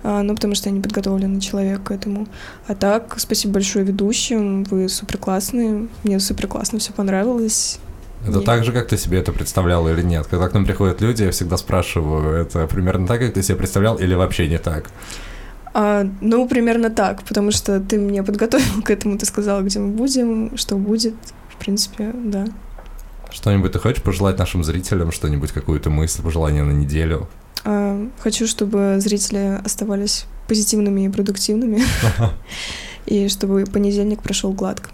[0.04, 2.28] А, Ну, потому что я не подготовленный человек к этому.
[2.68, 7.80] А так, спасибо большое ведущим, вы супер классные, мне супер классно все понравилось.
[8.26, 8.46] Это Нет.
[8.46, 10.26] так же, как ты себе это представлял или нет?
[10.26, 13.98] Когда к нам приходят люди, я всегда спрашиваю, это примерно так, как ты себе представлял,
[13.98, 14.90] или вообще не так?
[15.74, 19.90] А, ну, примерно так, потому что ты меня подготовил к этому, ты сказал, где мы
[19.90, 21.14] будем, что будет.
[21.50, 22.46] В принципе, да.
[23.30, 27.28] Что-нибудь ты хочешь пожелать нашим зрителям, что-нибудь, какую-то мысль, пожелание на неделю?
[27.64, 31.84] А, хочу, чтобы зрители оставались позитивными и продуктивными,
[33.06, 34.90] и чтобы понедельник прошел гладко.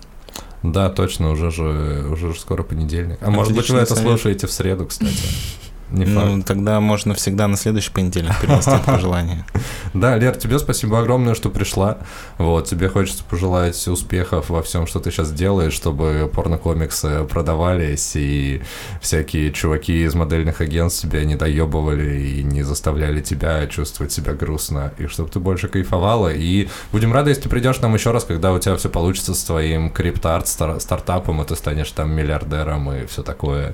[0.64, 3.18] Да, точно, уже же, уже же скоро понедельник.
[3.22, 5.12] А может быть, вы это слушаете в среду, кстати.
[5.92, 6.48] Не Ну, факт.
[6.48, 9.46] тогда можно всегда на следующий понедельник принести пожелание.
[9.94, 11.98] Да, Лер, тебе спасибо огромное, что пришла.
[12.38, 18.62] Вот, тебе хочется пожелать успехов во всем, что ты сейчас делаешь, чтобы порнокомиксы продавались и
[19.02, 24.94] всякие чуваки из модельных агентств тебя не доебывали и не заставляли тебя чувствовать себя грустно,
[24.98, 26.32] и чтобы ты больше кайфовала.
[26.34, 29.44] И будем рады, если ты придешь нам еще раз, когда у тебя все получится с
[29.44, 33.74] твоим криптарт стартапом, и ты станешь там миллиардером и все такое.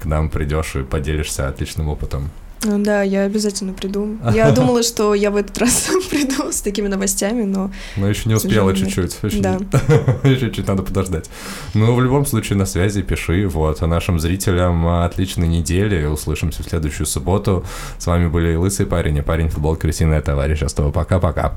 [0.00, 2.30] К нам придешь и поделишься отличным опытом.
[2.64, 4.18] Ну Да, я обязательно приду.
[4.34, 7.70] Я думала, что я в этот раз приду с такими новостями, но...
[7.96, 9.16] Но еще не успела чуть-чуть.
[9.22, 9.58] Еще Да.
[10.24, 11.30] Чуть-чуть надо подождать.
[11.74, 13.46] Ну, в любом случае, на связи, пиши.
[13.46, 16.04] Вот, а нашим зрителям а, отличной недели.
[16.06, 17.64] Услышимся в следующую субботу.
[17.98, 20.90] С вами были Лысый парень и парень футбол крысиная товарищество.
[20.90, 21.54] Пока-пока.